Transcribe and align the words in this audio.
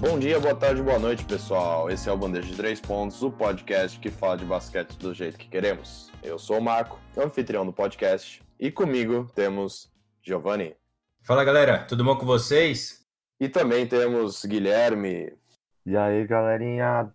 Bom 0.00 0.16
dia, 0.16 0.38
boa 0.38 0.54
tarde, 0.54 0.80
boa 0.80 0.98
noite, 0.98 1.24
pessoal. 1.24 1.90
Esse 1.90 2.08
é 2.08 2.12
o 2.12 2.16
Bandeja 2.16 2.46
de 2.46 2.56
Três 2.56 2.80
Pontos, 2.80 3.20
o 3.20 3.32
podcast 3.32 3.98
que 3.98 4.12
fala 4.12 4.36
de 4.36 4.44
basquete 4.44 4.96
do 4.96 5.12
jeito 5.12 5.36
que 5.36 5.48
queremos. 5.48 6.12
Eu 6.22 6.38
sou 6.38 6.58
o 6.58 6.62
Marco, 6.62 7.00
anfitrião 7.16 7.66
do 7.66 7.72
podcast, 7.72 8.40
e 8.60 8.70
comigo 8.70 9.28
temos 9.34 9.92
Giovanni. 10.22 10.76
Fala 11.22 11.44
galera, 11.44 11.84
tudo 11.84 12.04
bom 12.04 12.16
com 12.16 12.24
vocês? 12.24 13.04
E 13.40 13.48
também 13.48 13.88
temos 13.88 14.44
Guilherme. 14.44 15.36
E 15.84 15.96
aí, 15.96 16.24
galerinha? 16.28 17.12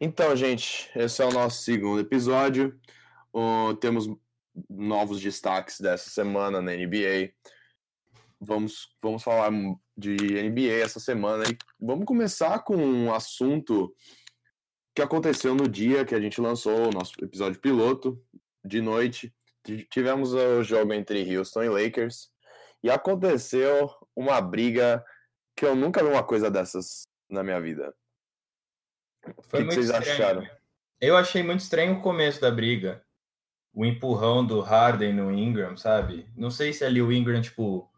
Então, 0.00 0.34
gente, 0.34 0.90
esse 0.96 1.22
é 1.22 1.26
o 1.26 1.32
nosso 1.32 1.62
segundo 1.62 2.00
episódio. 2.00 2.80
Uh, 3.34 3.74
temos 3.74 4.08
novos 4.70 5.20
destaques 5.20 5.82
dessa 5.82 6.08
semana 6.08 6.62
na 6.62 6.72
NBA. 6.72 7.34
Vamos, 8.40 8.88
vamos 9.02 9.22
falar 9.22 9.50
de 9.96 10.14
NBA 10.14 10.84
essa 10.84 11.00
semana 11.00 11.44
e 11.48 11.56
vamos 11.80 12.04
começar 12.04 12.58
com 12.60 12.76
um 12.76 13.14
assunto 13.14 13.94
que 14.94 15.02
aconteceu 15.02 15.54
no 15.54 15.68
dia 15.68 16.04
que 16.04 16.14
a 16.14 16.20
gente 16.20 16.40
lançou 16.40 16.88
o 16.88 16.92
nosso 16.92 17.12
episódio 17.22 17.60
piloto, 17.60 18.22
de 18.64 18.80
noite. 18.80 19.34
Tivemos 19.90 20.32
o 20.32 20.62
jogo 20.62 20.92
entre 20.92 21.36
Houston 21.36 21.62
e 21.62 21.68
Lakers 21.68 22.28
e 22.82 22.90
aconteceu 22.90 23.90
uma 24.14 24.40
briga 24.40 25.04
que 25.56 25.64
eu 25.64 25.74
nunca 25.74 26.02
vi 26.02 26.10
uma 26.10 26.22
coisa 26.22 26.50
dessas 26.50 27.04
na 27.28 27.42
minha 27.42 27.60
vida. 27.60 27.94
Foi 29.48 29.62
o 29.62 29.68
que, 29.68 29.74
vocês 29.74 29.90
estranho. 29.90 30.12
acharam? 30.12 30.48
Eu 31.00 31.16
achei 31.16 31.42
muito 31.42 31.60
estranho 31.60 31.94
o 31.94 32.00
começo 32.00 32.40
da 32.40 32.50
briga. 32.50 33.04
O 33.74 33.84
empurrão 33.84 34.46
do 34.46 34.60
Harden 34.60 35.12
no 35.12 35.32
Ingram, 35.32 35.76
sabe? 35.76 36.26
Não 36.34 36.50
sei 36.50 36.72
se 36.72 36.84
ali 36.84 37.02
o 37.02 37.12
Ingram, 37.12 37.40
tipo, 37.42 37.90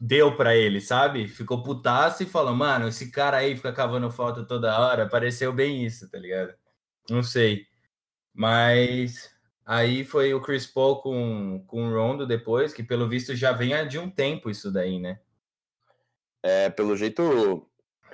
deu 0.00 0.36
para 0.36 0.54
ele, 0.54 0.80
sabe? 0.80 1.28
Ficou 1.28 1.62
putaço 1.62 2.22
e 2.22 2.26
falou, 2.26 2.54
mano, 2.54 2.88
esse 2.88 3.10
cara 3.10 3.38
aí 3.38 3.56
fica 3.56 3.72
cavando 3.72 4.10
falta 4.10 4.44
toda 4.44 4.78
hora. 4.78 5.08
Pareceu 5.08 5.52
bem 5.52 5.84
isso, 5.84 6.10
tá 6.10 6.18
ligado? 6.18 6.54
Não 7.10 7.22
sei. 7.22 7.66
Mas 8.34 9.30
aí 9.64 10.04
foi 10.04 10.34
o 10.34 10.40
Chris 10.40 10.66
Paul 10.66 11.00
com, 11.00 11.64
com 11.66 11.88
o 11.88 11.94
Rondo 11.94 12.26
depois, 12.26 12.72
que 12.72 12.82
pelo 12.82 13.08
visto 13.08 13.34
já 13.34 13.52
vem 13.52 13.86
de 13.88 13.98
um 13.98 14.10
tempo 14.10 14.50
isso 14.50 14.70
daí, 14.70 14.98
né? 14.98 15.18
É, 16.42 16.70
pelo 16.70 16.96
jeito 16.96 17.66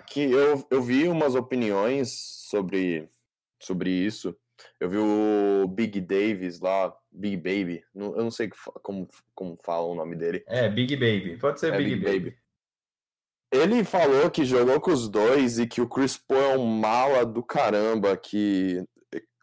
que 0.06 0.20
eu, 0.30 0.66
eu 0.70 0.82
vi 0.82 1.08
umas 1.08 1.34
opiniões 1.34 2.12
sobre, 2.48 3.08
sobre 3.60 3.90
isso. 3.90 4.36
Eu 4.80 4.88
vi 4.88 4.98
o 4.98 5.66
Big 5.68 6.00
Davis 6.00 6.60
lá, 6.60 6.94
Big 7.10 7.36
Baby, 7.36 7.84
eu 7.94 8.16
não 8.16 8.30
sei 8.30 8.50
como, 8.82 9.08
como 9.34 9.56
fala 9.62 9.86
o 9.86 9.94
nome 9.94 10.16
dele. 10.16 10.44
É, 10.46 10.68
Big 10.68 10.96
Baby, 10.96 11.38
pode 11.38 11.60
ser 11.60 11.72
é, 11.72 11.76
Big, 11.76 11.94
Big 11.96 12.04
Baby. 12.04 12.18
Baby. 12.18 12.42
Ele 13.52 13.84
falou 13.84 14.30
que 14.30 14.46
jogou 14.46 14.80
com 14.80 14.90
os 14.90 15.08
dois 15.08 15.58
e 15.58 15.66
que 15.66 15.80
o 15.80 15.88
Chris 15.88 16.16
Paul 16.16 16.40
é 16.40 16.56
um 16.56 16.66
mala 16.66 17.24
do 17.26 17.42
caramba, 17.42 18.16
que 18.16 18.82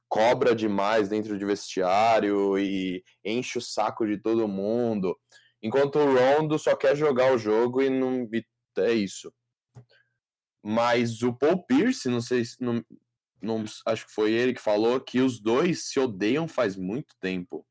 cobra 0.10 0.56
demais 0.56 1.08
dentro 1.08 1.38
de 1.38 1.46
vestiário 1.46 2.58
e 2.58 3.04
enche 3.24 3.60
o 3.60 3.62
saco 3.62 4.08
de 4.08 4.18
todo 4.18 4.48
mundo, 4.48 5.16
enquanto 5.62 6.00
o 6.00 6.16
Rondo 6.16 6.58
só 6.58 6.76
quer 6.76 6.96
jogar 6.96 7.32
o 7.32 7.38
jogo 7.38 7.82
e 7.84 7.90
não 7.90 8.28
é 8.80 8.92
isso. 8.94 9.32
Mas 10.64 11.22
o 11.22 11.32
Paul 11.32 11.64
Pierce, 11.66 12.10
não 12.10 12.20
sei 12.20 12.44
se 12.44 12.62
não, 12.62 12.84
não, 13.42 13.64
acho 13.86 14.06
que 14.06 14.14
foi 14.14 14.32
ele 14.32 14.54
que 14.54 14.62
falou 14.62 15.00
que 15.00 15.22
os 15.22 15.40
dois 15.40 15.88
se 15.88 16.00
odeiam 16.00 16.48
faz 16.48 16.76
muito 16.76 17.16
tempo. 17.20 17.66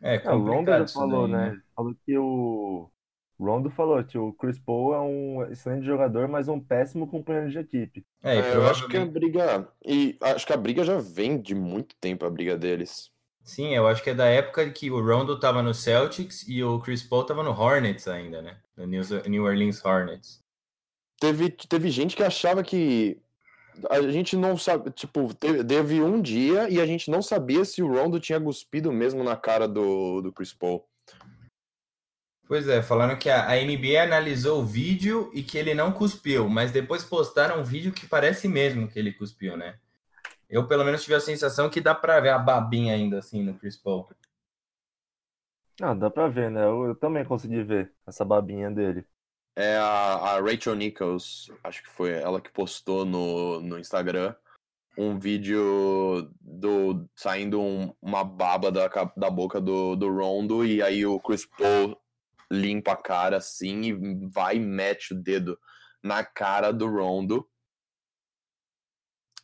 É, 0.00 0.16
é 0.16 0.30
o 0.32 0.38
Rondo 0.38 0.70
já 0.70 0.86
falou, 0.88 1.28
daí, 1.28 1.32
né? 1.32 1.50
né? 1.50 1.62
Falou 1.74 1.94
que 2.04 2.18
o 2.18 2.90
Rondo 3.38 3.70
falou 3.70 4.02
que 4.04 4.18
o 4.18 4.32
Chris 4.32 4.58
Paul 4.58 4.94
é 4.94 5.00
um 5.00 5.44
excelente 5.50 5.86
jogador, 5.86 6.28
mas 6.28 6.48
um 6.48 6.60
péssimo 6.60 7.06
companheiro 7.06 7.50
de 7.50 7.58
equipe. 7.58 8.06
É, 8.22 8.36
é 8.36 8.54
eu 8.54 8.66
acho 8.66 8.86
que 8.88 8.96
a 8.96 9.04
briga 9.04 9.68
e 9.84 10.16
acho 10.20 10.46
que 10.46 10.52
a 10.52 10.58
briga 10.58 10.84
já 10.84 10.98
vem 10.98 11.40
de 11.40 11.54
muito 11.54 11.96
tempo 11.96 12.24
a 12.24 12.30
briga 12.30 12.56
deles. 12.56 13.10
Sim, 13.42 13.74
eu 13.74 13.86
acho 13.86 14.02
que 14.02 14.10
é 14.10 14.14
da 14.14 14.26
época 14.26 14.70
que 14.70 14.90
o 14.90 15.04
Rondo 15.04 15.38
tava 15.38 15.62
no 15.62 15.74
Celtics 15.74 16.48
e 16.48 16.62
o 16.62 16.78
Chris 16.80 17.02
Paul 17.02 17.24
tava 17.24 17.42
no 17.42 17.50
Hornets 17.50 18.08
ainda, 18.08 18.40
né? 18.40 18.58
No 18.76 18.86
New 18.86 19.44
Orleans 19.44 19.84
Hornets. 19.84 20.40
Teve, 21.20 21.50
teve 21.50 21.90
gente 21.90 22.16
que 22.16 22.22
achava 22.22 22.62
que 22.62 23.22
a 23.90 24.00
gente 24.10 24.36
não 24.36 24.56
sabe, 24.56 24.90
tipo, 24.90 25.32
teve 25.34 26.02
um 26.02 26.20
dia 26.20 26.68
e 26.68 26.80
a 26.80 26.86
gente 26.86 27.10
não 27.10 27.20
sabia 27.20 27.64
se 27.64 27.82
o 27.82 27.88
Rondo 27.88 28.20
tinha 28.20 28.40
cuspido 28.40 28.92
mesmo 28.92 29.22
na 29.24 29.36
cara 29.36 29.66
do, 29.66 30.20
do 30.20 30.32
Chris 30.32 30.52
Paul. 30.52 30.86
Pois 32.46 32.68
é, 32.68 32.82
falando 32.82 33.16
que 33.18 33.30
a, 33.30 33.48
a 33.48 33.56
NBA 33.56 34.02
analisou 34.02 34.60
o 34.60 34.66
vídeo 34.66 35.30
e 35.32 35.42
que 35.42 35.56
ele 35.56 35.74
não 35.74 35.92
cuspiu, 35.92 36.48
mas 36.48 36.70
depois 36.70 37.02
postaram 37.02 37.60
um 37.60 37.64
vídeo 37.64 37.92
que 37.92 38.06
parece 38.06 38.46
mesmo 38.46 38.86
que 38.86 38.98
ele 38.98 39.12
cuspiu, 39.12 39.56
né? 39.56 39.78
Eu, 40.48 40.68
pelo 40.68 40.84
menos, 40.84 41.02
tive 41.02 41.14
a 41.14 41.20
sensação 41.20 41.70
que 41.70 41.80
dá 41.80 41.94
pra 41.94 42.20
ver 42.20 42.28
a 42.28 42.38
babinha 42.38 42.94
ainda 42.94 43.18
assim 43.18 43.42
no 43.42 43.54
Chris 43.54 43.76
Paul. 43.76 44.08
Ah, 45.80 45.94
dá 45.94 46.10
pra 46.10 46.28
ver, 46.28 46.50
né? 46.50 46.64
Eu, 46.64 46.88
eu 46.88 46.94
também 46.94 47.24
consegui 47.24 47.62
ver 47.62 47.92
essa 48.06 48.24
babinha 48.24 48.70
dele 48.70 49.04
é 49.56 49.76
a, 49.76 50.14
a, 50.14 50.40
Rachel 50.40 50.74
Nichols, 50.74 51.50
acho 51.62 51.82
que 51.82 51.90
foi 51.90 52.10
ela 52.10 52.40
que 52.40 52.50
postou 52.50 53.04
no, 53.04 53.60
no 53.60 53.78
Instagram 53.78 54.34
um 54.96 55.18
vídeo 55.18 56.30
do 56.40 57.08
saindo 57.16 57.60
um, 57.60 57.92
uma 58.00 58.22
baba 58.24 58.70
da, 58.70 58.88
da 59.16 59.30
boca 59.30 59.60
do, 59.60 59.96
do 59.96 60.08
Rondo 60.08 60.64
e 60.64 60.80
aí 60.82 61.04
o 61.04 61.18
Chris 61.20 61.44
Paul 61.44 61.96
limpa 62.50 62.92
a 62.92 62.96
cara 62.96 63.38
assim 63.38 63.82
e 63.82 64.28
vai 64.28 64.56
e 64.56 64.60
mete 64.60 65.12
o 65.12 65.20
dedo 65.20 65.58
na 66.02 66.24
cara 66.24 66.72
do 66.72 66.86
Rondo. 66.86 67.48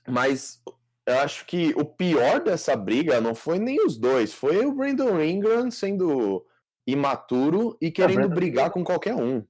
Mas 0.07 0.63
eu 1.07 1.19
acho 1.19 1.45
que 1.47 1.73
o 1.77 1.85
pior 1.85 2.41
dessa 2.41 2.77
briga 2.77 3.21
não 3.21 3.35
foi 3.35 3.59
nem 3.59 3.85
os 3.85 3.99
dois, 3.99 4.33
foi 4.33 4.65
o 4.65 4.73
Brandon 4.73 5.21
Ingram 5.21 5.71
sendo 5.71 6.47
imaturo 6.87 7.77
e 7.81 7.91
querendo 7.91 8.29
brigar 8.29 8.71
com 8.71 8.85
qualquer 8.85 9.15
um. 9.15 9.45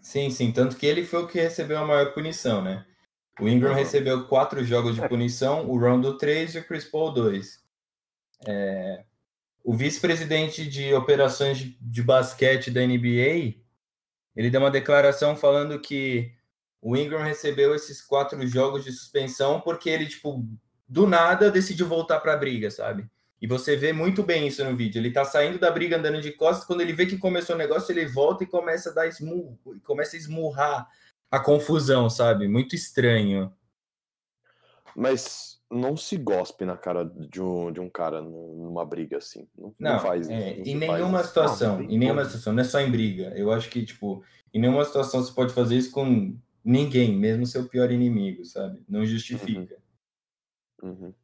Sim, 0.00 0.30
sim. 0.30 0.52
Tanto 0.52 0.76
que 0.76 0.86
ele 0.86 1.04
foi 1.04 1.22
o 1.22 1.26
que 1.26 1.40
recebeu 1.40 1.78
a 1.78 1.86
maior 1.86 2.12
punição, 2.12 2.62
né? 2.62 2.84
O 3.40 3.48
Ingram 3.48 3.74
recebeu 3.74 4.26
quatro 4.26 4.64
jogos 4.64 4.94
de 4.94 5.02
é. 5.02 5.08
punição, 5.08 5.68
o 5.68 5.78
Rondo 5.78 6.16
três 6.18 6.54
e 6.54 6.58
o 6.58 6.64
Chris 6.66 6.84
Paul 6.84 7.12
dois. 7.12 7.62
É... 8.46 9.04
O 9.62 9.74
vice-presidente 9.74 10.66
de 10.66 10.94
operações 10.94 11.58
de 11.58 12.02
basquete 12.02 12.70
da 12.70 12.80
NBA, 12.80 13.56
ele 14.34 14.50
deu 14.50 14.60
uma 14.60 14.70
declaração 14.70 15.36
falando 15.36 15.80
que 15.80 16.32
o 16.80 16.96
Ingram 16.96 17.22
recebeu 17.22 17.74
esses 17.74 18.00
quatro 18.00 18.44
jogos 18.46 18.84
de 18.84 18.92
suspensão 18.92 19.60
porque 19.60 19.90
ele, 19.90 20.06
tipo, 20.06 20.44
do 20.88 21.06
nada 21.06 21.50
decidiu 21.50 21.86
voltar 21.86 22.20
para 22.20 22.32
a 22.32 22.36
briga, 22.36 22.70
sabe? 22.70 23.06
E 23.40 23.46
você 23.46 23.76
vê 23.76 23.92
muito 23.92 24.22
bem 24.22 24.46
isso 24.48 24.64
no 24.64 24.76
vídeo. 24.76 24.98
Ele 24.98 25.12
tá 25.12 25.24
saindo 25.24 25.58
da 25.58 25.70
briga 25.70 25.96
andando 25.96 26.20
de 26.20 26.32
costas, 26.32 26.66
quando 26.66 26.80
ele 26.80 26.92
vê 26.92 27.06
que 27.06 27.18
começou 27.18 27.54
o 27.54 27.58
negócio, 27.58 27.92
ele 27.92 28.06
volta 28.06 28.44
e 28.44 28.46
começa 28.46 28.90
a 28.90 28.94
dar 28.94 29.06
esmurro, 29.06 29.58
começa 29.84 30.16
a 30.16 30.18
esmurrar 30.18 30.88
a 31.30 31.38
confusão, 31.38 32.10
sabe? 32.10 32.48
Muito 32.48 32.74
estranho. 32.74 33.52
Mas 34.96 35.60
não 35.70 35.96
se 35.96 36.16
gospe 36.16 36.64
na 36.64 36.76
cara 36.76 37.04
de 37.04 37.40
um, 37.40 37.70
de 37.70 37.78
um 37.78 37.88
cara 37.88 38.20
numa 38.20 38.84
briga 38.84 39.18
assim. 39.18 39.46
Não, 39.56 39.74
não, 39.78 39.92
não 39.92 40.00
faz 40.00 40.28
é, 40.28 40.56
Não 40.56 40.64
em 40.64 40.76
nenhuma 40.76 41.18
faz 41.18 41.26
situação. 41.26 41.82
Em 41.82 41.98
nenhuma 41.98 42.24
situação. 42.24 42.52
Não 42.52 42.62
é 42.62 42.64
só 42.64 42.80
em 42.80 42.90
briga. 42.90 43.32
Eu 43.36 43.52
acho 43.52 43.68
que, 43.68 43.84
tipo, 43.84 44.24
em 44.52 44.60
nenhuma 44.60 44.84
situação 44.84 45.22
você 45.22 45.32
pode 45.32 45.52
fazer 45.52 45.76
isso 45.76 45.92
com 45.92 46.36
ninguém, 46.64 47.16
mesmo 47.16 47.46
seu 47.46 47.68
pior 47.68 47.90
inimigo, 47.92 48.44
sabe? 48.44 48.82
Não 48.88 49.04
justifica. 49.04 49.76
Uhum. 50.82 50.90
Uhum. 50.90 51.14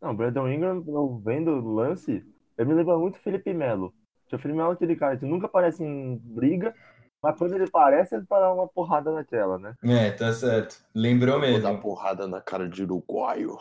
Não, 0.00 0.14
Brandon 0.14 0.48
Ingram, 0.48 0.82
não 0.86 1.18
vendo 1.18 1.50
o 1.50 1.74
lance, 1.74 2.24
ele 2.56 2.68
me 2.68 2.74
lembra 2.74 2.96
muito 2.96 3.18
Felipe 3.18 3.52
Melo. 3.52 3.92
O 4.32 4.38
Felipe 4.38 4.56
Melo 4.56 4.70
é 4.70 4.74
aquele 4.74 4.96
cara 4.96 5.16
que 5.16 5.26
nunca 5.26 5.46
aparece 5.46 5.82
em 5.82 6.16
briga, 6.16 6.74
mas 7.22 7.36
quando 7.36 7.54
ele 7.54 7.64
aparece, 7.64 8.14
ele 8.14 8.24
para 8.24 8.52
uma 8.52 8.66
porrada 8.66 9.12
naquela, 9.12 9.58
né? 9.58 9.74
É, 9.84 10.10
tá 10.10 10.32
certo. 10.32 10.82
Lembrou 10.94 11.34
Eu 11.34 11.40
mesmo. 11.40 11.62
Vou 11.62 11.72
dar 11.72 11.80
porrada 11.80 12.26
na 12.26 12.40
cara 12.40 12.68
de 12.68 12.82
uruguaio. 12.82 13.58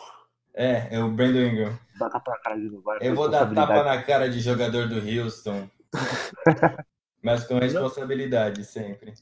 É, 0.53 0.95
é 0.95 1.03
o 1.03 1.11
Brandon 1.11 1.39
Ingram. 1.39 1.79
Dá 1.99 2.09
tapa 2.09 2.31
na 2.31 2.37
cara 2.39 2.57
de 2.57 2.67
uruguaio. 2.67 3.03
Eu 3.03 3.15
vou 3.15 3.29
dar 3.29 3.53
tapa 3.53 3.83
na 3.83 4.01
cara 4.01 4.29
de 4.29 4.39
jogador 4.39 4.87
do 4.87 4.95
Houston. 4.95 5.69
mas 7.21 7.45
com 7.45 7.59
responsabilidade 7.59 8.63
sempre. 8.63 9.13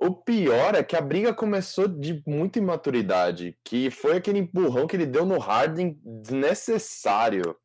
O 0.00 0.14
pior 0.14 0.76
é 0.76 0.84
que 0.84 0.94
a 0.94 1.00
briga 1.00 1.34
começou 1.34 1.88
de 1.88 2.22
muita 2.24 2.60
imaturidade, 2.60 3.58
que 3.64 3.90
foi 3.90 4.16
aquele 4.16 4.38
empurrão 4.38 4.86
que 4.86 4.94
ele 4.94 5.06
deu 5.06 5.26
no 5.26 5.38
Harden 5.38 5.98
desnecessário. 6.04 7.56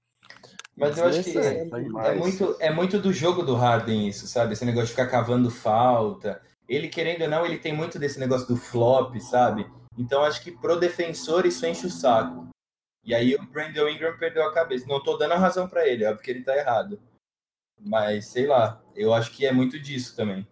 Mas 0.76 0.98
eu 0.98 1.06
acho 1.06 1.24
que 1.24 1.38
é, 1.38 1.70
é, 1.70 2.16
muito, 2.16 2.58
é 2.60 2.72
muito 2.72 3.00
do 3.00 3.14
jogo 3.14 3.44
do 3.44 3.54
Harden 3.54 4.08
isso, 4.08 4.26
sabe? 4.28 4.54
Esse 4.54 4.66
negócio 4.66 4.88
de 4.88 4.94
ficar 4.94 5.08
cavando 5.08 5.52
falta. 5.52 6.42
Ele, 6.68 6.88
querendo 6.88 7.22
ou 7.22 7.30
não, 7.30 7.46
ele 7.46 7.60
tem 7.60 7.72
muito 7.72 8.00
desse 8.00 8.20
negócio 8.20 8.48
do 8.48 8.58
flop, 8.58 9.16
sabe? 9.20 9.70
Então 9.96 10.24
acho 10.24 10.42
que 10.42 10.52
pro 10.52 10.80
defensor 10.80 11.46
isso 11.46 11.66
enche 11.68 11.86
o 11.86 11.92
saco. 11.92 12.48
E 13.06 13.14
aí 13.14 13.36
o 13.36 13.46
Brandon 13.46 13.88
Ingram 13.88 14.18
perdeu 14.18 14.44
a 14.44 14.54
cabeça. 14.54 14.88
Não 14.88 15.04
tô 15.04 15.18
dando 15.18 15.34
a 15.34 15.38
razão 15.38 15.68
para 15.68 15.88
ele, 15.88 16.06
óbvio 16.06 16.24
que 16.24 16.32
ele 16.32 16.44
tá 16.44 16.58
errado. 16.58 17.00
Mas 17.80 18.26
sei 18.28 18.48
lá, 18.48 18.82
eu 18.96 19.14
acho 19.14 19.32
que 19.32 19.46
é 19.46 19.52
muito 19.52 19.80
disso 19.80 20.16
também. 20.16 20.48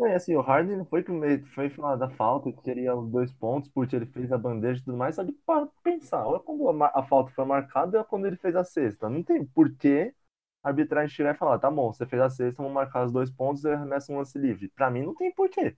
E 0.00 0.04
assim, 0.14 0.34
o 0.36 0.40
Harden 0.40 0.76
não 0.78 0.84
foi 0.86 1.02
que 1.02 1.10
me- 1.10 1.44
foi 1.54 1.68
falar 1.70 1.96
da 1.96 2.08
falta, 2.10 2.52
que 2.52 2.62
queria 2.62 2.94
os 2.96 3.10
dois 3.10 3.32
pontos, 3.32 3.68
porque 3.68 3.96
ele 3.96 4.06
fez 4.06 4.30
a 4.32 4.38
bandeja 4.38 4.80
e 4.80 4.84
tudo 4.84 4.96
mais, 4.96 5.16
só 5.16 5.24
que 5.24 5.32
para 5.44 5.66
pensar, 5.82 6.24
olha 6.26 6.38
quando 6.40 6.68
a, 6.68 6.72
ma- 6.72 6.92
a 6.94 7.02
falta 7.02 7.32
foi 7.32 7.44
marcada 7.44 7.98
e 8.00 8.04
quando 8.04 8.26
ele 8.26 8.36
fez 8.36 8.54
a 8.54 8.62
sexta. 8.64 9.08
Não 9.10 9.22
tem 9.24 9.44
porquê 9.44 10.14
a 10.62 10.68
arbitragem 10.68 11.14
chegar 11.14 11.34
e 11.34 11.38
falar, 11.38 11.58
tá 11.58 11.70
bom, 11.70 11.92
você 11.92 12.06
fez 12.06 12.22
a 12.22 12.30
sexta, 12.30 12.62
vamos 12.62 12.74
marcar 12.74 13.04
os 13.06 13.12
dois 13.12 13.30
pontos 13.30 13.64
e 13.64 13.70
arremessa 13.70 14.12
um 14.12 14.18
lance 14.18 14.38
livre. 14.38 14.68
Pra 14.70 14.90
mim 14.90 15.02
não 15.02 15.14
tem 15.14 15.32
porquê. 15.34 15.76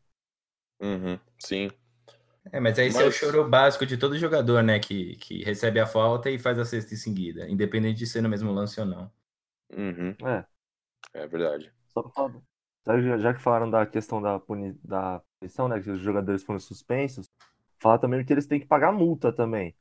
Uhum, 0.81 1.19
sim. 1.39 1.71
É, 2.53 2.61
mas 2.61 2.79
esse 2.79 3.03
é 3.03 3.07
o 3.07 3.07
Mas- 3.07 3.15
choro 3.17 3.49
básico 3.49 3.87
de 3.87 3.97
todo 3.99 4.19
jogador, 4.19 4.63
né? 4.63 4.79
Que, 4.81 5.17
que 5.17 5.45
recebe 5.45 5.81
a 5.81 5.87
falta 5.87 6.31
e 6.31 6.39
faz 6.39 6.59
a 6.59 6.65
cesta 6.67 6.95
em 6.95 6.97
seguida, 6.97 7.49
independente 7.51 7.99
de 7.99 8.07
ser 8.07 8.23
no 8.23 8.29
mesmo 8.31 8.53
lance 8.53 8.81
ou 8.81 8.87
não. 8.87 9.13
Uhum, 9.77 10.17
É, 10.25 10.45
é 11.15 11.27
verdade. 11.29 11.73
só 11.93 12.03
pra 12.03 12.13
falar. 12.13 12.43
Já, 13.19 13.35
que 13.35 13.43
falaram 13.43 13.71
da 13.71 13.87
questão 13.87 14.23
da, 14.23 14.39
puni, 14.39 14.73
da 14.83 15.23
punição, 15.39 15.69
né, 15.69 15.81
que 15.81 15.91
os 15.91 16.01
jogadores 16.01 16.43
foram 16.43 16.59
suspensos, 16.59 17.27
falar 17.79 17.99
também 17.99 18.25
que 18.25 18.33
eles 18.33 18.47
têm 18.47 18.61
que 18.61 18.67
pagar 18.67 18.93
multa 18.93 19.33
também. 19.33 19.75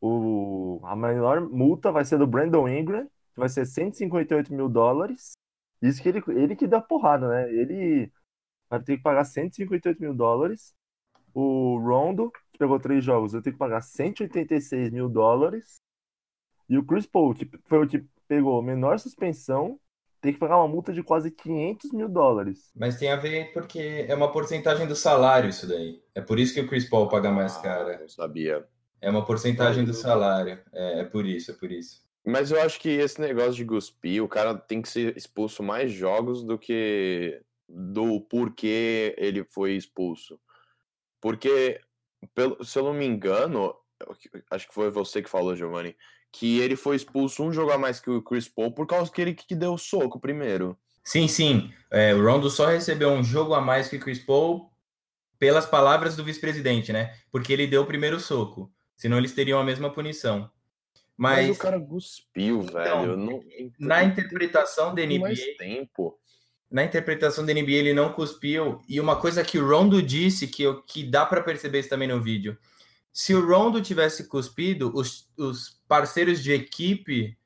O, 0.00 0.80
a 0.84 0.94
maior 0.96 1.40
multa 1.40 1.92
vai 1.92 2.04
ser 2.04 2.18
do 2.18 2.26
Brandon 2.26 2.68
Ingram, 2.68 3.06
que 3.32 3.40
vai 3.40 3.48
ser 3.48 3.66
158 3.66 4.52
mil 4.52 4.68
dólares. 4.68 5.32
Isso 5.80 6.02
que 6.02 6.08
ele, 6.08 6.22
ele 6.28 6.56
que 6.56 6.66
dá 6.66 6.80
porrada, 6.80 7.28
né? 7.28 7.52
Ele 7.52 8.12
vai 8.68 8.82
ter 8.82 8.96
que 8.96 9.02
pagar 9.02 9.24
158 9.24 10.00
mil 10.00 10.14
dólares. 10.14 10.74
O 11.32 11.78
Rondo, 11.78 12.30
que 12.52 12.58
pegou 12.58 12.78
três 12.78 13.04
jogos, 13.04 13.32
vai 13.32 13.42
ter 13.42 13.52
que 13.52 13.58
pagar 13.58 13.80
186 13.80 14.90
mil 14.90 15.08
dólares. 15.08 15.76
E 16.68 16.78
o 16.78 16.84
Chris 16.84 17.06
Paul, 17.06 17.34
que 17.34 17.48
foi 17.66 17.84
o 17.84 17.88
que 17.88 18.04
pegou 18.28 18.62
menor 18.62 18.98
suspensão, 18.98 19.78
tem 20.24 20.32
que 20.32 20.38
pagar 20.38 20.56
uma 20.58 20.68
multa 20.68 20.92
de 20.92 21.02
quase 21.02 21.30
500 21.30 21.92
mil 21.92 22.08
dólares. 22.08 22.72
Mas 22.74 22.96
tem 22.98 23.10
a 23.10 23.16
ver 23.16 23.52
porque 23.52 24.06
é 24.08 24.14
uma 24.14 24.32
porcentagem 24.32 24.86
do 24.86 24.96
salário 24.96 25.50
isso 25.50 25.66
daí. 25.66 26.02
É 26.14 26.20
por 26.20 26.38
isso 26.38 26.54
que 26.54 26.60
o 26.60 26.66
Chris 26.68 26.88
Paul 26.88 27.08
paga 27.08 27.30
mais 27.30 27.56
Ah, 27.56 27.62
cara. 27.62 27.98
não 27.98 28.08
sabia. 28.08 28.66
É 29.00 29.10
uma 29.10 29.24
porcentagem 29.24 29.84
do 29.84 29.92
salário. 29.94 30.58
É, 30.72 31.00
é 31.00 31.04
por 31.04 31.26
isso, 31.26 31.50
é 31.50 31.54
por 31.54 31.70
isso. 31.70 32.02
Mas 32.26 32.50
eu 32.50 32.60
acho 32.60 32.80
que 32.80 32.88
esse 32.88 33.20
negócio 33.20 33.52
de 33.54 33.64
cuspir, 33.66 34.22
o 34.22 34.28
cara 34.28 34.56
tem 34.56 34.80
que 34.80 34.88
ser 34.88 35.16
expulso 35.16 35.62
mais 35.62 35.92
jogos 35.92 36.42
do 36.42 36.58
que 36.58 37.40
do 37.68 38.20
porquê 38.22 39.14
ele 39.18 39.44
foi 39.44 39.72
expulso. 39.76 40.40
Porque, 41.20 41.80
pelo, 42.34 42.62
se 42.64 42.78
eu 42.78 42.84
não 42.84 42.94
me 42.94 43.06
engano, 43.06 43.74
acho 44.50 44.68
que 44.68 44.74
foi 44.74 44.90
você 44.90 45.22
que 45.22 45.30
falou, 45.30 45.56
Giovanni, 45.56 45.96
que 46.34 46.58
ele 46.58 46.74
foi 46.74 46.96
expulso 46.96 47.44
um 47.44 47.52
jogo 47.52 47.70
a 47.70 47.78
mais 47.78 48.00
que 48.00 48.10
o 48.10 48.20
Chris 48.20 48.48
Paul 48.48 48.72
por 48.72 48.86
causa 48.86 49.10
que 49.10 49.22
ele 49.22 49.34
que 49.34 49.54
deu 49.54 49.74
o 49.74 49.78
soco 49.78 50.18
primeiro. 50.18 50.76
Sim, 51.04 51.28
sim. 51.28 51.72
É, 51.90 52.12
o 52.12 52.24
Rondo 52.24 52.50
só 52.50 52.66
recebeu 52.66 53.10
um 53.10 53.22
jogo 53.22 53.54
a 53.54 53.60
mais 53.60 53.88
que 53.88 53.96
o 53.96 54.00
Chris 54.00 54.18
Paul 54.18 54.68
pelas 55.38 55.64
palavras 55.64 56.16
do 56.16 56.24
vice-presidente, 56.24 56.92
né? 56.92 57.14
Porque 57.30 57.52
ele 57.52 57.68
deu 57.68 57.82
o 57.82 57.86
primeiro 57.86 58.18
soco. 58.18 58.72
Senão 58.96 59.18
eles 59.18 59.32
teriam 59.32 59.60
a 59.60 59.64
mesma 59.64 59.92
punição. 59.92 60.50
Mas, 61.16 61.46
Mas, 61.46 61.56
o 61.56 61.60
cara 61.60 61.80
cuspiu, 61.80 62.62
velho. 62.62 63.16
Não, 63.16 63.40
na 63.78 64.02
interpretação 64.02 64.88
da 64.88 65.06
tem 65.06 65.20
mais 65.20 65.38
NBA, 65.38 65.56
tempo. 65.56 66.18
na 66.68 66.82
interpretação 66.82 67.46
da 67.46 67.54
NBA 67.54 67.70
ele 67.70 67.92
não 67.92 68.12
cuspiu. 68.12 68.80
E 68.88 68.98
uma 68.98 69.14
coisa 69.14 69.44
que 69.44 69.58
o 69.58 69.68
Rondo 69.68 70.02
disse, 70.02 70.48
que, 70.48 70.64
eu, 70.64 70.82
que 70.82 71.04
dá 71.04 71.24
para 71.24 71.42
perceber 71.42 71.80
isso 71.80 71.88
também 71.88 72.08
no 72.08 72.20
vídeo. 72.20 72.58
Se 73.16 73.32
o 73.32 73.46
Rondo 73.46 73.80
tivesse 73.80 74.26
cuspido, 74.28 74.90
os, 74.92 75.30
os 75.38 75.80
parceiros 75.86 76.42
de 76.42 76.52
equipe 76.52 77.38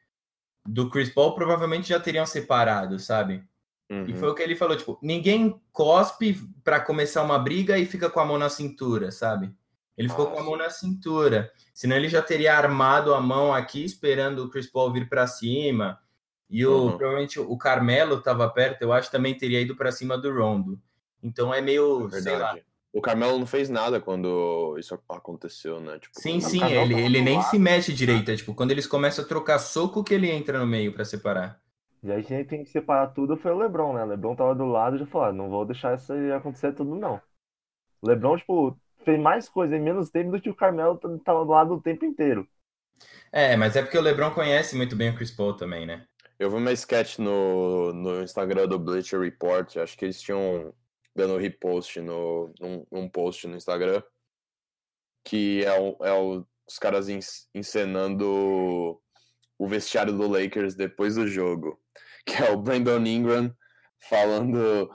do 0.66 0.88
Chris 0.88 1.10
Paul 1.10 1.34
provavelmente 1.34 1.90
já 1.90 2.00
teriam 2.00 2.24
separado, 2.24 2.98
sabe? 2.98 3.44
E 3.90 3.94
Uhum. 3.94 4.16
foi 4.16 4.28
o 4.30 4.34
que 4.34 4.42
ele 4.42 4.56
falou, 4.56 4.76
tipo, 4.76 4.98
ninguém 5.02 5.60
cospe 5.70 6.40
pra 6.64 6.80
começar 6.80 7.22
uma 7.22 7.38
briga 7.38 7.78
e 7.78 7.84
fica 7.84 8.08
com 8.08 8.18
a 8.18 8.24
mão 8.24 8.38
na 8.38 8.48
cintura, 8.48 9.10
sabe? 9.10 9.54
Ele 9.96 10.08
ficou 10.08 10.26
com 10.30 10.38
a 10.38 10.42
mão 10.42 10.56
na 10.56 10.70
cintura. 10.70 11.50
Senão 11.74 11.96
ele 11.96 12.08
já 12.08 12.22
teria 12.22 12.56
armado 12.56 13.12
a 13.14 13.20
mão 13.20 13.52
aqui 13.52 13.84
esperando 13.84 14.44
o 14.44 14.48
Chris 14.50 14.66
Paul 14.66 14.90
vir 14.92 15.06
pra 15.08 15.26
cima. 15.26 15.98
E 16.48 16.64
o, 16.64 16.72
Uhum. 16.84 16.96
provavelmente 16.96 17.38
o 17.38 17.58
Carmelo 17.58 18.22
tava 18.22 18.48
perto, 18.48 18.80
eu 18.82 18.92
acho, 18.92 19.10
também 19.10 19.36
teria 19.36 19.60
ido 19.60 19.76
pra 19.76 19.92
cima 19.92 20.16
do 20.16 20.32
Rondo. 20.34 20.80
Então 21.22 21.52
é 21.52 21.60
meio, 21.60 22.08
sei 22.10 22.38
lá. 22.38 22.56
O 22.98 23.00
Carmelo 23.00 23.38
não 23.38 23.46
fez 23.46 23.68
nada 23.70 24.00
quando 24.00 24.76
isso 24.76 25.00
aconteceu, 25.08 25.80
né? 25.80 26.00
Tipo, 26.00 26.16
Sim, 26.16 26.40
sim, 26.40 26.62
ele, 26.64 26.94
ele 26.94 27.22
nem 27.22 27.36
lado. 27.36 27.48
se 27.50 27.56
mexe 27.58 27.92
direito. 27.92 28.30
É 28.30 28.36
tipo, 28.36 28.54
quando 28.54 28.72
eles 28.72 28.88
começam 28.88 29.24
a 29.24 29.28
trocar 29.28 29.60
soco 29.60 30.02
que 30.02 30.12
ele 30.14 30.28
entra 30.28 30.58
no 30.58 30.66
meio 30.66 30.92
pra 30.92 31.04
separar. 31.04 31.62
E 32.02 32.10
aí 32.10 32.24
quem 32.24 32.44
tem 32.44 32.64
que 32.64 32.70
separar 32.70 33.08
tudo 33.08 33.36
foi 33.36 33.52
o 33.52 33.58
LeBron, 33.58 33.92
né? 33.92 34.02
O 34.04 34.06
LeBron 34.06 34.34
tava 34.34 34.54
do 34.54 34.66
lado 34.66 34.96
e 34.96 34.98
já 35.00 35.06
falou, 35.06 35.28
ah, 35.28 35.32
não 35.32 35.48
vou 35.48 35.64
deixar 35.64 35.94
isso 35.96 36.12
aí 36.12 36.32
acontecer 36.32 36.72
tudo, 36.72 36.94
não. 36.96 37.20
O 38.02 38.08
LeBron, 38.08 38.36
tipo, 38.36 38.78
fez 39.04 39.20
mais 39.20 39.48
coisa 39.48 39.76
em 39.76 39.80
menos 39.80 40.10
tempo 40.10 40.32
do 40.32 40.40
que 40.40 40.50
o 40.50 40.54
Carmelo 40.56 40.98
tava 41.24 41.44
do 41.44 41.50
lado 41.52 41.74
o 41.74 41.80
tempo 41.82 42.04
inteiro. 42.04 42.48
É, 43.32 43.56
mas 43.56 43.76
é 43.76 43.82
porque 43.82 43.98
o 43.98 44.00
LeBron 44.02 44.30
conhece 44.32 44.76
muito 44.76 44.96
bem 44.96 45.10
o 45.10 45.14
Chris 45.16 45.30
Paul 45.30 45.54
também, 45.56 45.86
né? 45.86 46.06
Eu 46.38 46.50
vi 46.50 46.56
uma 46.56 46.72
sketch 46.72 47.18
no, 47.18 47.92
no 47.92 48.22
Instagram 48.22 48.68
do 48.68 48.78
Bleacher 48.78 49.20
Report, 49.20 49.76
acho 49.76 49.96
que 49.96 50.04
eles 50.04 50.20
tinham 50.20 50.72
dando 51.18 51.36
repost 51.36 52.00
no, 52.00 52.52
num, 52.60 52.86
num 52.90 53.08
post 53.08 53.46
no 53.46 53.56
Instagram, 53.56 54.02
que 55.24 55.64
é, 55.64 55.78
o, 55.78 55.96
é 56.04 56.12
o- 56.12 56.46
os 56.66 56.78
caras 56.78 57.08
encenando 57.54 59.00
o 59.58 59.66
vestiário 59.66 60.12
do 60.16 60.28
Lakers 60.28 60.74
depois 60.74 61.16
do 61.16 61.26
jogo, 61.26 61.78
que 62.26 62.42
é 62.42 62.50
o 62.50 62.56
Brandon 62.60 63.04
Ingram 63.04 63.54
falando 64.08 64.88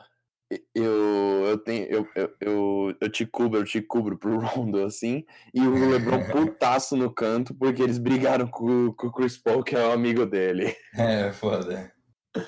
eu, 0.75 1.45
eu 1.45 1.57
tenho 1.57 1.85
eu, 1.87 2.07
eu, 2.15 2.35
eu, 2.39 2.97
eu 3.01 3.09
te 3.11 3.25
cubro, 3.25 3.59
eu 3.59 3.65
te 3.65 3.81
cubro 3.81 4.17
pro 4.17 4.39
Rondo 4.45 4.83
assim, 4.83 5.25
e 5.53 5.59
o 5.61 5.89
LeBron 5.89 6.23
putaço 6.31 6.95
no 6.95 7.13
canto 7.13 7.53
porque 7.55 7.81
eles 7.81 7.97
brigaram 7.97 8.47
com, 8.47 8.93
com 8.93 9.07
o 9.07 9.11
Chris 9.11 9.37
Paul, 9.37 9.63
que 9.63 9.75
é 9.75 9.85
um 9.87 9.91
amigo 9.91 10.25
dele. 10.25 10.75
É, 10.95 11.31
foda. 11.31 11.92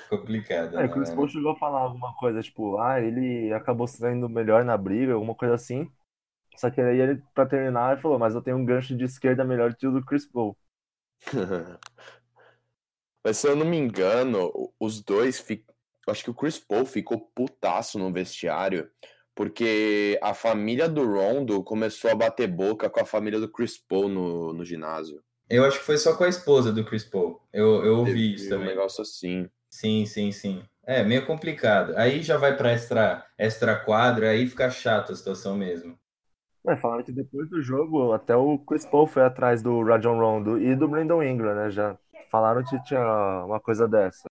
Complicado. 0.08 0.76
É, 0.76 0.82
né, 0.82 0.86
o 0.86 0.92
Chris 0.92 1.08
mano? 1.08 1.20
Paul 1.20 1.28
chegou 1.28 1.52
a 1.52 1.56
falar 1.56 1.80
alguma 1.80 2.14
coisa, 2.16 2.42
tipo, 2.42 2.78
ah, 2.78 3.00
ele 3.00 3.52
acabou 3.52 3.86
saindo 3.86 4.28
melhor 4.28 4.64
na 4.64 4.76
briga, 4.76 5.14
alguma 5.14 5.34
coisa 5.34 5.54
assim. 5.54 5.90
Só 6.56 6.70
que 6.70 6.80
aí 6.80 6.98
ele, 6.98 7.22
pra 7.34 7.46
terminar, 7.46 7.92
ele 7.92 8.02
falou, 8.02 8.18
mas 8.18 8.34
eu 8.34 8.42
tenho 8.42 8.56
um 8.56 8.64
gancho 8.64 8.96
de 8.96 9.04
esquerda 9.04 9.44
melhor 9.44 9.74
que 9.74 9.86
o 9.86 9.92
do 9.92 10.04
Chris 10.04 10.26
Paul. 10.26 10.56
Mas 13.24 13.38
se 13.38 13.48
eu 13.48 13.56
não 13.56 13.66
me 13.66 13.76
engano, 13.76 14.52
os 14.78 15.02
dois. 15.02 15.40
Fi... 15.40 15.64
eu 16.06 16.12
Acho 16.12 16.22
que 16.22 16.30
o 16.30 16.34
Chris 16.34 16.60
Paul 16.60 16.86
ficou 16.86 17.18
putaço 17.34 17.98
no 17.98 18.12
vestiário, 18.12 18.88
porque 19.34 20.16
a 20.22 20.32
família 20.32 20.88
do 20.88 21.04
Rondo 21.04 21.60
começou 21.64 22.08
a 22.10 22.14
bater 22.14 22.46
boca 22.46 22.88
com 22.88 23.00
a 23.00 23.04
família 23.04 23.40
do 23.40 23.50
Chris 23.50 23.76
Paul 23.76 24.08
no, 24.08 24.52
no 24.52 24.64
ginásio. 24.64 25.20
Eu 25.50 25.64
acho 25.64 25.80
que 25.80 25.84
foi 25.84 25.98
só 25.98 26.16
com 26.16 26.22
a 26.22 26.28
esposa 26.28 26.72
do 26.72 26.84
Chris 26.84 27.04
Paul. 27.04 27.40
Eu, 27.52 27.84
eu 27.84 27.98
ouvi 27.98 28.12
Teve 28.12 28.34
isso 28.34 28.46
um 28.46 28.50
também. 28.50 28.68
negócio 28.68 29.02
assim. 29.02 29.48
Sim, 29.76 30.06
sim, 30.06 30.32
sim. 30.32 30.62
É, 30.86 31.04
meio 31.04 31.26
complicado. 31.26 31.92
Aí 31.98 32.22
já 32.22 32.38
vai 32.38 32.56
pra 32.56 32.72
extra, 32.72 33.26
extra 33.36 33.76
quadra, 33.76 34.30
aí 34.30 34.46
fica 34.46 34.70
chato 34.70 35.12
a 35.12 35.14
situação 35.14 35.54
mesmo. 35.54 35.98
É, 36.66 36.74
falaram 36.76 37.04
que 37.04 37.12
depois 37.12 37.46
do 37.50 37.60
jogo, 37.60 38.14
até 38.14 38.34
o 38.34 38.58
Chris 38.60 38.86
Paul 38.86 39.06
foi 39.06 39.22
atrás 39.22 39.60
do 39.60 39.82
Rajon 39.82 40.18
Rondo 40.18 40.58
e 40.58 40.74
do 40.74 40.88
Brandon 40.88 41.22
Ingram, 41.22 41.54
né? 41.54 41.70
Já 41.70 41.94
falaram 42.30 42.64
que 42.64 42.82
tinha 42.84 43.44
uma 43.44 43.60
coisa 43.60 43.86
dessa. 43.86 44.24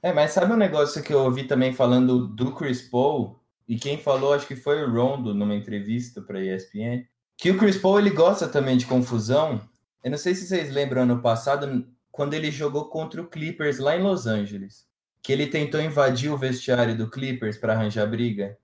É, 0.00 0.12
mas 0.12 0.30
sabe 0.30 0.52
um 0.52 0.56
negócio 0.56 1.02
que 1.02 1.12
eu 1.12 1.18
ouvi 1.18 1.48
também 1.48 1.72
falando 1.72 2.28
do 2.28 2.54
Chris 2.54 2.88
Paul? 2.88 3.40
E 3.66 3.76
quem 3.76 3.98
falou, 3.98 4.32
acho 4.32 4.46
que 4.46 4.54
foi 4.54 4.84
o 4.84 4.92
Rondo 4.92 5.34
numa 5.34 5.56
entrevista 5.56 6.22
pra 6.22 6.40
ESPN, 6.40 7.04
que 7.36 7.50
o 7.50 7.58
Chris 7.58 7.76
Paul 7.76 7.98
ele 7.98 8.10
gosta 8.10 8.46
também 8.46 8.76
de 8.76 8.86
confusão. 8.86 9.60
Eu 10.04 10.12
não 10.12 10.18
sei 10.18 10.32
se 10.36 10.46
vocês 10.46 10.70
lembram 10.70 11.02
ano 11.02 11.20
passado, 11.20 11.84
quando 12.12 12.34
ele 12.34 12.52
jogou 12.52 12.88
contra 12.88 13.20
o 13.20 13.26
Clippers 13.26 13.80
lá 13.80 13.96
em 13.96 14.02
Los 14.02 14.28
Angeles, 14.28 14.91
que 15.22 15.32
ele 15.32 15.46
tentou 15.46 15.80
invadir 15.80 16.30
o 16.32 16.36
vestiário 16.36 16.96
do 16.96 17.08
Clippers 17.10 17.56
pra 17.56 17.72
arranjar 17.74 18.06
briga 18.06 18.58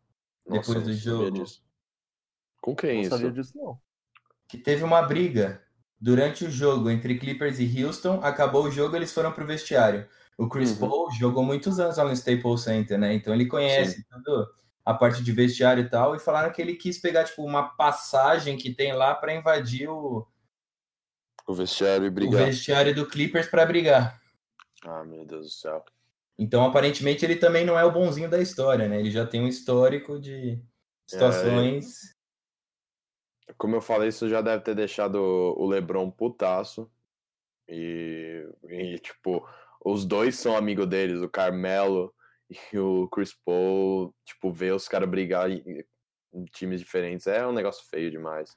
Nossa, 0.47 0.61
depois 0.73 0.85
do 0.85 0.93
jogo. 0.93 1.31
disso. 1.45 1.63
Com 2.61 2.75
quem 2.75 2.95
Não 2.97 3.01
isso? 3.03 3.11
sabia 3.11 3.31
disso, 3.33 3.53
não. 3.57 3.81
que 4.49 4.59
teve 4.59 4.83
uma 4.83 5.01
briga 5.03 5.63
durante 6.01 6.45
o 6.45 6.51
jogo 6.51 6.91
entre 6.91 7.19
Clippers 7.19 7.59
e 7.61 7.85
Houston. 7.85 8.21
Acabou 8.23 8.65
o 8.65 8.71
jogo, 8.71 8.97
eles 8.97 9.13
foram 9.13 9.31
pro 9.33 9.47
vestiário. 9.47 10.09
O 10.37 10.49
Chris 10.49 10.73
Uhum. 10.73 10.89
Paul 10.89 11.11
jogou 11.13 11.45
muitos 11.45 11.79
anos 11.81 11.97
lá 11.97 12.05
no 12.05 12.13
Staples 12.13 12.63
Center, 12.63 12.99
né? 12.99 13.13
Então 13.15 13.33
ele 13.35 13.47
conhece 13.47 14.05
tudo 14.09 14.49
a 14.85 14.95
parte 14.95 15.23
de 15.23 15.33
vestiário 15.33 15.85
e 15.85 15.89
tal. 15.89 16.15
E 16.17 16.19
falaram 16.19 16.53
que 16.53 16.61
ele 16.63 16.75
quis 16.75 16.99
pegar 16.99 17.25
tipo 17.25 17.45
uma 17.45 17.69
passagem 17.77 18.57
que 18.57 18.73
tem 18.75 18.93
lá 18.95 19.15
para 19.15 19.35
invadir 19.35 19.89
o, 19.89 20.27
O 21.47 21.55
vestiário 21.55 22.05
e 22.07 22.09
o 22.09 22.13
brigar. 22.13 22.45
vestiário 22.47 22.95
do 22.95 23.07
Clippers 23.07 23.47
para 23.49 23.67
brigar. 23.67 24.21
Ah, 24.85 25.05
meu 25.05 25.25
Deus 25.27 25.47
do 25.47 25.53
céu. 25.53 25.85
Então 26.39 26.65
aparentemente 26.65 27.25
ele 27.25 27.37
também 27.37 27.65
não 27.65 27.79
é 27.79 27.85
o 27.85 27.91
bonzinho 27.91 28.31
da 28.31 28.41
história, 28.41 28.89
né? 28.89 29.01
Ele 29.01 29.11
já 29.11 29.27
tem 29.27 29.43
um 29.43 29.49
histórico 29.49 30.21
de 30.21 30.63
situações. 31.07 32.17
Como 33.57 33.75
eu 33.75 33.81
falei, 33.81 34.11
isso 34.11 34.29
já 34.29 34.41
deve 34.41 34.63
ter 34.63 34.75
deixado 34.75 35.17
o 35.17 35.67
LeBron 35.67 36.11
putaço. 36.11 36.89
E, 37.69 38.49
e, 38.69 38.99
tipo, 38.99 39.47
os 39.85 40.05
dois 40.05 40.37
são 40.37 40.57
amigos 40.57 40.87
deles, 40.87 41.21
o 41.21 41.29
Carmelo 41.29 42.15
e 42.73 42.79
o 42.79 43.09
Chris 43.09 43.35
Paul, 43.45 44.15
tipo, 44.25 44.53
ver 44.53 44.73
os 44.75 44.89
caras 44.89 45.09
brigar 45.09 45.51
em, 45.51 45.85
em 46.33 46.45
times 46.47 46.81
diferentes 46.81 47.27
é 47.27 47.47
um 47.47 47.53
negócio 47.53 47.85
feio 47.91 48.11
demais. 48.11 48.57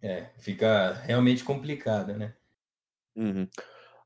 É, 0.00 0.30
fica 0.38 0.92
realmente 0.92 1.42
complicado, 1.42 2.14
né? 2.14 2.34
Uhum. 3.16 3.48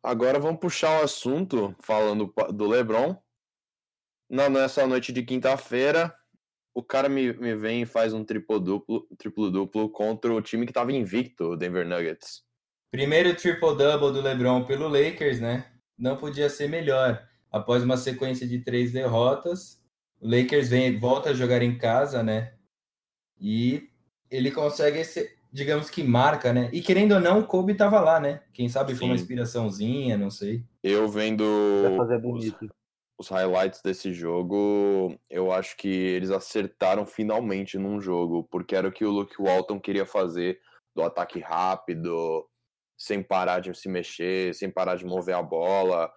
Agora 0.02 0.40
vamos 0.40 0.61
puxar 0.61 1.00
o 1.00 1.04
assunto 1.04 1.76
falando 1.80 2.32
do 2.52 2.66
LeBron. 2.66 3.16
Na, 4.28 4.49
nessa 4.49 4.87
noite 4.87 5.12
de 5.12 5.23
quinta-feira, 5.23 6.12
o 6.75 6.82
cara 6.82 7.09
me, 7.09 7.32
me 7.35 7.54
vem 7.54 7.82
e 7.82 7.87
faz 7.87 8.12
um 8.12 8.25
triplo-duplo 8.25 9.06
triplo-duplo 9.16 9.88
contra 9.90 10.32
o 10.32 10.42
time 10.42 10.66
que 10.66 10.73
tava 10.73 10.92
invicto, 10.92 11.50
o 11.50 11.56
Denver 11.56 11.87
Nuggets. 11.87 12.42
Primeiro 12.90 13.35
triple-double 13.37 14.12
do 14.12 14.21
LeBron 14.21 14.64
pelo 14.64 14.88
Lakers, 14.88 15.40
né? 15.40 15.71
Não 15.97 16.16
podia 16.16 16.50
ser 16.50 16.68
melhor. 16.68 17.26
Após 17.50 17.85
uma 17.85 17.97
sequência 17.97 18.47
de 18.47 18.59
três 18.59 18.92
derrotas, 18.92 19.80
o 20.21 20.28
Lakers 20.28 20.68
vem, 20.68 20.99
volta 20.99 21.30
a 21.30 21.35
jogar 21.35 21.62
em 21.62 21.78
casa, 21.78 22.23
né? 22.23 22.54
E 23.38 23.88
ele 24.30 24.50
consegue 24.50 24.99
esse, 24.99 25.38
digamos 25.52 25.90
que 25.90 26.02
marca, 26.02 26.52
né? 26.52 26.71
E 26.73 26.80
querendo 26.80 27.12
ou 27.12 27.21
não, 27.21 27.40
o 27.40 27.47
Kobe 27.47 27.75
tava 27.75 28.00
lá, 28.00 28.18
né? 28.18 28.42
Quem 28.52 28.68
sabe 28.68 28.94
foi 28.94 29.06
uma 29.06 29.16
Sim. 29.16 29.23
inspiraçãozinha, 29.23 30.16
não 30.16 30.30
sei. 30.30 30.64
Eu 30.82 31.09
vendo 31.09 31.44
os, 32.25 32.54
os 33.18 33.28
highlights 33.28 33.82
desse 33.82 34.12
jogo, 34.12 35.14
eu 35.28 35.52
acho 35.52 35.76
que 35.76 35.88
eles 35.88 36.30
acertaram 36.30 37.04
finalmente 37.04 37.78
num 37.78 38.00
jogo, 38.00 38.44
porque 38.50 38.75
era 38.75 38.88
o 38.88 38.92
que 38.92 39.04
o 39.04 39.11
Luke 39.11 39.40
Walton 39.40 39.78
queria 39.78 40.06
fazer, 40.06 40.59
do 40.94 41.02
ataque 41.02 41.38
rápido, 41.38 42.49
sem 42.99 43.23
parar 43.23 43.61
de 43.61 43.75
se 43.75 43.88
mexer, 43.88 44.54
sem 44.54 44.71
parar 44.71 44.97
de 44.97 45.04
mover 45.04 45.35
a 45.35 45.42
bola, 45.42 46.11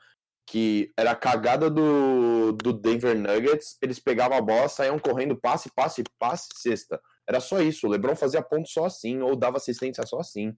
que 0.47 0.93
era 0.97 1.11
a 1.11 1.15
cagada 1.15 1.69
do, 1.69 2.53
do 2.53 2.71
Denver 2.71 3.17
Nuggets, 3.17 3.77
eles 3.81 3.99
pegavam 3.99 4.37
a 4.37 4.41
bola, 4.41 4.69
saíam 4.69 4.99
correndo, 4.99 5.35
passe, 5.35 5.69
passe, 5.75 6.03
passe, 6.19 6.49
cesta. 6.55 7.01
Era 7.27 7.39
só 7.39 7.59
isso, 7.61 7.87
o 7.87 7.89
LeBron 7.89 8.15
fazia 8.15 8.41
ponto 8.41 8.69
só 8.69 8.85
assim, 8.85 9.21
ou 9.21 9.35
dava 9.35 9.57
assistência 9.57 10.05
só 10.05 10.19
assim. 10.19 10.55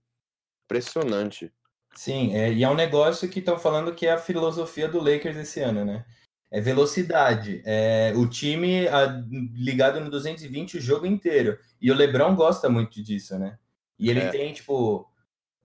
Impressionante. 0.65 1.51
Sim, 1.95 2.35
é, 2.35 2.51
e 2.51 2.63
é 2.63 2.69
um 2.69 2.75
negócio 2.75 3.27
que 3.29 3.39
estão 3.39 3.57
falando 3.57 3.95
que 3.95 4.05
é 4.05 4.11
a 4.11 4.17
filosofia 4.17 4.87
do 4.87 4.99
Lakers 4.99 5.37
esse 5.37 5.59
ano, 5.61 5.83
né? 5.85 6.05
É 6.51 6.61
velocidade. 6.61 7.61
É 7.65 8.13
o 8.15 8.27
time 8.29 8.87
ah, 8.87 9.21
ligado 9.53 9.99
no 9.99 10.09
220 10.09 10.77
o 10.77 10.81
jogo 10.81 11.05
inteiro. 11.05 11.57
E 11.81 11.91
o 11.91 11.95
LeBron 11.95 12.35
gosta 12.35 12.69
muito 12.69 13.01
disso, 13.01 13.37
né? 13.39 13.57
E 13.97 14.09
ele 14.09 14.19
É. 14.19 14.29
tem, 14.29 14.53
tipo, 14.53 15.09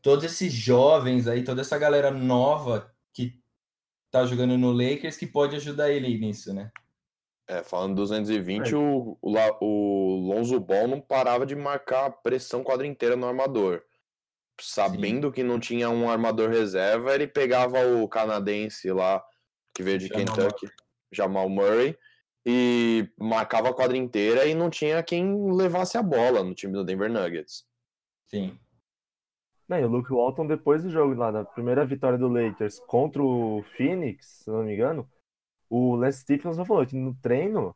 todos 0.01 0.25
esses 0.25 0.53
jovens 0.53 1.29
aí, 1.29 1.45
toda 1.45 1.61
essa 1.61 1.79
galera 1.79 2.11
nova 2.11 2.91
que 3.13 3.39
tá 4.11 4.25
jogando 4.25 4.57
no 4.57 4.73
Lakers 4.73 5.17
que 5.17 5.27
pode 5.27 5.55
ajudar 5.57 5.91
ele 5.91 6.19
nisso, 6.19 6.53
né? 6.55 6.71
É, 7.53 7.63
falando 7.63 7.97
220, 7.97 8.73
É. 8.73 8.77
o, 8.79 9.19
o, 9.21 10.17
Lonzo 10.27 10.59
Ball 10.59 10.89
não 10.89 11.03
parava 11.03 11.45
de 11.45 11.55
marcar 11.55 12.07
a 12.07 12.11
pressão 12.11 12.65
quadra 12.65 12.87
inteira 12.87 13.15
no 13.15 13.27
armador. 13.27 13.83
Sabendo 14.59 15.31
que 15.31 15.43
não 15.43 15.61
tinha 15.61 15.91
um 15.91 16.09
armador 16.09 16.49
reserva, 16.49 17.15
ele 17.15 17.27
pegava 17.27 17.85
o 17.87 18.09
canadense 18.09 18.91
lá, 18.91 19.23
que 19.75 19.83
veio 19.83 19.99
de 19.99 20.07
Jamal 20.07 20.25
Kentucky, 20.25 20.67
Jamal 21.13 21.49
Murray, 21.51 21.99
e 22.47 23.07
marcava 23.19 23.69
a 23.69 23.75
quadra 23.75 23.99
inteira 23.99 24.47
e 24.47 24.55
não 24.55 24.71
tinha 24.71 25.03
quem 25.03 25.53
levasse 25.53 25.99
a 25.99 26.03
bola 26.03 26.43
no 26.43 26.55
time 26.55 26.73
do 26.73 26.85
Denver 26.85 27.11
Nuggets. 27.11 27.67
Sim. 28.29 28.59
Não, 29.69 29.79
e 29.79 29.85
o 29.85 29.89
Luke 29.89 30.11
Walton, 30.11 30.47
depois 30.47 30.83
do 30.83 30.91
jogo 30.91 31.15
lá, 31.15 31.31
da 31.31 31.45
primeira 31.45 31.85
vitória 31.85 32.17
do 32.17 32.29
Lakers 32.29 32.81
contra 32.81 33.23
o 33.23 33.63
Phoenix, 33.77 34.43
se 34.45 34.51
não 34.51 34.63
me 34.63 34.75
engano, 34.75 35.07
o 35.73 35.97
Lance 35.97 36.21
Stephenson 36.21 36.67
falou 36.67 36.87
que 36.87 36.95
no 36.95 37.15
treino 37.23 37.75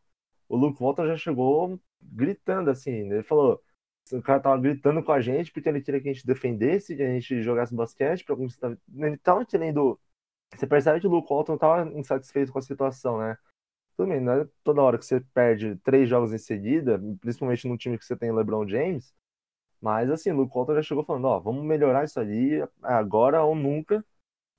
o 0.48 0.56
Luke 0.56 0.78
Walton 0.82 1.06
já 1.06 1.16
chegou 1.16 1.80
gritando 2.02 2.70
assim. 2.70 2.90
Ele 2.90 3.22
falou: 3.22 3.62
o 4.12 4.22
cara 4.22 4.38
tava 4.40 4.60
gritando 4.60 5.02
com 5.02 5.12
a 5.12 5.20
gente 5.20 5.50
porque 5.50 5.68
ele 5.68 5.80
queria 5.80 6.00
que 6.02 6.10
a 6.10 6.12
gente 6.12 6.26
defendesse, 6.26 6.94
que 6.94 7.02
a 7.02 7.08
gente 7.08 7.42
jogasse 7.42 7.74
basquete. 7.74 8.24
Conquistar... 8.26 8.76
Ele 8.94 9.16
tava 9.16 9.46
querendo. 9.46 9.98
Você 10.54 10.66
percebe 10.66 11.00
que 11.00 11.06
o 11.06 11.10
Luke 11.10 11.28
Walton 11.32 11.56
tava 11.56 11.90
insatisfeito 11.98 12.52
com 12.52 12.58
a 12.58 12.62
situação, 12.62 13.18
né? 13.18 13.36
Tudo 13.96 14.10
bem, 14.10 14.20
não 14.20 14.32
é 14.42 14.48
toda 14.62 14.82
hora 14.82 14.98
que 14.98 15.06
você 15.06 15.20
perde 15.32 15.76
três 15.76 16.08
jogos 16.08 16.32
em 16.32 16.38
seguida, 16.38 17.00
principalmente 17.20 17.66
num 17.66 17.78
time 17.78 17.98
que 17.98 18.04
você 18.04 18.16
tem 18.16 18.30
LeBron 18.30 18.68
James. 18.68 19.14
Mas 19.80 20.10
assim, 20.10 20.30
o 20.32 20.36
Luke 20.36 20.54
Walton 20.54 20.74
já 20.76 20.82
chegou 20.82 21.04
falando, 21.04 21.26
ó, 21.26 21.40
vamos 21.40 21.64
melhorar 21.64 22.04
isso 22.04 22.20
aí 22.20 22.62
agora 22.82 23.42
ou 23.42 23.54
nunca. 23.54 24.04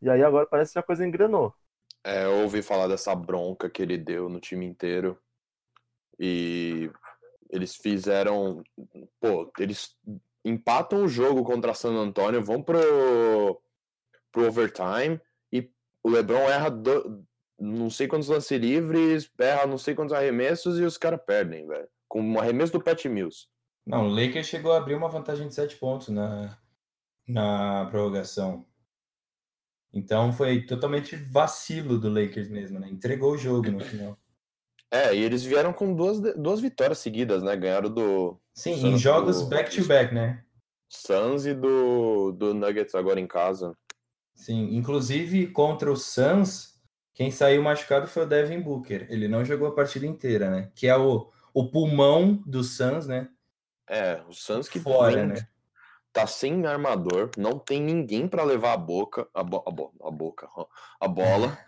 E 0.01 0.09
aí 0.09 0.23
agora 0.23 0.47
parece 0.47 0.73
que 0.73 0.79
a 0.79 0.83
coisa 0.83 1.05
engrenou. 1.05 1.53
É, 2.07 2.23
eu 2.25 2.43
ouvi 2.43 2.61
falar 2.61 2.87
dessa 2.87 3.13
bronca 3.13 3.69
que 3.69 3.81
ele 3.81 3.97
deu 3.97 4.29
no 4.29 4.39
time 4.39 4.65
inteiro. 4.65 5.19
E 6.19 6.89
eles 7.49 7.75
fizeram. 7.75 8.63
Pô, 9.19 9.51
eles 9.59 9.95
empatam 10.45 11.03
o 11.03 11.07
jogo 11.07 11.43
contra 11.43 11.73
San 11.73 11.93
Antonio, 11.93 12.41
vão 12.43 12.63
pro, 12.63 13.61
pro 14.31 14.47
overtime 14.47 15.19
e 15.51 15.69
o 16.03 16.09
LeBron 16.09 16.49
erra 16.49 16.69
do- 16.69 17.25
não 17.59 17.89
sei 17.89 18.07
quantos 18.07 18.29
lances 18.29 18.57
livres, 18.57 19.29
erra 19.37 19.65
não 19.65 19.77
sei 19.77 19.93
quantos 19.95 20.13
arremessos 20.13 20.79
e 20.79 20.83
os 20.83 20.97
caras 20.97 21.19
perdem, 21.25 21.67
velho. 21.67 21.89
Com 22.07 22.21
um 22.21 22.39
arremesso 22.39 22.71
do 22.73 22.81
Pat 22.83 23.03
Mills. 23.05 23.47
Não, 23.85 24.07
o 24.07 24.09
Lakers 24.09 24.47
chegou 24.47 24.71
a 24.73 24.77
abrir 24.77 24.95
uma 24.95 25.09
vantagem 25.09 25.47
de 25.47 25.53
7 25.55 25.75
pontos 25.77 26.09
na, 26.09 26.57
na 27.27 27.87
prorrogação. 27.89 28.65
Então 29.93 30.31
foi 30.33 30.61
totalmente 30.65 31.15
vacilo 31.15 31.97
do 31.97 32.09
Lakers 32.09 32.49
mesmo, 32.49 32.79
né? 32.79 32.89
Entregou 32.89 33.33
o 33.33 33.37
jogo 33.37 33.71
no 33.71 33.79
final. 33.79 34.17
É, 34.91 35.13
e 35.15 35.21
eles 35.21 35.43
vieram 35.43 35.73
com 35.73 35.93
duas, 35.93 36.19
duas 36.35 36.59
vitórias 36.61 36.99
seguidas, 36.99 37.43
né? 37.43 37.55
Ganharam 37.57 37.89
do 37.89 38.39
Sim, 38.53 38.75
Suns 38.75 38.83
em 38.93 38.97
jogos 38.97 39.41
do- 39.41 39.47
back-to-back, 39.49 40.13
né? 40.13 40.43
Suns 40.89 41.45
e 41.45 41.53
do, 41.53 42.31
do 42.31 42.53
Nuggets 42.53 42.95
agora 42.95 43.19
em 43.19 43.27
casa. 43.27 43.75
Sim, 44.33 44.75
inclusive 44.75 45.47
contra 45.47 45.91
o 45.91 45.95
Suns, 45.97 46.79
quem 47.13 47.31
saiu 47.31 47.61
machucado 47.63 48.07
foi 48.07 48.23
o 48.23 48.27
Devin 48.27 48.61
Booker. 48.61 49.07
Ele 49.09 49.27
não 49.27 49.43
jogou 49.43 49.67
a 49.67 49.73
partida 49.75 50.05
inteira, 50.05 50.49
né? 50.49 50.71
Que 50.75 50.87
é 50.87 50.95
o, 50.95 51.29
o 51.53 51.69
pulmão 51.69 52.41
do 52.45 52.63
Suns, 52.63 53.07
né? 53.07 53.27
É, 53.89 54.21
o 54.27 54.33
Suns 54.33 54.69
que 54.69 54.79
Fora, 54.79 55.15
vem- 55.15 55.27
né? 55.27 55.47
Tá 56.21 56.27
sem 56.27 56.65
armador, 56.65 57.29
não 57.37 57.59
tem 57.59 57.81
ninguém 57.81 58.27
pra 58.27 58.43
levar 58.43 58.73
a 58.73 58.77
boca, 58.77 59.29
a, 59.33 59.43
bo- 59.43 59.63
a, 59.67 59.71
bo- 59.71 59.93
a 60.01 60.11
boca, 60.11 60.49
a 60.99 61.07
bola. 61.07 61.57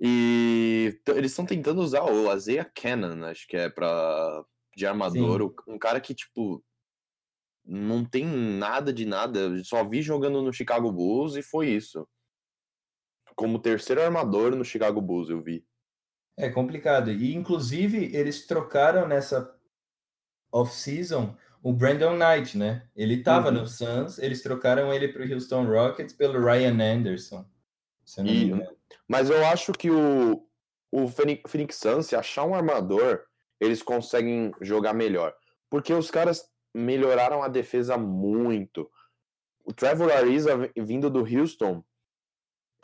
E 0.00 0.96
eles 1.08 1.32
estão 1.32 1.44
tentando 1.44 1.80
usar 1.80 2.04
o 2.04 2.32
Isaiah 2.32 2.64
Cannon, 2.72 3.24
acho 3.26 3.48
que 3.48 3.56
é 3.56 3.68
para 3.68 4.44
de 4.76 4.86
armador, 4.86 5.42
o- 5.42 5.54
um 5.66 5.76
cara 5.76 6.00
que 6.00 6.14
tipo 6.14 6.64
não 7.66 8.04
tem 8.04 8.24
nada 8.24 8.92
de 8.92 9.04
nada, 9.04 9.40
eu 9.40 9.64
só 9.64 9.82
vi 9.82 10.00
jogando 10.00 10.40
no 10.40 10.52
Chicago 10.52 10.92
Bulls 10.92 11.34
e 11.34 11.42
foi 11.42 11.70
isso. 11.70 12.08
Como 13.34 13.58
terceiro 13.58 14.00
armador 14.00 14.54
no 14.54 14.64
Chicago 14.64 15.00
Bulls, 15.00 15.30
eu 15.30 15.42
vi. 15.42 15.66
É 16.36 16.48
complicado. 16.48 17.10
E, 17.10 17.34
inclusive, 17.34 18.14
eles 18.16 18.46
trocaram 18.46 19.08
nessa 19.08 19.52
off-season 20.52 21.36
o 21.62 21.72
Brandon 21.72 22.16
Knight, 22.16 22.56
né? 22.56 22.86
Ele 22.94 23.22
tava 23.22 23.48
Uhum. 23.48 23.54
no 23.60 23.66
Suns, 23.66 24.18
eles 24.18 24.42
trocaram 24.42 24.92
ele 24.92 25.08
pro 25.08 25.30
Houston 25.30 25.64
Rockets 25.66 26.14
pelo 26.14 26.42
Ryan 26.44 26.78
Anderson. 26.80 27.44
E-. 28.24 28.52
Mas 29.06 29.28
eu 29.30 29.44
acho 29.46 29.72
que 29.72 29.90
o, 29.90 30.46
o 30.90 31.08
Phoenix 31.08 31.42
Phoenix 31.50 31.76
Suns, 31.76 32.06
se 32.06 32.16
achar 32.16 32.44
um 32.44 32.54
armador, 32.54 33.22
eles 33.60 33.82
conseguem 33.82 34.52
jogar 34.60 34.94
melhor. 34.94 35.34
Porque 35.68 35.92
os 35.92 36.10
caras 36.10 36.48
melhoraram 36.74 37.42
a 37.42 37.48
defesa 37.48 37.98
muito. 37.98 38.90
O 39.64 39.72
Trevor 39.72 40.10
Ariza 40.12 40.56
vi- 40.56 40.72
vindo 40.78 41.10
do 41.10 41.20
Houston 41.20 41.82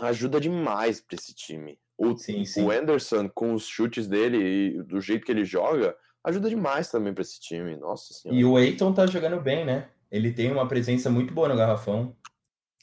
ajuda 0.00 0.40
demais 0.40 1.00
para 1.00 1.14
esse 1.16 1.34
time. 1.34 1.78
O, 1.96 2.16
Sim, 2.16 2.44
sim. 2.44 2.62
o 2.64 2.70
Anderson, 2.70 3.28
com 3.28 3.54
os 3.54 3.66
chutes 3.66 4.08
dele 4.08 4.38
e 4.76 4.82
do 4.82 5.00
jeito 5.00 5.24
que 5.24 5.30
ele 5.30 5.44
joga, 5.44 5.96
ajuda 6.24 6.48
demais 6.48 6.90
também 6.90 7.12
para 7.14 7.22
esse 7.22 7.38
time. 7.40 7.76
Nossa 7.76 8.12
senhora. 8.14 8.40
E 8.40 8.44
o 8.44 8.56
Aiton 8.56 8.92
tá 8.92 9.06
jogando 9.06 9.40
bem, 9.40 9.64
né? 9.64 9.90
Ele 10.10 10.32
tem 10.32 10.50
uma 10.50 10.66
presença 10.66 11.10
muito 11.10 11.32
boa 11.34 11.48
no 11.48 11.56
garrafão. 11.56 12.16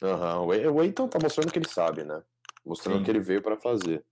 Aham, 0.02 0.40
O 0.46 0.52
Ai- 0.52 0.66
o 0.66 0.80
Aiton 0.80 1.08
tá 1.08 1.18
mostrando 1.22 1.52
que 1.52 1.58
ele 1.58 1.68
sabe, 1.68 2.04
né? 2.04 2.22
Mostrando 2.64 2.98
Sim. 2.98 3.04
que 3.04 3.10
ele 3.10 3.20
veio 3.20 3.42
pra 3.42 3.56
fazer. 3.56 4.04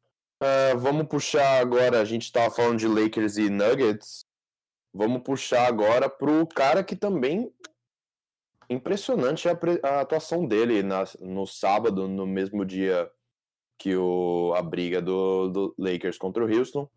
Ah, 0.43 0.75
vamos 0.77 1.07
puxar 1.07 1.61
agora, 1.61 2.01
a 2.01 2.05
gente 2.05 2.33
tava 2.33 2.51
falando 2.55 2.79
de 2.79 2.89
Lakers 2.89 3.37
e 3.37 3.51
Nuggets. 3.51 4.25
Vamos 4.93 5.23
puxar 5.23 5.67
agora 5.67 6.09
pro 6.09 6.47
cara 6.47 6.83
que 6.83 6.97
também. 6.97 7.53
Impressionante 8.69 9.49
a, 9.49 9.59
a 9.83 10.01
atuação 10.01 10.47
dele 10.47 10.83
na- 10.83 11.05
no 11.21 11.45
sábado, 11.47 12.07
no 12.07 12.25
mesmo 12.27 12.65
dia 12.65 13.11
que 13.79 13.97
o, 13.97 14.53
a 14.57 14.63
briga 14.63 15.03
do, 15.03 15.49
do 15.49 15.75
Lakers 15.79 16.17
contra 16.19 16.45
o 16.45 16.49
Houston. 16.49 16.89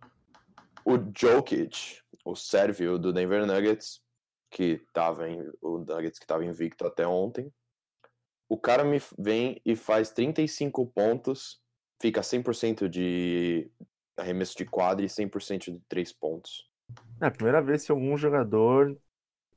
O 0.86 0.98
Jokic, 1.18 2.02
o 2.24 2.36
sérvio 2.36 2.98
do 2.98 3.12
Denver 3.12 3.46
Nuggets, 3.46 4.02
que 4.50 4.82
tava 4.94 5.30
em, 5.30 5.40
o 5.62 5.80
Nuggets 5.80 6.20
que 6.20 6.28
tava 6.28 6.46
invicto 6.46 6.86
até 6.86 7.06
ontem. 7.06 7.52
O 8.48 8.58
cara 8.58 8.84
me 8.84 9.02
vem 9.18 9.60
e 9.66 9.76
faz 9.76 10.12
35 10.12 10.86
pontos, 10.88 11.60
fica 12.00 12.22
100% 12.22 12.88
de, 12.88 13.70
arremesso 14.18 14.56
de 14.56 14.66
quadra 14.66 15.06
e 15.06 15.10
100% 15.10 15.72
de 15.72 15.82
três 15.88 16.14
pontos. 16.14 16.70
É 17.20 17.26
a 17.26 17.32
primeira 17.32 17.62
vez 17.62 17.86
que 17.86 17.92
algum 17.92 18.16
jogador 18.18 18.96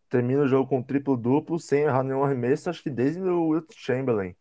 termina 0.09 0.43
o 0.43 0.47
jogo 0.47 0.69
com 0.69 0.83
triplo-duplo 0.83 1.59
sem 1.59 1.83
errar 1.83 2.03
nenhum 2.03 2.25
arremesso, 2.25 2.71
acho 2.71 2.83
que 2.83 2.91
desde 2.91 3.21
o 3.21 3.49
Wilt 3.49 3.73
Chamberlain. 3.75 4.35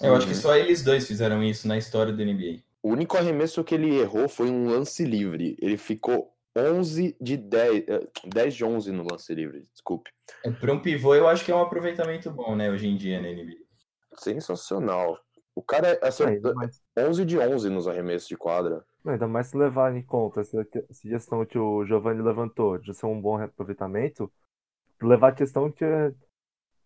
Eu 0.00 0.16
acho 0.16 0.26
que 0.26 0.34
só 0.34 0.56
eles 0.56 0.82
dois 0.82 1.06
fizeram 1.06 1.42
isso 1.42 1.68
na 1.68 1.76
história 1.76 2.12
do 2.12 2.24
NBA. 2.24 2.62
O 2.82 2.90
único 2.90 3.16
arremesso 3.16 3.62
que 3.62 3.74
ele 3.74 3.94
errou 4.00 4.28
foi 4.28 4.50
um 4.50 4.68
lance 4.68 5.04
livre. 5.04 5.56
Ele 5.60 5.76
ficou 5.76 6.34
11 6.56 7.16
de 7.20 7.36
10, 7.36 7.88
eh, 7.88 8.08
10 8.26 8.54
de 8.54 8.64
11 8.64 8.92
no 8.92 9.04
lance 9.10 9.34
livre, 9.34 9.62
desculpe. 9.72 10.10
É, 10.44 10.50
Para 10.50 10.72
um 10.72 10.80
pivô, 10.80 11.14
eu 11.14 11.28
acho 11.28 11.44
que 11.44 11.50
é 11.50 11.54
um 11.54 11.62
aproveitamento 11.62 12.30
bom, 12.30 12.54
né, 12.54 12.70
hoje 12.70 12.88
em 12.88 12.96
dia 12.96 13.20
na 13.20 13.28
NBA. 13.28 13.56
Sensacional. 14.18 15.18
O 15.54 15.62
cara 15.62 15.98
acertou 16.02 16.54
mais, 16.54 16.80
11 16.96 17.24
de 17.24 17.38
11 17.38 17.68
nos 17.68 17.86
arremessos 17.86 18.28
de 18.28 18.36
quadra. 18.36 18.84
ainda 19.06 19.28
mais 19.28 19.48
se 19.48 19.56
levar 19.56 19.94
em 19.94 20.02
conta 20.02 20.40
essa, 20.40 20.64
questão 20.64 21.44
que 21.44 21.58
o 21.58 21.84
Giovanni 21.84 22.22
levantou 22.22 22.78
de 22.78 22.94
ser 22.94 23.06
um 23.06 23.20
bom 23.20 23.36
reaproveitamento, 23.36 24.32
levar 25.02 25.28
a 25.28 25.34
questão 25.34 25.70
que 25.70 25.84
é 25.84 26.12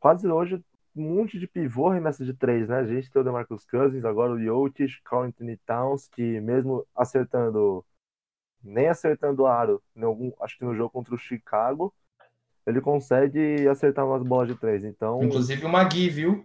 quase 0.00 0.26
hoje 0.26 0.62
um 0.96 1.14
monte 1.14 1.38
de 1.38 1.46
pivô 1.46 1.88
arremessa 1.88 2.24
de 2.24 2.32
três, 2.32 2.68
né? 2.68 2.78
A 2.78 2.86
gente 2.86 3.10
tem 3.10 3.20
o 3.20 3.24
DeMarcus 3.24 3.66
Cousins, 3.66 4.04
agora 4.04 4.32
o 4.32 4.42
Jokic, 4.42 5.02
Carl 5.04 5.24
Anthony 5.24 5.58
Towns, 5.58 6.08
que 6.08 6.40
mesmo 6.40 6.86
acertando, 6.94 7.84
nem 8.66 8.88
acertando 8.88 9.42
o 9.42 9.46
aro, 9.46 9.82
em 9.94 10.02
algum, 10.02 10.32
acho 10.40 10.58
que 10.58 10.64
no 10.64 10.74
jogo 10.74 10.90
contra 10.90 11.14
o 11.14 11.18
Chicago, 11.18 11.94
ele 12.66 12.80
consegue 12.80 13.66
acertar 13.68 14.06
umas 14.06 14.22
bolas 14.22 14.48
de 14.48 14.54
três. 14.56 14.84
Então, 14.84 15.22
Inclusive 15.22 15.64
o 15.64 15.68
Magui, 15.68 16.08
viu? 16.10 16.44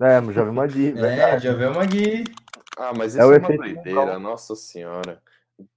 é, 0.00 0.20
já 0.32 0.42
vi 0.44 0.50
uma 0.50 0.66
dica, 0.66 0.98
É, 0.98 1.02
verdade. 1.02 1.44
já 1.44 1.54
viu 1.54 1.70
o 1.70 1.74
Magui. 1.74 2.24
Ah, 2.76 2.92
mas 2.96 3.16
É 3.16 3.20
isso 3.20 3.28
o 3.28 3.34
é, 3.34 3.38
uma 3.38 3.56
doideira, 3.56 4.18
nossa 4.18 4.56
senhora. 4.56 5.22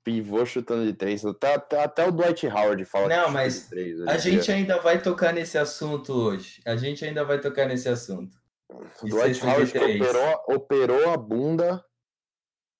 Pivô 0.04 0.46
chutando 0.46 0.86
de 0.86 0.94
três. 0.94 1.26
Até, 1.26 1.56
até, 1.56 1.84
até 1.84 2.08
o 2.08 2.12
Dwight 2.12 2.48
Howard 2.48 2.86
fala 2.86 3.10
Não, 3.10 3.30
mas 3.30 3.64
de 3.64 3.70
três. 3.70 4.02
A 4.08 4.18
gente 4.18 4.46
dia. 4.46 4.56
ainda 4.56 4.80
vai 4.80 5.02
tocar 5.02 5.34
nesse 5.34 5.58
assunto 5.58 6.14
hoje. 6.14 6.62
A 6.66 6.78
gente 6.78 7.04
ainda 7.04 7.26
vai 7.26 7.40
tocar 7.42 7.68
nesse 7.68 7.90
assunto. 7.90 8.38
O 8.70 9.08
Dwight 9.08 9.40
de 9.42 9.46
Howard 9.46 9.78
operou, 9.78 10.44
operou 10.48 11.10
a 11.10 11.18
bunda, 11.18 11.84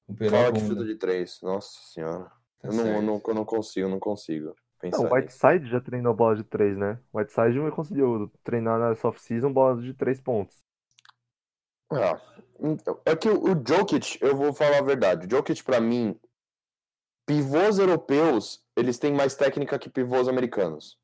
Operou 0.08 0.40
a 0.40 0.44
fala 0.44 0.54
que 0.54 0.62
bunda. 0.62 0.76
chuta 0.76 0.86
de 0.86 0.96
três. 0.96 1.40
Nossa 1.42 1.78
senhora. 1.92 2.32
Tá 2.64 2.70
eu, 2.70 2.74
não, 2.74 3.02
não, 3.02 3.22
eu 3.28 3.34
não 3.34 3.46
consigo, 3.46 3.90
não 3.90 4.00
consigo 4.00 4.56
pensar 4.80 5.04
Não, 5.04 5.12
o. 5.12 5.14
Whiteside 5.14 5.70
já 5.70 5.82
treinou 5.82 6.14
bola 6.14 6.38
de 6.38 6.46
três, 6.46 6.78
né? 6.78 6.98
O 7.12 7.20
Whiteside 7.20 7.72
conseguiu 7.72 8.32
treinar 8.42 8.80
na 8.80 8.96
soft-season 8.96 9.52
bola 9.52 9.82
de 9.82 9.94
três 9.94 10.22
pontos. 10.22 10.64
Ah, 11.92 12.20
então, 12.60 13.00
é 13.06 13.16
que 13.16 13.30
o, 13.30 13.52
o 13.52 13.64
Jokic, 13.68 14.18
eu 14.22 14.36
vou 14.36 14.54
falar 14.54 14.80
a 14.80 14.84
verdade. 14.84 15.28
O 15.28 15.30
Jokic, 15.30 15.62
pra 15.62 15.82
mim, 15.82 16.18
pivôs 17.26 17.78
europeus, 17.78 18.64
eles 18.78 18.98
têm 18.98 19.14
mais 19.14 19.36
técnica 19.36 19.78
que 19.78 19.90
pivôs 19.90 20.30
americanos. 20.30 20.98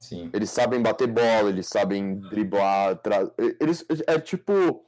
Sim. 0.00 0.28
Eles 0.34 0.50
sabem 0.50 0.82
bater 0.82 1.06
bola, 1.06 1.48
eles 1.48 1.68
sabem 1.68 2.18
driblar. 2.18 3.00
Tra... 3.00 3.32
Eles, 3.60 3.86
é 4.08 4.18
tipo. 4.18 4.84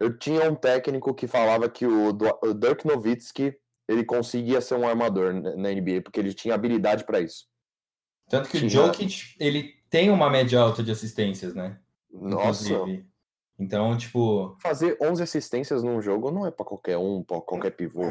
Eu 0.00 0.18
tinha 0.18 0.50
um 0.50 0.56
técnico 0.56 1.14
que 1.14 1.28
falava 1.28 1.70
que 1.70 1.86
o 1.86 2.12
Dirk 2.52 2.84
Nowitzki 2.84 3.56
ele 3.88 4.04
conseguia 4.04 4.60
ser 4.60 4.74
um 4.74 4.86
armador 4.88 5.32
na 5.34 5.70
NBA, 5.70 6.02
porque 6.02 6.18
ele 6.20 6.32
tinha 6.34 6.54
habilidade 6.54 7.04
pra 7.04 7.20
isso. 7.20 7.46
Tanto 8.28 8.48
que 8.48 8.56
o 8.56 8.60
Tinha- 8.60 8.70
Jokic, 8.70 9.34
ele 9.38 9.74
tem 9.90 10.10
uma 10.10 10.30
média 10.30 10.58
alta 10.60 10.82
de 10.82 10.90
assistências, 10.90 11.54
né? 11.54 11.78
Nossa, 12.10 12.68
Inclusive. 12.72 13.06
Então, 13.58 13.96
tipo, 13.96 14.56
fazer 14.60 14.96
11 15.00 15.22
assistências 15.22 15.82
num 15.82 16.00
jogo 16.02 16.30
não 16.30 16.46
é 16.46 16.50
pra 16.50 16.64
qualquer 16.64 16.96
um, 16.96 17.22
pra 17.22 17.40
qualquer 17.40 17.70
pivô. 17.70 18.04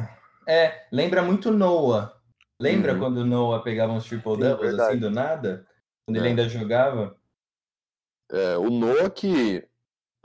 é, 0.48 0.86
lembra 0.92 1.22
muito 1.24 1.52
Noah. 1.52 2.14
Lembra 2.60 2.94
Uhum. 2.94 3.00
quando 3.00 3.18
o 3.18 3.26
Noah 3.26 3.62
pegava 3.64 3.92
uns 3.92 4.06
triple 4.06 4.38
doubles 4.38 4.80
assim 4.80 5.00
do 5.00 5.10
nada? 5.10 5.68
Quando 6.06 6.18
ele 6.18 6.28
É. 6.28 6.30
ainda 6.30 6.48
jogava? 6.48 7.18
É, 8.32 8.58
o 8.58 8.70
Noah 8.70 9.10
que 9.10 9.68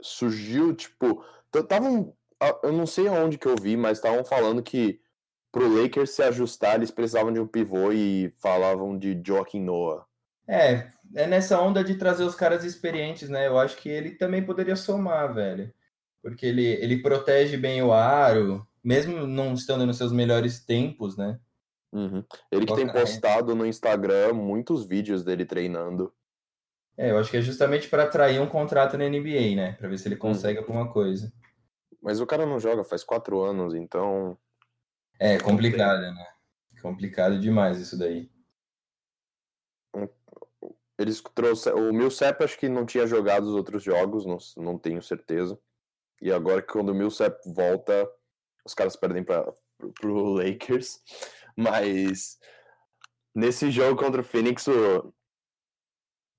surgiu, 0.01 0.73
tipo, 0.73 1.23
estavam, 1.53 2.15
eu 2.63 2.71
não 2.71 2.85
sei 2.85 3.07
aonde 3.07 3.37
que 3.37 3.47
eu 3.47 3.55
vi, 3.61 3.75
mas 3.75 3.97
estavam 3.97 4.23
falando 4.23 4.63
que 4.63 5.01
pro 5.51 5.81
Lakers 5.81 6.11
se 6.11 6.21
ajustar, 6.23 6.75
eles 6.75 6.91
precisavam 6.91 7.31
de 7.33 7.39
um 7.39 7.47
pivô 7.47 7.91
e 7.91 8.31
falavam 8.41 8.97
de 8.97 9.19
Joaquim 9.25 9.61
Noah. 9.61 10.05
É, 10.47 10.89
é 11.15 11.27
nessa 11.27 11.61
onda 11.61 11.83
de 11.83 11.95
trazer 11.95 12.23
os 12.23 12.35
caras 12.35 12.63
experientes, 12.63 13.29
né? 13.29 13.47
Eu 13.47 13.57
acho 13.59 13.77
que 13.77 13.87
ele 13.89 14.11
também 14.11 14.43
poderia 14.43 14.75
somar, 14.75 15.33
velho. 15.33 15.71
Porque 16.21 16.45
ele, 16.45 16.65
ele 16.65 17.01
protege 17.01 17.55
bem 17.55 17.81
o 17.81 17.93
aro, 17.93 18.67
mesmo 18.83 19.25
não 19.27 19.53
estando 19.53 19.85
nos 19.85 19.97
seus 19.97 20.11
melhores 20.11 20.63
tempos, 20.65 21.15
né? 21.15 21.39
Uhum. 21.91 22.23
Ele 22.51 22.65
que 22.65 22.75
tem 22.75 22.85
Colocar, 22.85 22.99
é. 22.99 23.01
postado 23.01 23.55
no 23.55 23.65
Instagram 23.65 24.33
muitos 24.33 24.85
vídeos 24.85 25.23
dele 25.23 25.45
treinando. 25.45 26.13
É, 26.97 27.11
eu 27.11 27.17
acho 27.17 27.31
que 27.31 27.37
é 27.37 27.41
justamente 27.41 27.87
para 27.87 28.03
atrair 28.03 28.41
um 28.41 28.47
contrato 28.47 28.97
na 28.97 29.07
NBA, 29.07 29.55
né? 29.55 29.71
Para 29.79 29.87
ver 29.87 29.97
se 29.97 30.07
ele 30.07 30.15
Uhum. 30.15 30.21
consegue 30.21 30.59
alguma 30.59 30.91
coisa. 30.91 31.31
Mas 32.01 32.19
o 32.19 32.25
cara 32.27 32.45
não 32.45 32.59
joga 32.59 32.83
faz 32.83 33.03
quatro 33.03 33.41
anos, 33.41 33.73
então. 33.73 34.37
É 35.19 35.37
complicado, 35.37 36.01
né? 36.01 36.27
Complicado 36.81 37.39
demais 37.39 37.77
isso 37.79 37.97
daí. 37.97 38.31
Eles 40.97 41.21
trouxeram. 41.35 41.89
O 41.89 41.93
Millsap 41.93 42.41
acho 42.43 42.57
que 42.57 42.69
não 42.69 42.85
tinha 42.85 43.05
jogado 43.05 43.43
os 43.43 43.55
outros 43.55 43.83
jogos, 43.83 44.25
não, 44.25 44.37
não 44.57 44.77
tenho 44.77 45.01
certeza. 45.01 45.59
E 46.21 46.31
agora 46.31 46.61
que 46.61 46.71
quando 46.71 46.89
o 46.89 46.95
Millsap 46.95 47.37
volta, 47.45 48.09
os 48.65 48.73
caras 48.73 48.95
perdem 48.95 49.23
para 49.23 49.51
pro 49.99 50.33
Lakers. 50.35 51.01
Mas 51.55 52.37
nesse 53.35 53.69
jogo 53.71 54.01
contra 54.01 54.21
o 54.21 54.23
Phoenix, 54.23 54.67
o, 54.67 55.13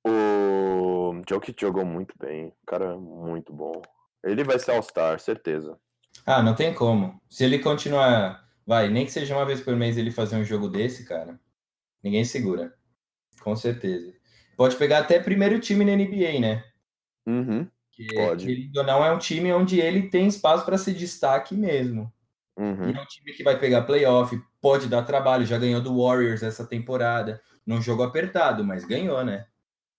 o 0.07 1.23
Jokic 1.29 1.61
jogou 1.61 1.85
muito 1.85 2.15
bem. 2.19 2.49
O 2.49 2.67
cara 2.67 2.93
é 2.93 2.97
muito 2.97 3.53
bom. 3.53 3.81
Ele 4.23 4.45
vai 4.45 4.59
ser 4.59 4.73
All-Star, 4.73 5.19
certeza. 5.21 5.79
Ah, 6.27 6.43
não 6.43 6.55
tem 6.55 6.75
como. 6.75 7.21
Se 7.29 7.45
ele 7.45 7.59
continuar, 7.59 8.47
vai, 8.71 8.89
nem 8.89 9.05
que 9.05 9.11
seja 9.11 9.35
uma 9.35 9.45
vez 9.45 9.61
por 9.61 9.75
mês 9.75 9.97
ele 9.97 10.13
fazer 10.13 10.37
um 10.37 10.45
jogo 10.45 10.69
desse, 10.69 11.05
cara, 11.05 11.41
ninguém 12.01 12.25
segura. 12.25 12.73
Com 13.43 13.57
certeza. 13.57 14.15
Pode 14.57 14.77
pegar 14.77 15.01
até 15.01 15.19
primeiro 15.19 15.59
time 15.59 15.85
na 15.85 15.97
NBA, 15.97 16.39
né? 16.39 16.65
Uhum, 17.27 17.69
Que, 17.91 18.07
Pode. 18.15 18.47
querendo 18.47 18.77
ou 18.77 18.85
não, 18.85 19.05
é 19.05 19.11
um 19.11 19.19
time 19.19 19.53
onde 19.53 19.81
ele 19.81 20.09
tem 20.09 20.29
espaço 20.29 20.65
para 20.65 20.79
se 20.79 20.95
destaque 20.95 21.57
mesmo. 21.57 22.13
uhum. 22.57 22.91
É 22.91 23.03
um 23.03 23.07
time 23.07 23.33
que 23.33 23.43
vai 23.43 23.59
pegar 23.59 23.83
playoff, 23.83 24.41
pode 24.61 24.87
dar 24.87 25.03
trabalho, 25.03 25.45
já 25.45 25.59
ganhou 25.59 25.81
do 25.81 26.01
Warriors 26.01 26.45
essa 26.45 26.65
temporada. 26.65 27.43
Num 27.67 27.83
jogo 27.83 28.05
apertado, 28.05 28.65
mas 28.65 28.85
ganhou, 28.85 29.25
né? 29.25 29.47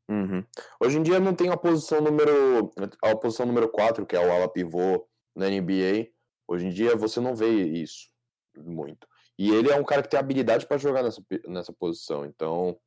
Uhum. 0.10 0.46
Hoje 0.80 0.98
em 0.98 1.04
dia 1.04 1.20
não 1.20 1.36
tem 1.36 1.50
a 1.50 1.58
posição 1.58 2.00
número 2.00 2.72
a 3.04 3.16
posição 3.18 3.46
número 3.46 3.68
4, 3.68 4.06
que 4.06 4.16
é 4.16 4.26
o 4.26 4.32
ala 4.32 4.48
pivô 4.48 5.06
na 5.36 5.50
NBA. 5.50 6.08
Hoje 6.48 6.68
em 6.68 6.70
dia 6.70 6.96
você 6.96 7.20
não 7.20 7.36
vê 7.36 7.50
isso 7.50 8.11
muito. 8.58 9.08
E 9.38 9.50
ele 9.50 9.70
é 9.72 9.76
um 9.76 9.84
cara 9.84 10.02
que 10.02 10.10
tem 10.10 10.20
habilidade 10.20 10.66
para 10.68 10.78
jogar 10.78 11.04
nessa, 11.04 11.22
nessa 11.48 11.74
posição. 11.74 12.26
Então, 12.26 12.78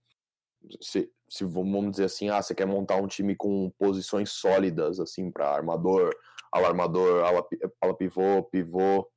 se, 0.80 1.10
se 1.28 1.44
vamos 1.44 1.92
dizer 1.92 2.04
assim, 2.04 2.28
ah, 2.28 2.40
você 2.40 2.54
quer 2.54 2.66
montar 2.66 2.96
um 2.96 3.06
time 3.06 3.34
com 3.34 3.70
posições 3.78 4.30
sólidas 4.30 5.00
assim 5.00 5.30
para 5.30 5.50
armador, 5.50 6.14
ala 6.52 6.68
armador, 6.68 7.24
ala, 7.24 7.46
ala 7.80 7.96
pivô, 7.96 8.42
pivô 8.44 9.10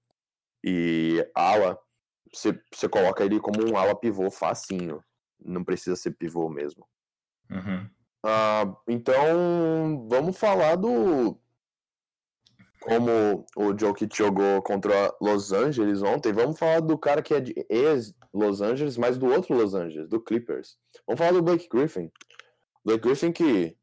e 0.64 1.26
ala, 1.36 1.80
você, 2.34 2.60
você 2.74 2.90
coloca 2.90 3.24
ele 3.24 3.40
como 3.40 3.66
um 3.70 3.78
ala 3.78 3.96
pivô 3.96 4.30
facinho. 4.30 5.04
Não 5.40 5.64
precisa 5.64 5.96
ser 5.96 6.12
pivô 6.12 6.50
mesmo. 6.50 6.88
Uhum. 7.50 7.90
Ah, 8.26 8.76
então, 8.88 10.08
vamos 10.10 10.38
falar 10.38 10.76
do. 10.76 11.40
Como 12.88 13.46
o 13.54 13.78
Jokic 13.78 14.16
jogou 14.16 14.62
contra 14.62 15.14
Los 15.20 15.52
Angeles 15.52 16.02
ontem, 16.02 16.32
vamos 16.32 16.58
falar 16.58 16.80
do 16.80 16.98
cara 16.98 17.22
que 17.22 17.34
é 17.34 17.42
de 17.42 17.54
ex-Los 17.70 18.62
Angeles, 18.62 18.96
mas 18.96 19.18
do 19.18 19.26
outro 19.26 19.54
Los 19.54 19.74
Angeles, 19.74 20.08
do 20.08 20.22
Clippers. 20.22 20.78
Vamos 21.06 21.20
falar 21.20 21.34
do 21.34 21.44
Blake 21.44 21.68
Griffin. 21.68 22.10
Blake 22.86 23.06
Griffin 23.06 23.34
que. 23.34 23.78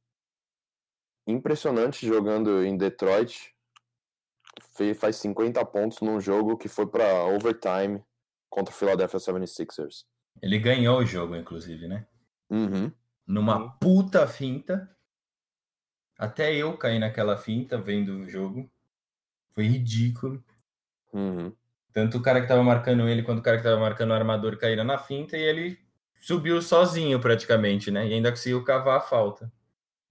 Impressionante 1.27 2.07
jogando 2.07 2.65
em 2.65 2.79
Detroit. 2.79 3.55
Faz 4.97 5.17
50 5.17 5.63
pontos 5.67 6.01
num 6.01 6.19
jogo 6.19 6.57
que 6.57 6.67
foi 6.67 6.87
para 6.87 7.27
overtime 7.27 8.03
contra 8.49 8.75
o 8.75 8.77
Philadelphia 8.77 9.21
76ers. 9.21 10.07
Ele 10.41 10.59
ganhou 10.59 11.01
o 11.01 11.05
jogo, 11.05 11.37
inclusive, 11.37 11.87
né? 11.87 12.07
Uhum. 12.49 12.91
Numa 13.27 13.77
puta 13.77 14.27
finta. 14.27 14.91
Até 16.19 16.55
eu 16.55 16.79
caí 16.79 16.99
naquela 16.99 17.37
finta 17.37 17.77
vendo 17.77 18.21
o 18.21 18.27
jogo. 18.27 18.73
Foi 19.55 19.65
ridículo. 19.65 20.43
Uhum. 21.13 21.53
Tanto 21.93 22.19
o 22.19 22.23
cara 22.23 22.41
que 22.41 22.49
tava 22.49 22.63
marcando 22.63 23.09
ele 23.09 23.23
quanto 23.23 23.39
o 23.39 23.43
cara 23.43 23.57
que 23.57 23.63
tava 23.63 23.79
marcando 23.79 24.11
o 24.11 24.15
armador 24.15 24.59
caíram 24.59 24.85
na 24.85 24.99
finta 24.99 25.37
e 25.37 25.43
ele 25.43 25.79
subiu 26.21 26.61
sozinho 26.61 27.21
praticamente, 27.21 27.91
né? 27.91 28.07
E 28.09 28.15
ainda 28.15 28.31
conseguiu 28.31 28.65
cavar 28.65 28.99
a 28.99 29.01
falta. 29.01 29.53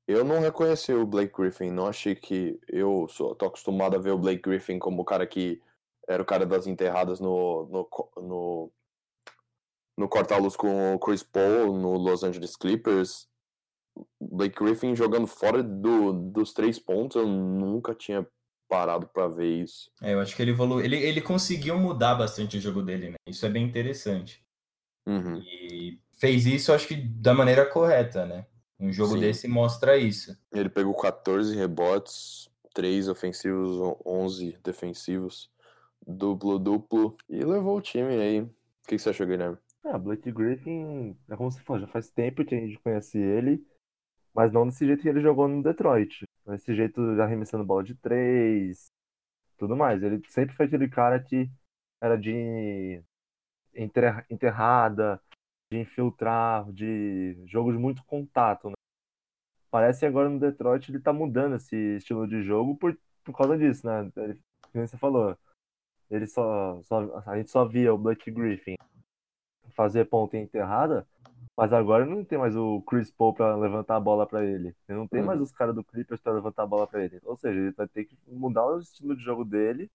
Eu 0.08 0.23
não 0.23 0.39
reconheci 0.39 0.93
o 0.93 1.06
Blake 1.06 1.34
Griffin, 1.34 1.71
não 1.71 1.88
achei 1.88 2.15
que 2.15 2.60
eu 2.67 3.08
sou, 3.10 3.34
tô 3.36 3.45
acostumado 3.45 3.95
a 3.95 3.99
ver 3.99 4.12
o 4.12 4.17
Blake 4.17 4.41
Griffin 4.41 4.77
como 4.77 5.01
o 5.01 5.06
cara 5.06 5.25
que 5.25 5.62
era 6.08 6.21
o 6.21 6.25
cara 6.25 6.45
das 6.45 6.67
enterradas 6.67 7.19
no, 7.19 7.65
no, 7.65 7.89
no, 8.21 8.71
no 9.97 10.10
corta-luz 10.10 10.56
com 10.56 10.93
o 10.93 10.99
Chris 10.99 11.23
Paul 11.23 11.77
no 11.77 11.97
Los 11.97 12.23
Angeles 12.23 12.56
Clippers. 12.56 13.27
Blake 14.19 14.56
Griffin 14.56 14.95
jogando 14.95 15.27
fora 15.27 15.63
do, 15.63 16.13
dos 16.13 16.53
três 16.53 16.79
pontos, 16.79 17.15
eu 17.15 17.27
nunca 17.27 17.93
tinha 17.93 18.27
parado 18.73 19.05
para 19.05 19.27
ver 19.27 19.62
isso. 19.62 19.91
É, 20.01 20.13
eu 20.13 20.19
acho 20.19 20.36
que 20.36 20.41
ele 20.41 20.49
evoluiu. 20.49 20.83
Ele, 20.83 20.97
ele 20.97 21.21
conseguiu 21.21 21.77
mudar 21.77 22.15
bastante 22.15 22.57
o 22.57 22.62
jogo 22.62 22.81
dele, 22.81 23.12
né? 23.12 23.15
Isso 23.27 23.45
é 23.45 23.49
bem 23.49 23.63
interessante. 23.63 24.43
Uhum. 25.05 25.38
E 25.38 25.99
fez 26.13 26.47
isso, 26.47 26.73
acho 26.73 26.88
que 26.88 26.95
da 26.95 27.36
maneira 27.36 27.67
correta, 27.67 28.25
né? 28.25 28.47
Um 28.79 28.91
jogo 28.91 29.13
Sim. 29.13 29.19
desse 29.19 29.47
mostra 29.47 29.95
isso. 29.95 30.36
Ele 30.51 30.69
pegou 30.69 30.95
14 30.95 31.55
rebotes, 31.55 32.49
3 32.73 33.09
ofensivos, 33.09 33.95
11 34.03 34.57
defensivos, 34.63 35.51
duplo-duplo, 36.05 37.15
e 37.29 37.45
levou 37.45 37.77
o 37.77 37.81
time 37.81 38.15
aí. 38.15 38.41
O 38.41 38.49
que, 38.88 38.95
que 38.95 38.99
você 38.99 39.12
achou, 39.12 39.27
Guilherme? 39.27 39.57
Ah, 39.86 39.99
Blake 39.99 40.31
Griffin, 40.31 41.15
é 41.29 41.36
como 41.36 41.51
você 41.51 41.62
falou, 41.62 41.81
já 41.81 41.88
faz 41.88 42.09
tempo 42.09 42.43
que 42.43 42.55
a 42.55 42.59
gente 42.59 42.79
conhece 42.79 43.19
ele, 43.19 43.63
mas 44.34 44.52
não 44.52 44.67
desse 44.67 44.86
jeito 44.86 45.02
que 45.02 45.10
ele 45.10 45.22
jogou 45.22 45.48
no 45.48 45.63
Detroit. 45.63 46.26
Desse 46.46 46.76
jeito 46.76 47.15
de 47.15 47.22
arremessando 47.22 47.63
bola 47.65 47.84
de 47.84 47.96
três, 47.96 48.88
tudo 49.58 49.76
mais. 49.78 50.04
Ele 50.04 50.22
sempre 50.30 50.56
foi 50.56 50.65
aquele 50.65 50.89
cara 50.89 51.19
que 51.22 51.50
era 52.02 52.17
de 52.17 53.02
enterra- 53.76 54.26
enterrada, 54.30 55.22
de 55.72 55.80
infiltrar, 55.80 56.72
de 56.72 57.38
jogo 57.48 57.72
de 57.72 57.78
muito 57.78 58.04
contato, 58.06 58.69
né? 58.69 58.76
Parece 59.72 60.02
que 60.02 60.06
agora 60.06 60.30
no 60.30 60.39
Detroit 60.39 60.89
ele 60.89 61.00
tá 61.00 61.12
mudando 61.12 61.56
esse 61.56 61.76
estilo 61.98 62.28
de 62.28 62.43
jogo 62.43 62.76
por, 62.78 62.98
por 63.24 63.36
causa 63.36 63.58
disso, 63.58 63.88
né? 63.88 64.12
Ele, 64.17 64.39
como 64.72 64.88
você 64.88 64.98
falou, 64.98 65.38
ele 66.10 66.28
só, 66.28 66.82
só, 66.84 67.24
a 67.26 67.38
gente 67.38 67.50
só 67.52 67.65
via 67.65 67.93
o 67.93 67.98
Blake 67.98 68.32
Griffin 68.32 68.76
fazer 69.72 70.06
ponta 70.06 70.38
enterrada, 70.38 71.08
mas 71.57 71.71
agora 71.71 72.05
não 72.05 72.23
tem 72.25 72.37
mais 72.37 72.55
o 72.55 72.81
Chris 72.81 73.11
Paul 73.11 73.33
pra 73.33 73.55
levantar 73.55 73.95
a 73.95 73.99
bola 73.99 74.25
pra 74.25 74.43
ele. 74.43 74.75
Não 74.87 75.07
tem 75.07 75.21
Uhum. 75.21 75.27
mais 75.27 75.41
os 75.41 75.51
caras 75.51 75.75
do 75.75 75.83
Clippers 75.83 76.21
pra 76.21 76.33
levantar 76.33 76.63
a 76.63 76.67
bola 76.67 76.87
pra 76.87 77.03
ele. 77.03 77.19
Ou 77.23 77.37
seja, 77.37 77.59
ele 77.59 77.71
vai 77.71 77.87
ter 77.87 78.05
que 78.05 78.17
mudar 78.27 78.65
o 78.65 78.79
estilo 78.79 79.15
de 79.15 79.23
jogo 79.23 79.45
dele 79.45 79.89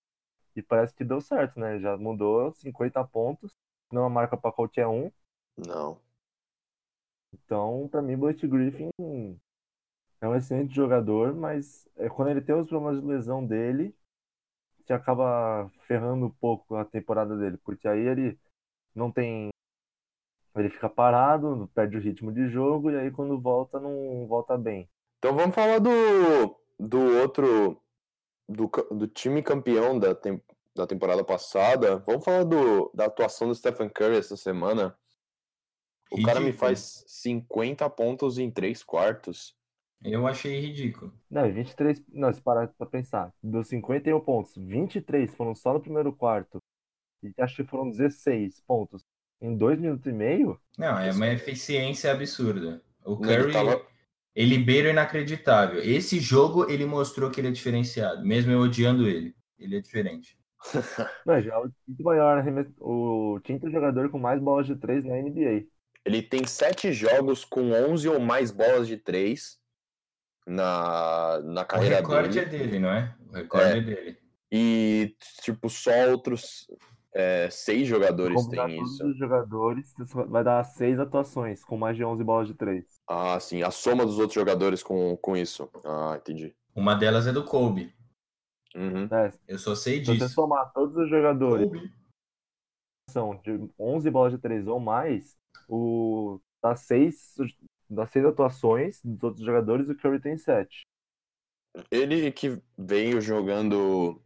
e 0.54 0.62
parece 0.62 0.94
que 0.94 1.04
deu 1.04 1.20
certo, 1.20 1.58
né? 1.58 1.78
Já 1.80 1.96
mudou 1.96 2.52
50 2.52 3.04
pontos, 3.04 3.52
não 3.92 4.02
é 4.02 4.04
uma 4.04 4.10
marca 4.10 4.36
pra 4.36 4.52
qualquer 4.52 4.86
um. 4.86 5.10
Não. 5.56 5.98
Então, 7.32 7.88
pra 7.90 8.02
mim, 8.02 8.16
Blake 8.16 8.46
Griffin 8.46 8.90
é 10.20 10.28
um 10.28 10.34
excelente 10.34 10.74
jogador, 10.74 11.34
mas 11.34 11.88
é 11.96 12.08
quando 12.08 12.30
ele 12.30 12.40
tem 12.40 12.54
os 12.54 12.68
problemas 12.68 13.00
de 13.00 13.06
lesão 13.06 13.44
dele, 13.44 13.94
que 14.86 14.92
acaba 14.92 15.70
ferrando 15.86 16.26
um 16.26 16.30
pouco 16.30 16.74
a 16.74 16.84
temporada 16.84 17.36
dele, 17.36 17.58
porque 17.58 17.86
aí 17.86 18.00
ele 18.00 18.38
não 18.94 19.10
tem. 19.12 19.50
Ele 20.60 20.70
fica 20.70 20.88
parado, 20.88 21.70
perde 21.74 21.96
o 21.96 22.00
ritmo 22.00 22.32
de 22.32 22.48
jogo, 22.48 22.90
e 22.90 22.96
aí 22.96 23.10
quando 23.10 23.40
volta, 23.40 23.78
não 23.80 24.26
volta 24.26 24.56
bem. 24.56 24.88
Então 25.18 25.34
vamos 25.34 25.54
falar 25.54 25.78
do, 25.78 25.90
do 26.78 26.98
outro. 27.20 27.82
Do, 28.48 28.70
do 28.92 29.06
time 29.06 29.42
campeão 29.42 29.98
da, 29.98 30.14
tem, 30.14 30.42
da 30.74 30.86
temporada 30.86 31.22
passada. 31.24 31.98
Vamos 32.06 32.24
falar 32.24 32.44
do, 32.44 32.90
da 32.94 33.06
atuação 33.06 33.48
do 33.48 33.54
Stephen 33.54 33.90
Curry 33.90 34.16
essa 34.16 34.36
semana. 34.36 34.96
O 36.10 36.18
cara 36.20 36.40
me 36.40 36.46
Ridículo. 36.46 36.52
faz 36.52 37.04
50 37.06 37.88
pontos 37.90 38.38
em 38.38 38.50
3 38.50 38.82
quartos. 38.82 39.54
Eu 40.02 40.26
achei 40.26 40.60
ridículo. 40.60 41.12
Não, 41.30 41.46
e 41.46 41.52
23. 41.52 42.02
Não, 42.08 42.32
se 42.32 42.40
parar 42.40 42.68
pra 42.68 42.86
pensar, 42.86 43.34
dos 43.42 43.68
51 43.68 44.20
pontos, 44.20 44.54
23 44.56 45.34
foram 45.34 45.54
só 45.54 45.72
no 45.74 45.80
primeiro 45.80 46.12
quarto, 46.14 46.62
e 47.22 47.32
acho 47.40 47.56
que 47.56 47.64
foram 47.64 47.90
16 47.90 48.60
pontos 48.62 49.04
em 49.40 49.56
dois 49.56 49.78
minutos 49.78 50.06
e 50.06 50.12
meio. 50.12 50.58
Não, 50.78 50.98
é 50.98 51.10
uma 51.12 51.28
eficiência 51.28 52.12
absurda. 52.12 52.82
O 53.04 53.16
Curry, 53.16 53.52
tava- 53.52 53.82
ele 54.34 54.58
beira 54.58 54.88
o 54.88 54.92
inacreditável. 54.92 55.80
Esse 55.82 56.20
jogo, 56.20 56.70
ele 56.70 56.84
mostrou 56.86 57.30
que 57.30 57.40
ele 57.40 57.48
é 57.48 57.50
diferenciado. 57.52 58.24
Mesmo 58.24 58.52
eu 58.52 58.60
odiando 58.60 59.08
ele. 59.08 59.34
Ele 59.58 59.76
é 59.76 59.80
diferente. 59.80 60.38
Não, 61.26 61.40
já 61.40 61.54
é 61.54 61.58
o 61.58 61.70
quinto 61.86 62.02
maior 62.02 62.44
o 62.80 63.40
quinto 63.44 63.70
jogador 63.70 64.10
com 64.10 64.18
mais 64.18 64.40
bolas 64.40 64.66
de 64.66 64.76
três 64.76 65.04
na 65.04 65.16
NBA. 65.16 65.66
Ele 66.04 66.22
tem 66.22 66.46
7 66.46 66.92
jogos 66.92 67.44
com 67.44 67.72
11 67.72 68.08
ou 68.08 68.18
mais 68.20 68.50
bolas 68.50 68.86
de 68.88 68.96
3 68.96 69.58
na, 70.46 71.40
na 71.42 71.62
O 71.62 71.66
carreira 71.66 71.96
recorde 71.96 72.40
dele. 72.40 72.46
é 72.46 72.48
dele, 72.58 72.78
não 72.78 72.90
é? 72.90 73.14
O 73.28 73.32
recorde 73.32 73.72
É. 73.72 73.78
é, 73.78 73.80
dele. 73.80 74.18
E, 74.50 75.16
tipo, 75.42 75.68
só 75.68 75.90
outros 76.10 76.66
é, 77.14 77.48
seis 77.50 77.86
jogadores 77.88 78.46
têm 78.48 78.76
todos 78.76 78.92
isso. 78.92 79.06
os 79.06 79.16
jogadores, 79.18 79.94
isso 79.98 80.24
vai 80.26 80.44
dar 80.44 80.62
seis 80.64 80.98
atuações 80.98 81.64
com 81.64 81.76
mais 81.76 81.96
de 81.96 82.04
11 82.04 82.22
bolas 82.22 82.46
de 82.48 82.54
três. 82.54 82.84
Ah, 83.08 83.38
sim. 83.40 83.62
A 83.62 83.70
soma 83.70 84.04
dos 84.04 84.18
outros 84.18 84.34
jogadores 84.34 84.82
com, 84.82 85.16
com 85.16 85.36
isso. 85.36 85.68
Ah, 85.84 86.16
entendi. 86.16 86.54
Uma 86.74 86.94
delas 86.94 87.26
é 87.26 87.32
do 87.32 87.44
Kobe. 87.44 87.92
Uhum. 88.74 89.08
É, 89.10 89.30
se 89.30 89.38
Eu 89.48 89.58
só 89.58 89.74
sei 89.74 90.04
você 90.04 90.12
disso. 90.12 90.28
somar 90.28 90.70
todos 90.72 90.96
os 90.96 91.08
jogadores 91.08 91.66
Kobe. 91.66 91.92
são 93.10 93.36
de 93.36 93.68
11 93.78 94.10
bolas 94.10 94.32
de 94.32 94.38
três 94.38 94.66
ou 94.66 94.78
mais, 94.78 95.36
o 95.68 96.38
dá 96.62 96.76
seis, 96.76 97.34
dá 97.88 98.06
seis 98.06 98.24
atuações 98.26 99.00
dos 99.02 99.22
outros 99.22 99.44
jogadores, 99.44 99.88
o 99.88 99.96
Curry 99.96 100.20
tem 100.20 100.36
sete. 100.36 100.82
Ele 101.90 102.30
que 102.32 102.60
veio 102.76 103.20
jogando 103.20 104.20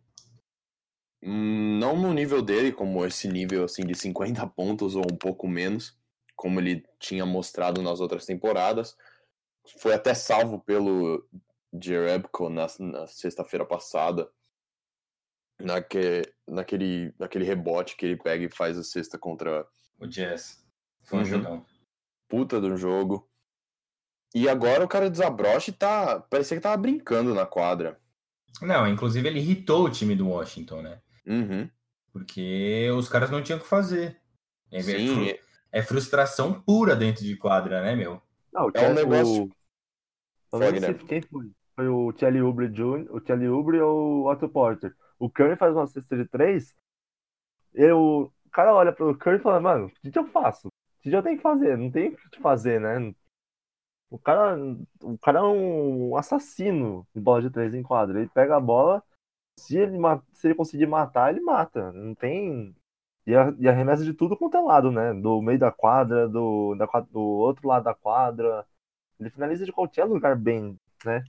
não 1.22 1.96
no 1.96 2.12
nível 2.12 2.42
dele, 2.42 2.72
como 2.72 3.04
esse 3.06 3.28
nível 3.28 3.64
assim 3.64 3.85
de 3.87 3.94
50 3.94 4.44
pontos 4.48 4.96
ou 4.96 5.02
um 5.11 5.16
pouco 5.16 5.46
menos, 5.48 5.96
como 6.35 6.58
ele 6.61 6.85
tinha 6.98 7.24
mostrado 7.24 7.80
nas 7.82 8.00
outras 8.00 8.26
temporadas. 8.26 8.96
Foi 9.78 9.94
até 9.94 10.12
salvo 10.14 10.58
pelo 10.58 11.24
Jerebko 11.80 12.48
na, 12.48 12.66
na 12.80 13.06
sexta-feira 13.06 13.64
passada. 13.64 14.28
Naque, 15.61 16.22
naquele, 16.48 17.14
naquele 17.18 17.44
rebote 17.44 17.96
que 17.96 18.04
ele 18.06 18.16
pega 18.16 18.44
e 18.44 18.50
faz 18.50 18.76
a 18.76 18.82
cesta 18.82 19.16
contra 19.16 19.64
O 20.00 20.06
Jazz. 20.06 20.61
Foi 21.04 21.18
um 21.18 21.22
Uhum. 21.22 21.26
jogão. 21.28 21.66
puta 22.28 22.61
do 22.61 22.76
jogo. 22.76 23.28
E 24.35 24.48
agora 24.48 24.82
o 24.85 24.88
cara 24.88 25.11
desabrocha 25.11 25.70
e 25.70 25.74
tá. 25.74 26.18
Parecia 26.20 26.56
que 26.56 26.62
tava 26.62 26.76
brincando 26.78 27.35
na 27.35 27.44
quadra. 27.46 28.00
Não, 28.61 28.88
inclusive 28.88 29.28
ele 29.28 29.38
irritou 29.38 29.85
o 29.85 29.90
time 29.90 30.16
do 30.16 30.28
Washington, 30.28 30.82
né? 30.82 31.00
Uhum. 31.26 31.68
Porque 32.12 32.90
os 32.96 33.08
caras 33.08 33.30
não 33.30 33.42
tinham 33.42 33.58
o 33.58 33.62
que 33.62 33.68
fazer. 33.68 34.20
É, 34.70 34.78
é 34.78 34.82
Sim, 34.82 35.14
fru- 35.14 35.38
é 35.72 35.82
frustração 35.82 36.61
pura 36.61 36.94
dentro 36.96 37.22
de 37.24 37.37
quadra, 37.37 37.82
né, 37.82 37.94
meu? 37.94 38.20
Não, 38.52 38.66
o 38.66 38.72
É 38.74 38.88
um 38.88 38.94
negócio- 38.94 39.44
o- 39.44 40.61
Guilherme. 40.61 40.98
se 40.98 41.04
quem 41.06 41.22
foi. 41.22 41.50
Foi 41.74 41.88
o 41.88 42.12
Kelly 42.12 42.42
Oubre 42.42 42.68
Jr., 42.68 43.06
o 43.11 43.18
Kelly 43.20 43.48
Oubre 43.48 43.80
ou 43.80 44.24
o 44.24 44.30
Otto 44.30 44.46
Porter. 44.46 44.94
O 45.18 45.30
Curry 45.30 45.56
faz 45.56 45.74
uma 45.74 45.87
cesta 45.87 46.14
de 46.16 46.26
três, 46.26 46.74
eu, 47.72 48.30
o 48.44 48.50
cara 48.50 48.74
olha 48.74 48.92
pro 48.92 49.16
Curry 49.16 49.37
e 49.37 49.40
fala, 49.40 49.58
mano, 49.61 49.90
o 50.04 50.11
que 50.11 50.18
eu 50.18 50.26
faço? 50.26 50.68
O 50.68 50.70
que 51.02 51.08
que 51.11 51.16
eu 51.16 51.22
tenho 51.22 51.38
que 51.38 51.42
fazer? 51.42 51.78
Não 51.78 51.90
tem 51.90 52.11
o 52.11 52.16
que 52.30 52.40
fazer, 52.40 52.78
né? 52.78 53.14
O 54.11 54.18
cara, 54.18 54.58
o 55.00 55.16
cara 55.18 55.38
é 55.38 55.42
um 55.42 56.14
assassino 56.16 57.06
de 57.14 57.20
bola 57.20 57.40
de 57.40 57.50
três 57.50 57.72
em 57.72 57.82
quadra. 57.82 58.20
Ele 58.20 58.28
pega 58.28 58.56
a 58.56 58.61
bola, 58.61 59.02
se 59.62 59.77
ele, 59.79 59.98
se 60.33 60.46
ele 60.48 60.55
conseguir 60.55 60.87
matar, 60.87 61.31
ele 61.33 61.40
mata. 61.40 61.92
Não 61.92 62.14
tem. 62.14 62.75
E, 63.27 63.35
a- 63.35 63.55
e 63.59 63.68
arremessa 63.68 64.05
de 64.05 64.12
tudo 64.14 64.37
quanto 64.37 64.57
é 64.57 64.61
lado, 64.61 64.90
né? 64.90 65.14
Do 65.14 65.40
meio 65.42 65.59
da 65.59 65.70
quadra, 65.70 66.29
do, 66.29 66.75
da, 66.77 66.87
do 67.11 67.20
outro 67.20 67.68
lado 67.68 67.85
da 67.85 67.94
quadra. 67.94 68.66
Ele 69.20 69.31
finaliza 69.31 69.64
de 69.64 69.72
qualquer 69.72 70.05
lugar 70.05 70.37
bem, 70.37 70.79
né? 71.05 71.22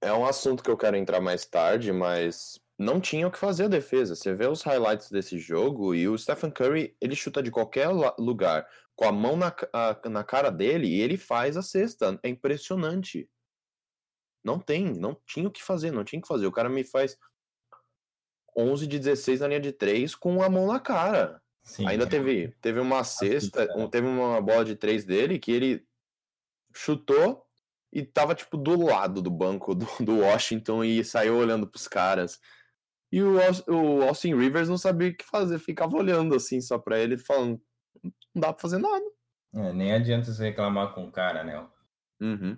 É 0.00 0.12
um 0.12 0.24
assunto 0.26 0.62
que 0.62 0.70
eu 0.70 0.76
quero 0.76 0.96
entrar 0.96 1.20
mais 1.20 1.44
tarde, 1.46 1.92
mas 1.92 2.58
não 2.78 3.00
tinha 3.00 3.28
o 3.28 3.30
que 3.30 3.38
fazer 3.38 3.64
a 3.64 3.68
defesa. 3.68 4.16
Você 4.16 4.34
vê 4.34 4.46
os 4.46 4.62
highlights 4.62 5.10
desse 5.10 5.38
jogo 5.38 5.94
e 5.94 6.08
o 6.08 6.16
Stephen 6.18 6.50
Curry, 6.50 6.96
ele 7.00 7.14
chuta 7.14 7.42
de 7.42 7.50
qualquer 7.50 7.88
lugar, 8.18 8.66
com 8.96 9.04
a 9.04 9.12
mão 9.12 9.36
na, 9.36 9.54
a- 9.72 10.08
na 10.08 10.24
cara 10.24 10.50
dele 10.50 10.88
e 10.88 11.00
ele 11.00 11.16
faz 11.16 11.56
a 11.56 11.62
cesta. 11.62 12.18
É 12.22 12.28
impressionante. 12.28 13.28
Não 14.42 14.58
tem, 14.58 14.92
não 14.94 15.14
tinha 15.26 15.46
o 15.48 15.50
que 15.50 15.62
fazer, 15.62 15.90
não 15.90 16.02
tinha 16.02 16.18
o 16.18 16.22
que 16.22 16.28
fazer. 16.28 16.46
O 16.46 16.52
cara 16.52 16.68
me 16.68 16.82
faz 16.82 17.16
11 18.56 18.86
de 18.86 18.98
16 18.98 19.40
na 19.40 19.48
linha 19.48 19.60
de 19.60 19.72
3 19.72 20.14
com 20.14 20.42
a 20.42 20.48
mão 20.48 20.66
na 20.66 20.80
cara. 20.80 21.40
Sim, 21.62 21.86
Ainda 21.86 22.04
é. 22.04 22.06
teve, 22.08 22.48
teve 22.60 22.80
uma 22.80 23.04
cesta, 23.04 23.68
um- 23.76 23.88
teve 23.88 24.06
uma 24.06 24.40
bola 24.40 24.64
de 24.64 24.74
três 24.76 25.04
dele 25.04 25.38
que 25.38 25.52
ele 25.52 25.86
chutou 26.74 27.44
e 27.92 28.04
tava, 28.04 28.34
tipo, 28.34 28.56
do 28.56 28.82
lado 28.84 29.20
do 29.20 29.30
banco 29.30 29.74
do, 29.74 29.86
do 30.00 30.20
Washington 30.20 30.84
e 30.84 31.04
saiu 31.04 31.36
olhando 31.36 31.66
pros 31.66 31.86
caras. 31.88 32.40
E 33.12 33.20
o, 33.22 33.36
o 33.68 34.02
Austin 34.04 34.36
Rivers 34.36 34.68
não 34.68 34.78
sabia 34.78 35.08
o 35.10 35.14
que 35.16 35.24
fazer, 35.24 35.58
ficava 35.58 35.96
olhando 35.96 36.34
assim 36.34 36.60
só 36.60 36.78
pra 36.78 36.98
ele, 36.98 37.16
falando: 37.18 37.60
não 38.02 38.40
dá 38.40 38.52
pra 38.52 38.62
fazer 38.62 38.78
nada. 38.78 39.04
É, 39.52 39.72
nem 39.72 39.92
adianta 39.92 40.32
você 40.32 40.44
reclamar 40.44 40.94
com 40.94 41.04
o 41.06 41.10
cara, 41.12 41.42
né? 41.42 41.66
Uhum. 42.20 42.56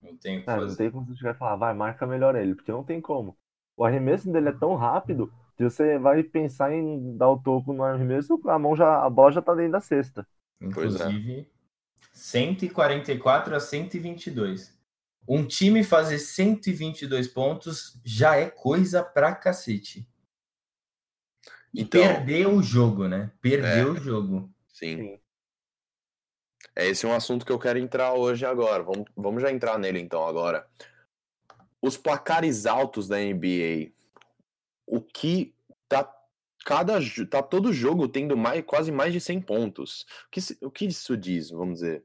Não 0.00 0.16
tem 0.16 0.38
o 0.38 0.44
que 0.44 0.50
Ah, 0.50 0.56
não 0.56 0.74
tem 0.74 0.90
como 0.90 1.06
você 1.06 1.16
chegar 1.16 1.34
e 1.34 1.38
falar, 1.38 1.56
vai, 1.56 1.74
marca 1.74 2.06
melhor 2.06 2.34
ele, 2.34 2.54
porque 2.54 2.72
não 2.72 2.82
tem 2.82 3.00
como. 3.02 3.36
O 3.80 3.84
arremesso 3.86 4.30
dele 4.30 4.50
é 4.50 4.52
tão 4.52 4.74
rápido 4.74 5.32
Se 5.56 5.64
você 5.64 5.98
vai 5.98 6.22
pensar 6.22 6.70
em 6.70 7.16
dar 7.16 7.30
o 7.30 7.38
toco 7.38 7.72
no 7.72 7.82
arremesso, 7.82 8.38
a 8.46 8.58
mão 8.58 8.76
já, 8.76 9.02
a 9.04 9.08
bola 9.08 9.32
já 9.32 9.40
tá 9.40 9.54
dentro 9.54 9.72
da 9.72 9.80
cesta. 9.80 10.26
Pois 10.74 11.00
é. 11.00 11.04
Inclusive, 11.08 11.50
144 12.12 13.54
a 13.56 13.60
122. 13.60 14.78
Um 15.26 15.46
time 15.46 15.82
fazer 15.82 16.18
122 16.18 17.28
pontos 17.28 17.98
já 18.04 18.36
é 18.36 18.50
coisa 18.50 19.02
pra 19.02 19.34
cacete. 19.34 20.06
E 21.72 21.82
Então- 21.82 22.02
perdeu 22.02 22.54
o 22.54 22.62
jogo, 22.62 23.06
né? 23.08 23.30
Perdeu 23.40 23.88
É. 23.88 23.90
o 23.92 23.96
jogo. 23.96 24.50
Sim. 24.68 24.96
Sim. 24.96 25.20
É 26.76 26.86
esse 26.86 27.04
é 27.06 27.08
um 27.08 27.14
assunto 27.14 27.44
que 27.46 27.52
eu 27.52 27.58
quero 27.58 27.78
entrar 27.78 28.12
hoje 28.14 28.44
agora. 28.44 28.82
Vamos, 28.82 29.04
vamos 29.16 29.42
já 29.42 29.50
entrar 29.50 29.78
nele 29.78 30.00
então 30.00 30.26
agora. 30.26 30.66
Os 31.82 31.96
placares 31.96 32.66
altos 32.66 33.08
da 33.08 33.16
NBA. 33.18 33.92
O 34.86 35.00
que 35.00 35.54
tá 35.88 36.04
cada 36.64 36.98
tá 37.30 37.42
todo 37.42 37.72
jogo 37.72 38.08
tendo 38.08 38.36
mais 38.36 38.62
quase 38.64 38.92
mais 38.92 39.12
de 39.12 39.20
100 39.20 39.40
pontos. 39.42 40.02
O 40.26 40.30
que, 40.30 40.40
o 40.64 40.70
que 40.70 40.84
isso 40.86 41.16
diz, 41.16 41.50
vamos 41.50 41.80
dizer? 41.80 42.04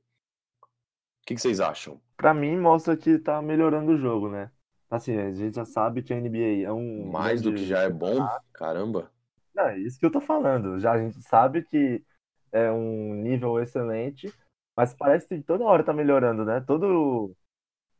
O 1.21 1.25
que, 1.25 1.35
que 1.35 1.41
vocês 1.41 1.59
acham? 1.59 1.99
Pra 2.15 2.33
mim, 2.33 2.55
mostra 2.57 2.95
que 2.95 3.17
tá 3.17 3.41
melhorando 3.41 3.93
o 3.93 3.97
jogo, 3.97 4.29
né? 4.29 4.51
Assim, 4.89 5.17
a 5.17 5.33
gente 5.33 5.55
já 5.55 5.65
sabe 5.65 6.03
que 6.03 6.13
a 6.13 6.19
NBA 6.19 6.63
é 6.63 6.71
um. 6.71 7.09
Mais 7.11 7.41
do 7.41 7.53
que 7.53 7.65
já 7.65 7.81
é 7.81 7.89
bom? 7.89 8.25
Caramba. 8.53 9.11
Não, 9.53 9.65
é 9.65 9.79
isso 9.79 9.99
que 9.99 10.05
eu 10.05 10.11
tô 10.11 10.21
falando. 10.21 10.79
Já 10.79 10.93
a 10.93 10.97
gente 10.97 11.21
sabe 11.23 11.63
que 11.63 12.03
é 12.51 12.71
um 12.71 13.13
nível 13.15 13.59
excelente, 13.59 14.31
mas 14.75 14.93
parece 14.93 15.27
que 15.27 15.43
toda 15.43 15.63
hora 15.63 15.83
tá 15.83 15.93
melhorando, 15.93 16.45
né? 16.45 16.61
Todo. 16.61 17.35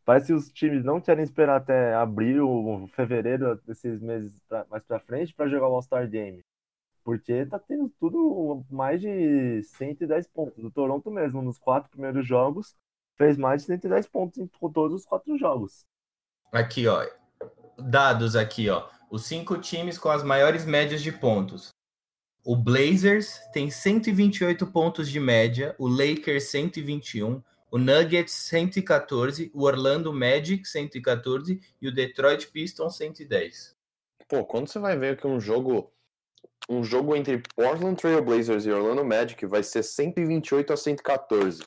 Parece 0.06 0.28
que 0.28 0.34
os 0.34 0.52
times 0.52 0.86
não 0.86 1.02
querem 1.02 1.24
esperar 1.24 1.58
até 1.58 1.96
abril, 1.96 2.88
fevereiro, 2.94 3.60
desses 3.66 4.00
meses 4.00 4.40
pra- 4.48 4.66
mais 4.70 4.84
pra 4.84 5.00
frente, 5.00 5.34
pra 5.34 5.48
jogar 5.48 5.68
o 5.68 5.74
All-Star 5.74 6.08
Game. 6.08 6.42
Porque 7.04 7.46
tá 7.46 7.58
tendo 7.60 7.90
tudo 8.00 8.64
mais 8.70 9.02
de 9.02 9.62
110 9.64 10.28
pontos. 10.28 10.64
O 10.64 10.72
Toronto 10.72 11.10
mesmo, 11.10 11.42
nos 11.42 11.58
quatro 11.58 11.90
primeiros 11.90 12.26
jogos, 12.28 12.76
fez 13.18 13.38
mais 13.38 13.62
de 13.62 13.68
110 13.68 14.08
pontos 14.08 14.38
em 14.38 14.48
to- 14.48 14.70
todos 14.70 15.02
os 15.02 15.06
quatro 15.06 15.38
jogos. 15.38 15.86
Aqui, 16.52 16.88
ó. 16.88 17.04
Dados 17.78 18.36
aqui, 18.36 18.70
ó. 18.70 18.88
Os 19.10 19.26
cinco 19.26 19.58
times 19.58 19.98
com 19.98 20.10
as 20.10 20.24
maiores 20.24 20.66
médias 20.66 21.02
de 21.02 21.12
pontos. 21.12 21.70
O 22.44 22.56
Blazers 22.56 23.40
tem 23.52 23.72
128 23.72 24.68
pontos 24.68 25.10
de 25.10 25.20
média, 25.20 25.76
o 25.80 25.88
Lakers 25.88 26.46
121, 26.46 27.42
o 27.76 27.78
Nuggets 27.78 28.32
114, 28.32 29.52
o 29.54 29.64
Orlando 29.64 30.14
Magic 30.14 30.66
114 30.66 31.60
e 31.82 31.88
o 31.90 31.94
Detroit 31.94 32.48
Pistons 32.48 32.96
110. 32.96 33.76
Pô, 34.30 34.46
quando 34.46 34.70
você 34.70 34.80
vai 34.80 34.98
ver 34.98 35.18
que 35.18 35.28
um 35.28 35.42
jogo 35.42 35.92
um 36.70 36.86
jogo 36.86 37.18
entre 37.18 37.44
Portland 37.54 37.98
Trail 37.98 38.24
Blazers 38.24 38.66
e 38.66 38.72
Orlando 38.72 39.04
Magic 39.04 39.46
vai 39.46 39.62
ser 39.62 39.84
128 39.84 40.72
a 40.72 40.78
114. 40.78 41.64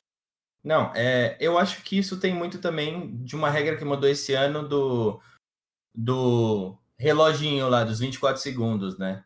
Não, 0.63 0.91
é, 0.95 1.37
eu 1.39 1.59
acho 1.59 1.83
que 1.83 1.99
isso 1.99 2.19
tem 2.19 2.33
muito 2.33 2.57
também 2.57 3.15
de 3.23 3.35
uma 3.35 3.51
regra 3.51 3.77
que 3.77 3.85
mudou 3.85 4.09
esse 4.09 4.33
ano 4.33 4.67
do, 4.67 5.21
do 5.93 6.75
reloginho 6.97 7.69
lá, 7.69 7.83
dos 7.83 7.99
24 7.99 8.41
segundos, 8.41 8.97
né? 8.97 9.23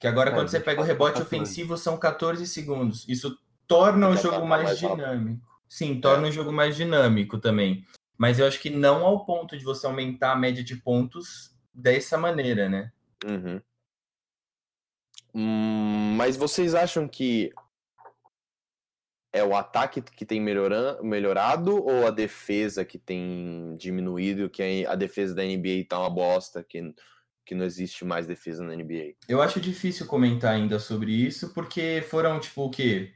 Que 0.00 0.08
agora 0.08 0.30
É, 0.30 0.34
quando 0.34 0.48
você 0.48 0.58
pega 0.58 0.80
o 0.80 0.84
24 0.84 0.92
rebote 0.92 1.24
14. 1.24 1.36
ofensivo 1.36 1.76
são 1.78 1.96
14 1.96 2.44
segundos. 2.44 3.08
Isso 3.08 3.38
torna 3.68 4.08
o 4.08 4.14
Então, 4.14 4.22
jogo 4.24 4.40
tá 4.40 4.44
mais, 4.46 4.64
mais 4.64 4.78
dinâmico. 4.80 5.47
Sim, 5.68 6.00
torna 6.00 6.28
o 6.28 6.32
jogo 6.32 6.52
mais 6.52 6.76
dinâmico 6.76 7.38
também. 7.38 7.84
Mas 8.16 8.38
eu 8.38 8.46
acho 8.46 8.60
que 8.60 8.70
não 8.70 9.04
ao 9.04 9.24
ponto 9.24 9.56
de 9.56 9.64
você 9.64 9.86
aumentar 9.86 10.32
a 10.32 10.36
média 10.36 10.64
de 10.64 10.76
pontos 10.76 11.54
dessa 11.72 12.18
maneira, 12.18 12.68
né? 12.68 12.90
Uhum. 13.24 13.60
Hum, 15.34 16.14
mas 16.16 16.36
vocês 16.36 16.74
acham 16.74 17.06
que 17.06 17.52
é 19.32 19.44
o 19.44 19.54
ataque 19.54 20.00
que 20.00 20.24
tem 20.24 20.40
melhoran- 20.40 20.98
melhorado 21.02 21.76
ou 21.76 22.06
a 22.06 22.10
defesa 22.10 22.84
que 22.84 22.98
tem 22.98 23.76
diminuído, 23.76 24.48
que 24.48 24.84
a 24.86 24.94
defesa 24.94 25.34
da 25.34 25.44
NBA 25.44 25.86
tá 25.88 26.00
uma 26.00 26.10
bosta, 26.10 26.64
que, 26.64 26.94
que 27.44 27.54
não 27.54 27.64
existe 27.64 28.04
mais 28.04 28.26
defesa 28.26 28.64
na 28.64 28.74
NBA? 28.74 29.14
Eu 29.28 29.42
acho 29.42 29.60
difícil 29.60 30.06
comentar 30.06 30.54
ainda 30.54 30.78
sobre 30.78 31.12
isso, 31.12 31.52
porque 31.52 32.02
foram, 32.08 32.40
tipo, 32.40 32.62
o 32.62 32.70
quê? 32.70 33.12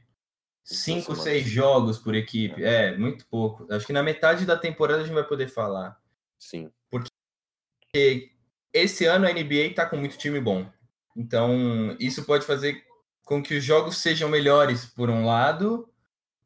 Cinco, 0.63 1.13
semanas. 1.15 1.23
seis 1.23 1.45
jogos 1.47 1.97
por 1.97 2.15
equipe. 2.15 2.63
É, 2.63 2.97
muito 2.97 3.25
pouco. 3.27 3.67
Acho 3.73 3.85
que 3.85 3.93
na 3.93 4.01
metade 4.01 4.45
da 4.45 4.57
temporada 4.57 5.01
a 5.01 5.05
gente 5.05 5.13
vai 5.13 5.25
poder 5.27 5.47
falar. 5.47 5.99
Sim. 6.39 6.71
Porque 6.89 8.31
esse 8.71 9.05
ano 9.05 9.27
a 9.27 9.31
NBA 9.33 9.73
tá 9.75 9.85
com 9.85 9.97
muito 9.97 10.17
time 10.17 10.39
bom. 10.39 10.69
Então, 11.15 11.95
isso 11.99 12.25
pode 12.25 12.45
fazer 12.45 12.83
com 13.23 13.41
que 13.43 13.55
os 13.57 13.63
jogos 13.63 13.97
sejam 13.97 14.29
melhores, 14.29 14.85
por 14.85 15.09
um 15.09 15.25
lado, 15.25 15.89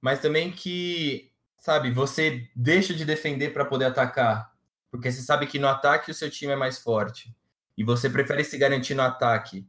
mas 0.02 0.20
também 0.20 0.52
que, 0.52 1.32
sabe, 1.58 1.92
você 1.92 2.50
deixa 2.56 2.94
de 2.94 3.06
defender 3.06 3.54
para 3.54 3.66
poder 3.66 3.86
atacar. 3.86 4.54
Porque 4.92 5.12
você 5.12 5.22
sabe 5.22 5.48
que 5.48 5.60
no 5.60 5.68
ataque 5.68 6.12
o 6.12 6.14
seu 6.14 6.30
time 6.30 6.54
é 6.54 6.56
mais 6.56 6.80
forte. 6.80 7.36
E 7.78 7.84
você 7.84 8.10
prefere 8.10 8.44
se 8.44 8.58
garantir 8.58 8.96
no 8.96 9.04
ataque. 9.04 9.68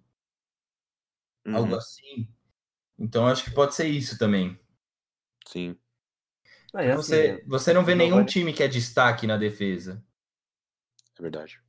algo 1.46 1.72
Uhum, 1.72 1.78
assim. 1.78 2.28
Então 2.98 3.26
acho 3.26 3.44
que 3.44 3.50
pode 3.50 3.74
ser 3.74 3.86
isso 3.88 4.18
também. 4.18 4.58
Sim. 5.46 5.78
Não, 6.72 6.80
e 6.82 6.90
assim, 6.90 7.14
Você, 7.14 7.44
você 7.46 7.72
não 7.72 7.84
vê 7.84 7.94
não 7.94 8.08
nenhum 8.08 8.24
vai- 8.24 8.24
time 8.24 8.52
que 8.52 8.62
é 8.64 8.68
destaque 8.68 9.26
na 9.28 9.36
defesa. 9.36 10.04
É 11.18 11.22
verdade. 11.22 11.60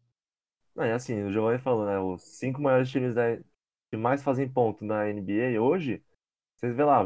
Não, 0.75 0.83
é 0.85 0.93
assim, 0.93 1.23
o 1.23 1.31
Giovanni 1.31 1.59
falou, 1.59 1.85
né? 1.85 1.99
Os 1.99 2.23
cinco 2.23 2.61
maiores 2.61 2.89
times 2.89 3.15
da- 3.15 3.37
que 3.91 3.97
mais 3.97 4.23
fazem 4.23 4.49
ponto 4.49 4.85
na 4.85 5.07
NBA 5.09 5.61
hoje, 5.61 6.03
vocês 6.57 6.75
vê 6.75 6.83
lá, 6.83 7.03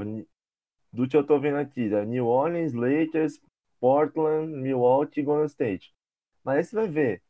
do 0.93 1.07
que 1.07 1.17
eu 1.17 1.25
tô 1.25 1.39
vendo 1.39 1.57
aqui, 1.57 1.89
né? 1.89 2.05
New 2.05 2.27
Orleans, 2.27 2.73
Lakers, 2.73 3.39
Portland, 3.79 4.53
Milwaukee 4.53 5.21
e 5.21 5.23
Golden 5.23 5.47
State. 5.47 5.93
Mas 6.43 6.57
aí 6.57 6.63
você 6.65 6.75
vai 6.75 6.87
ver, 6.89 7.23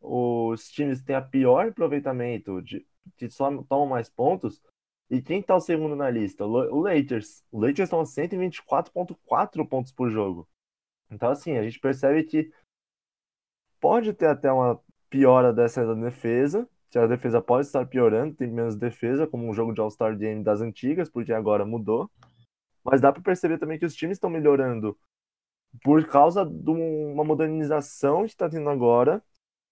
os 0.00 0.70
times 0.70 1.00
que 1.00 1.06
têm 1.06 1.16
a 1.16 1.22
pior 1.22 1.68
aproveitamento, 1.68 2.62
de, 2.62 2.86
que 3.16 3.30
só 3.30 3.50
tomam 3.64 3.86
mais 3.88 4.08
pontos, 4.10 4.62
e 5.10 5.22
quem 5.22 5.42
tá 5.42 5.56
o 5.56 5.60
segundo 5.60 5.96
na 5.96 6.10
lista? 6.10 6.44
O 6.44 6.80
Lakers. 6.80 7.42
O 7.50 7.60
Lakers 7.60 7.86
estão 7.86 8.00
a 8.00 8.04
124,4 8.04 9.66
pontos 9.66 9.92
por 9.92 10.10
jogo. 10.10 10.48
Então, 11.10 11.30
assim, 11.30 11.56
a 11.56 11.62
gente 11.62 11.80
percebe 11.80 12.24
que 12.24 12.50
pode 13.80 14.12
ter 14.12 14.26
até 14.26 14.52
uma 14.52 14.80
piora 15.08 15.52
dessa 15.52 15.94
defesa, 15.94 16.68
que 16.90 16.98
a 16.98 17.06
defesa 17.06 17.40
pode 17.40 17.66
estar 17.66 17.86
piorando, 17.86 18.34
tem 18.34 18.50
menos 18.50 18.76
defesa, 18.76 19.26
como 19.26 19.48
um 19.48 19.54
jogo 19.54 19.72
de 19.72 19.80
All-Star 19.80 20.16
Game 20.16 20.42
das 20.44 20.60
antigas, 20.60 21.08
porque 21.08 21.32
agora 21.32 21.64
mudou. 21.64 22.10
Mas 22.84 23.00
dá 23.00 23.12
para 23.12 23.22
perceber 23.22 23.58
também 23.58 23.78
que 23.78 23.86
os 23.86 23.94
times 23.94 24.16
estão 24.16 24.28
melhorando 24.28 24.98
por 25.82 26.06
causa 26.06 26.44
de 26.44 26.70
uma 26.70 27.24
modernização 27.24 28.22
que 28.22 28.30
está 28.30 28.48
tendo 28.48 28.68
agora 28.68 29.22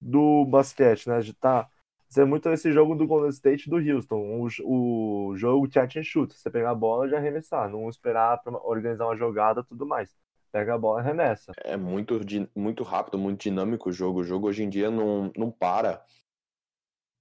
do 0.01 0.45
basquete, 0.47 1.09
né? 1.09 1.21
De 1.21 1.35
tá 1.35 1.69
ser 2.09 2.25
muito 2.25 2.49
esse 2.51 2.73
jogo 2.73 2.95
do 2.95 3.07
Golden 3.07 3.31
State 3.31 3.67
e 3.67 3.71
do 3.71 3.77
Houston, 3.77 4.17
o, 4.17 5.31
o 5.31 5.37
jogo 5.37 5.69
catch 5.69 5.97
and 5.97 6.03
shoot, 6.03 6.33
você 6.33 6.51
pegar 6.51 6.71
a 6.71 6.75
bola 6.75 7.07
e 7.07 7.11
já 7.11 7.19
arremessar, 7.19 7.69
não 7.69 7.89
esperar 7.89 8.43
para 8.43 8.57
organizar 8.59 9.07
uma 9.07 9.17
jogada, 9.17 9.65
tudo 9.65 9.85
mais. 9.87 10.11
Pega 10.53 10.75
a 10.75 10.79
bola 10.79 11.01
e 11.01 11.05
arremessa. 11.05 11.53
É 11.59 11.77
muito, 11.77 12.19
muito 12.55 12.83
rápido, 12.83 13.19
muito 13.19 13.43
dinâmico 13.43 13.91
o 13.91 13.93
jogo. 13.93 14.21
O 14.21 14.25
jogo 14.25 14.49
hoje 14.49 14.63
em 14.63 14.69
dia 14.69 14.91
não, 14.91 15.31
não 15.37 15.51
para. 15.51 16.03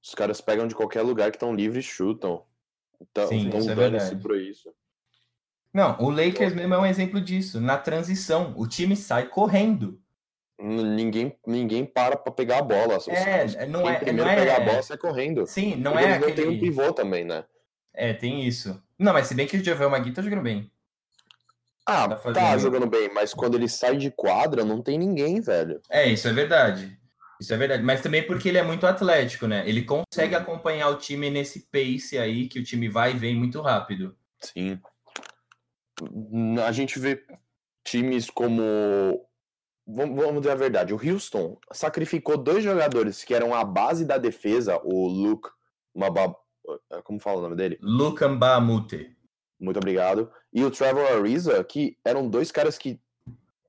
Os 0.02 0.14
caras 0.14 0.40
pegam 0.40 0.68
de 0.68 0.76
qualquer 0.76 1.02
lugar 1.02 1.32
que 1.32 1.38
estão 1.38 1.54
livres 1.54 1.84
e 1.84 1.88
chutam. 1.88 2.46
Então, 3.02 3.28
Sim, 3.28 3.48
então 3.48 3.60
isso 3.60 3.72
é 3.72 3.76
dane-se 3.76 4.06
verdade. 4.06 4.22
por 4.22 4.38
isso. 4.38 4.74
Não, 5.74 5.98
o 6.00 6.10
Lakers 6.10 6.54
mesmo 6.54 6.74
é 6.74 6.80
um 6.80 6.86
exemplo 6.86 7.20
disso. 7.20 7.60
Na 7.60 7.78
transição, 7.78 8.54
o 8.56 8.66
time 8.66 8.96
sai 8.96 9.28
correndo. 9.28 10.00
Ninguém, 10.58 11.36
ninguém 11.46 11.86
para 11.86 12.16
pra 12.16 12.32
pegar 12.32 12.60
a 12.60 12.62
bola. 12.62 12.98
É, 13.10 13.44
os- 13.46 13.56
não 13.68 13.90
é- 13.90 13.96
primeiro 13.96 14.24
não 14.24 14.30
é- 14.30 14.36
pegar 14.36 14.58
a 14.58 14.60
bola 14.62 14.82
sai 14.82 14.98
correndo. 14.98 15.46
Sim, 15.46 15.76
não 15.76 15.92
Porque 15.92 16.06
é 16.08 16.20
não 16.20 16.20
tem 16.32 16.46
um 16.46 16.50
aquele. 16.50 16.60
pivô 16.60 16.94
também, 16.94 17.24
né? 17.26 17.44
É, 17.94 18.14
tem 18.14 18.46
isso. 18.48 18.82
Não, 18.98 19.12
mas 19.14 19.28
se 19.28 19.36
bem 19.36 19.46
que 19.48 19.58
o 19.58 19.64
Javel 19.64 19.90
Magui 19.90 20.12
tá 20.14 20.22
jogando 20.22 20.42
bem. 20.44 20.72
Ah, 21.88 22.08
Tá 22.08 22.32
tá, 22.34 22.58
jogando 22.58 22.88
bem, 22.88 23.14
mas 23.14 23.34
quando 23.34 23.56
ele 23.56 23.68
sai 23.70 23.96
de 23.98 24.10
quadra, 24.10 24.64
não 24.66 24.82
tem 24.82 24.98
ninguém, 24.98 25.40
velho. 25.40 25.80
É, 25.90 26.08
isso 26.08 26.28
é 26.28 26.34
verdade. 26.34 26.98
Isso 27.40 27.54
é 27.54 27.58
verdade. 27.58 27.84
Mas 27.84 28.02
também 28.02 28.26
porque 28.26 28.50
ele 28.50 28.58
é 28.58 28.64
muito 28.64 28.88
atlético, 28.88 29.46
né? 29.46 29.64
Ele 29.68 29.84
consegue 29.84 30.34
acompanhar 30.36 30.90
o 30.90 30.96
time 30.98 31.30
nesse 31.30 31.68
pace 31.72 32.18
aí, 32.18 32.48
que 32.48 32.60
o 32.60 32.64
time 32.64 32.88
vai 32.90 33.12
e 33.12 33.18
vem 33.18 33.36
muito 33.36 33.62
rápido. 33.62 34.16
Sim. 34.40 34.80
A 36.66 36.72
gente 36.72 36.98
vê 36.98 37.24
times 37.84 38.30
como. 38.30 39.25
Vamos 39.88 40.42
dizer 40.42 40.52
a 40.52 40.56
verdade. 40.56 40.94
O 40.94 41.00
Houston 41.00 41.58
sacrificou 41.72 42.38
dois 42.38 42.64
jogadores 42.64 43.24
que 43.24 43.34
eram 43.34 43.54
a 43.54 43.64
base 43.64 44.04
da 44.06 44.18
defesa, 44.18 44.80
o 44.84 45.08
Luke. 45.08 45.50
Mabab... 45.94 46.36
Como 47.04 47.20
fala 47.20 47.38
o 47.38 47.42
nome 47.44 47.56
dele? 47.56 47.78
Lucamba 47.82 48.60
Mute. 48.60 49.16
Muito 49.60 49.78
obrigado. 49.78 50.32
E 50.52 50.64
o 50.64 50.72
Trevor 50.72 51.06
Ariza, 51.12 51.64
que 51.64 51.98
eram 52.04 52.28
dois 52.28 52.52
caras 52.52 52.78
que 52.78 53.00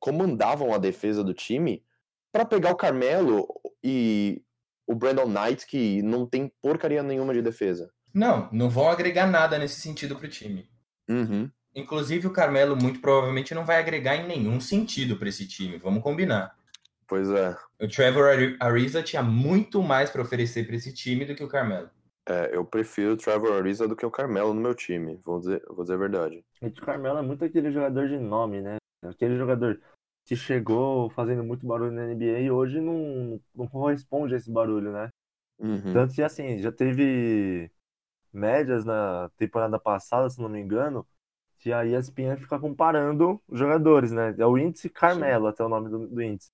comandavam 0.00 0.72
a 0.72 0.78
defesa 0.78 1.22
do 1.22 1.34
time, 1.34 1.84
para 2.32 2.44
pegar 2.44 2.72
o 2.72 2.76
Carmelo 2.76 3.46
e 3.84 4.42
o 4.86 4.94
Brandon 4.94 5.28
Knight, 5.28 5.66
que 5.66 6.02
não 6.02 6.26
tem 6.26 6.50
porcaria 6.62 7.02
nenhuma 7.02 7.34
de 7.34 7.42
defesa. 7.42 7.92
Não, 8.14 8.48
não 8.50 8.70
vão 8.70 8.88
agregar 8.88 9.26
nada 9.26 9.58
nesse 9.58 9.80
sentido 9.80 10.16
pro 10.16 10.28
time. 10.28 10.68
Uhum. 11.08 11.50
Inclusive, 11.76 12.26
o 12.26 12.32
Carmelo 12.32 12.74
muito 12.76 13.00
provavelmente 13.00 13.54
não 13.54 13.64
vai 13.64 13.78
agregar 13.78 14.16
em 14.16 14.26
nenhum 14.26 14.60
sentido 14.60 15.16
para 15.16 15.28
esse 15.28 15.46
time. 15.46 15.78
Vamos 15.78 16.02
combinar. 16.02 16.56
Pois 17.06 17.28
é. 17.30 17.56
O 17.80 17.86
Trevor 17.86 18.28
Ari- 18.28 18.56
Ariza 18.58 19.02
tinha 19.02 19.22
muito 19.22 19.82
mais 19.82 20.10
para 20.10 20.22
oferecer 20.22 20.66
para 20.66 20.76
esse 20.76 20.92
time 20.92 21.24
do 21.24 21.34
que 21.34 21.44
o 21.44 21.48
Carmelo. 21.48 21.88
É, 22.28 22.56
eu 22.56 22.64
prefiro 22.64 23.12
o 23.12 23.16
Trevor 23.16 23.52
Ariza 23.52 23.86
do 23.86 23.94
que 23.94 24.04
o 24.04 24.10
Carmelo 24.10 24.52
no 24.52 24.60
meu 24.60 24.74
time. 24.74 25.20
Vou 25.24 25.38
dizer, 25.38 25.62
vou 25.68 25.82
dizer 25.84 25.94
a 25.94 25.98
verdade. 25.98 26.44
E 26.60 26.66
o 26.66 26.74
Carmelo 26.74 27.18
é 27.18 27.22
muito 27.22 27.44
aquele 27.44 27.70
jogador 27.70 28.08
de 28.08 28.18
nome, 28.18 28.60
né? 28.60 28.78
Aquele 29.02 29.36
jogador 29.36 29.80
que 30.24 30.34
chegou 30.34 31.10
fazendo 31.10 31.44
muito 31.44 31.66
barulho 31.66 31.92
na 31.92 32.04
NBA 32.04 32.40
e 32.40 32.50
hoje 32.50 32.80
não, 32.80 33.40
não 33.54 33.68
corresponde 33.68 34.34
a 34.34 34.36
esse 34.38 34.50
barulho, 34.50 34.92
né? 34.92 35.08
Uhum. 35.58 35.92
Tanto 35.92 36.14
que, 36.14 36.22
assim, 36.22 36.58
já 36.58 36.72
teve 36.72 37.70
médias 38.32 38.84
na 38.84 39.30
temporada 39.36 39.78
passada, 39.80 40.30
se 40.30 40.40
não 40.40 40.48
me 40.48 40.60
engano, 40.60 41.06
que 41.66 41.72
a 41.72 41.84
ESPN 41.84 42.36
fica 42.36 42.60
comparando 42.60 43.42
os 43.48 43.58
jogadores, 43.58 44.12
né? 44.12 44.32
É 44.38 44.46
o 44.46 44.56
índice 44.56 44.88
Carmelo, 44.88 45.48
até 45.48 45.64
o 45.64 45.68
nome 45.68 45.88
do, 45.88 46.06
do 46.06 46.22
índice. 46.22 46.48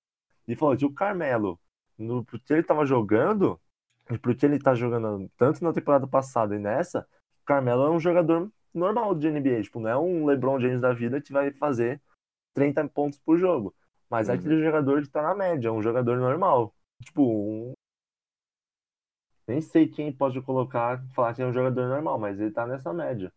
E 0.49 0.57
falou 0.57 0.75
que 0.75 0.87
o 0.87 0.95
Carmelo, 0.95 1.61
no, 1.99 2.25
pro 2.25 2.41
que 2.41 2.51
ele 2.51 2.63
tava 2.63 2.87
jogando, 2.87 3.61
e 4.11 4.17
pro 4.17 4.35
que 4.35 4.47
ele 4.47 4.59
tá 4.59 4.75
jogando 4.75 5.31
tanto 5.37 5.63
na 5.63 5.71
temporada 5.71 6.07
passada 6.07 6.57
e 6.57 6.59
nessa, 6.59 7.07
o 7.43 7.45
Carmelo 7.45 7.85
é 7.85 7.91
um 7.91 8.01
jogador 8.01 8.51
normal 8.73 9.15
de 9.15 9.29
NBA. 9.29 9.63
Tipo, 9.65 9.81
não 9.81 9.91
é 9.91 9.99
um 9.99 10.25
LeBron 10.25 10.59
James 10.59 10.81
da 10.81 10.95
vida 10.95 11.21
que 11.21 11.31
vai 11.31 11.53
fazer 11.53 12.01
30 12.55 12.89
pontos 12.89 13.19
por 13.19 13.37
jogo. 13.37 13.75
Mas 14.09 14.31
é 14.31 14.33
Uhum. 14.33 14.39
aquele 14.39 14.65
jogador 14.65 15.03
que 15.03 15.11
tá 15.11 15.21
na 15.21 15.35
média, 15.35 15.71
um 15.71 15.83
jogador 15.83 16.17
normal. 16.17 16.75
Tipo, 17.05 17.23
um, 17.23 17.75
nem 19.47 19.61
sei 19.61 19.87
quem 19.87 20.11
pode 20.11 20.41
colocar, 20.41 21.05
falar 21.13 21.35
que 21.35 21.43
é 21.43 21.47
um 21.47 21.53
jogador 21.53 21.87
normal, 21.87 22.19
mas 22.19 22.41
ele 22.41 22.51
tá 22.51 22.67
nessa 22.67 22.95
média. 22.95 23.31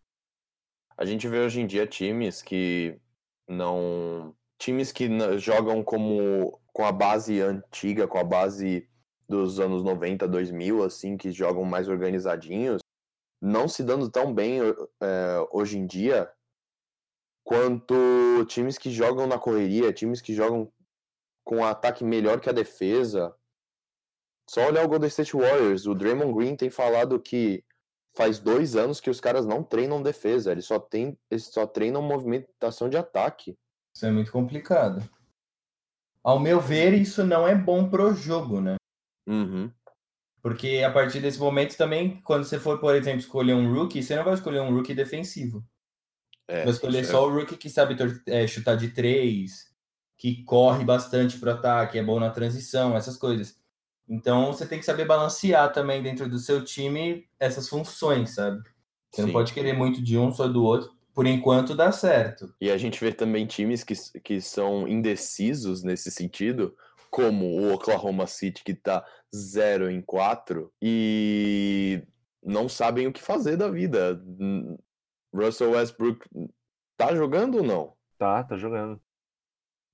A 0.98 1.06
gente 1.06 1.28
vê 1.28 1.40
hoje 1.40 1.62
em 1.62 1.68
dia 1.68 1.86
times 1.86 2.42
que 2.42 3.00
não. 3.48 4.36
Times 4.58 4.92
que 4.92 5.10
jogam 5.38 5.84
como 5.84 6.60
com 6.72 6.86
a 6.86 6.92
base 6.92 7.42
antiga, 7.42 8.08
com 8.08 8.18
a 8.18 8.24
base 8.24 8.88
dos 9.28 9.60
anos 9.60 9.84
90, 9.84 10.28
2000, 10.28 10.84
assim, 10.84 11.18
que 11.18 11.32
jogam 11.32 11.64
mais 11.64 11.90
organizadinhos, 11.90 12.82
não 13.42 13.68
se 13.68 13.84
dando 13.84 14.10
tão 14.10 14.34
bem 14.34 14.60
é, 15.02 15.48
hoje 15.52 15.78
em 15.78 15.86
dia 15.86 16.32
quanto 17.44 17.94
times 18.48 18.78
que 18.78 18.90
jogam 18.92 19.28
na 19.28 19.38
correria, 19.38 19.94
times 19.94 20.22
que 20.22 20.34
jogam 20.34 20.72
com 21.44 21.64
ataque 21.64 22.04
melhor 22.04 22.40
que 22.40 22.50
a 22.50 22.54
defesa. 22.54 23.36
Só 24.50 24.68
olhar 24.68 24.86
o 24.86 24.88
Golden 24.88 25.08
State 25.08 25.36
Warriors. 25.36 25.86
O 25.86 25.94
Draymond 25.94 26.34
Green 26.34 26.56
tem 26.56 26.70
falado 26.70 27.20
que 27.20 27.64
faz 28.16 28.40
dois 28.40 28.76
anos 28.76 29.00
que 29.00 29.10
os 29.10 29.20
caras 29.20 29.46
não 29.46 29.64
treinam 29.64 30.02
defesa, 30.02 30.52
eles 30.52 30.66
só, 30.66 30.80
tem, 30.80 31.18
eles 31.30 31.46
só 31.46 31.68
treinam 31.68 32.02
movimentação 32.02 32.90
de 32.90 32.98
ataque. 32.98 33.56
Isso 33.96 34.06
é 34.06 34.12
muito 34.12 34.32
complicado. 34.32 35.08
Ao 36.24 36.40
meu 36.40 36.60
ver, 36.60 36.94
isso 36.94 37.24
não 37.24 37.48
é 37.48 37.54
bom 37.54 37.90
pro 37.90 38.14
jogo, 38.14 38.60
né? 38.60 38.76
Uhum. 39.28 39.72
Porque 40.42 40.84
a 40.86 40.92
partir 40.92 41.20
desse 41.20 41.40
momento 41.40 41.76
também, 41.76 42.22
quando 42.22 42.44
você 42.44 42.60
for, 42.60 42.80
por 42.80 42.96
exemplo, 42.96 43.20
escolher 43.20 43.54
um 43.54 43.74
rookie, 43.74 44.02
você 44.02 44.16
não 44.16 44.24
vai 44.24 44.34
escolher 44.34 44.62
um 44.62 44.74
rookie 44.74 44.96
defensivo. 44.96 45.64
É, 46.48 46.64
vai 46.64 46.74
escolher 46.74 47.00
é- 47.00 47.04
só 47.04 47.28
o 47.28 47.34
rookie 47.34 47.58
que 47.58 47.70
sabe 47.70 47.96
é, 48.28 48.48
chutar 48.48 48.76
de 48.76 48.90
três, 48.90 49.74
que 50.18 50.44
corre 50.44 50.84
bastante 50.84 51.40
pro 51.40 51.52
ataque, 51.52 51.98
é 51.98 52.04
bom 52.04 52.20
na 52.20 52.30
transição, 52.30 52.96
essas 52.96 53.18
coisas. 53.18 53.60
Então 54.08 54.54
você 54.54 54.66
tem 54.66 54.80
que 54.80 54.86
saber 54.86 55.06
balancear 55.06 55.72
também 55.72 56.02
dentro 56.02 56.30
do 56.30 56.38
seu 56.38 56.64
time 56.64 57.28
essas 57.40 57.68
funções, 57.68 58.36
sabe? 58.36 58.62
Você 59.12 59.22
não 59.22 59.30
sim. 59.30 59.34
pode 59.34 59.54
querer 59.54 59.74
muito 59.74 60.02
de 60.02 60.18
um 60.18 60.32
só 60.32 60.48
do 60.48 60.64
outro. 60.64 60.94
Por 61.14 61.26
enquanto 61.26 61.74
dá 61.74 61.94
certo. 61.94 62.54
E 62.60 62.70
a 62.70 62.78
gente 62.78 63.00
vê 63.00 63.12
também 63.14 63.46
times 63.46 63.86
que, 63.86 63.94
que 64.20 64.42
são 64.42 64.86
indecisos 64.86 65.82
nesse 65.82 66.12
sentido, 66.12 66.76
como 67.10 67.46
o 67.46 67.74
Oklahoma 67.74 68.28
City, 68.28 68.62
que 68.62 68.74
tá 68.74 69.06
0 69.34 69.90
em 69.90 70.02
4 70.02 70.70
e 70.82 72.04
não 72.44 72.68
sabem 72.68 73.08
o 73.08 73.14
que 73.14 73.22
fazer 73.22 73.56
da 73.56 73.70
vida. 73.70 74.22
Russell 75.34 75.72
Westbrook 75.72 76.28
tá 76.98 77.16
jogando 77.16 77.60
ou 77.60 77.64
não? 77.64 77.94
Tá, 78.18 78.44
tá 78.44 78.58
jogando. 78.58 79.00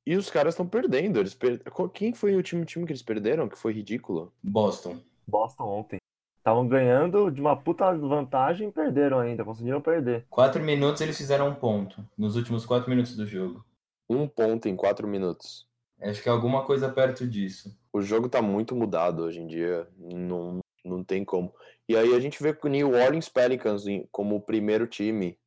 E 0.05 0.15
os 0.15 0.29
caras 0.29 0.53
estão 0.53 0.67
perdendo. 0.67 1.19
Eles 1.19 1.33
per... 1.33 1.61
Quem 1.93 2.13
foi 2.13 2.35
o 2.35 2.43
time, 2.43 2.65
time 2.65 2.85
que 2.85 2.91
eles 2.91 3.03
perderam? 3.03 3.47
Que 3.47 3.57
foi 3.57 3.73
ridículo. 3.73 4.33
Boston. 4.41 4.99
Boston 5.27 5.63
ontem. 5.63 5.97
Estavam 6.37 6.67
ganhando 6.67 7.29
de 7.29 7.39
uma 7.39 7.55
puta 7.55 7.93
vantagem 7.93 8.69
e 8.69 8.71
perderam 8.71 9.19
ainda, 9.19 9.45
conseguiram 9.45 9.79
perder. 9.79 10.25
Quatro 10.27 10.61
minutos 10.63 10.99
eles 10.99 11.15
fizeram 11.15 11.49
um 11.49 11.53
ponto. 11.53 12.03
Nos 12.17 12.35
últimos 12.35 12.65
quatro 12.65 12.89
minutos 12.89 13.15
do 13.15 13.27
jogo. 13.27 13.63
Um 14.09 14.27
ponto 14.27 14.67
em 14.67 14.75
quatro 14.75 15.07
minutos. 15.07 15.67
Acho 16.01 16.23
que 16.23 16.27
é 16.27 16.31
alguma 16.31 16.65
coisa 16.65 16.89
perto 16.89 17.27
disso. 17.27 17.77
O 17.93 18.01
jogo 18.01 18.27
tá 18.27 18.41
muito 18.41 18.75
mudado 18.75 19.21
hoje 19.21 19.39
em 19.39 19.45
dia. 19.45 19.87
Não, 19.99 20.59
não 20.83 21.03
tem 21.03 21.23
como. 21.23 21.53
E 21.87 21.95
aí 21.95 22.15
a 22.15 22.19
gente 22.19 22.41
vê 22.41 22.57
o 22.59 22.67
New 22.67 22.89
Orleans 22.89 23.29
Pelicans 23.29 23.83
como 24.11 24.35
o 24.35 24.41
primeiro 24.41 24.87
time. 24.87 25.37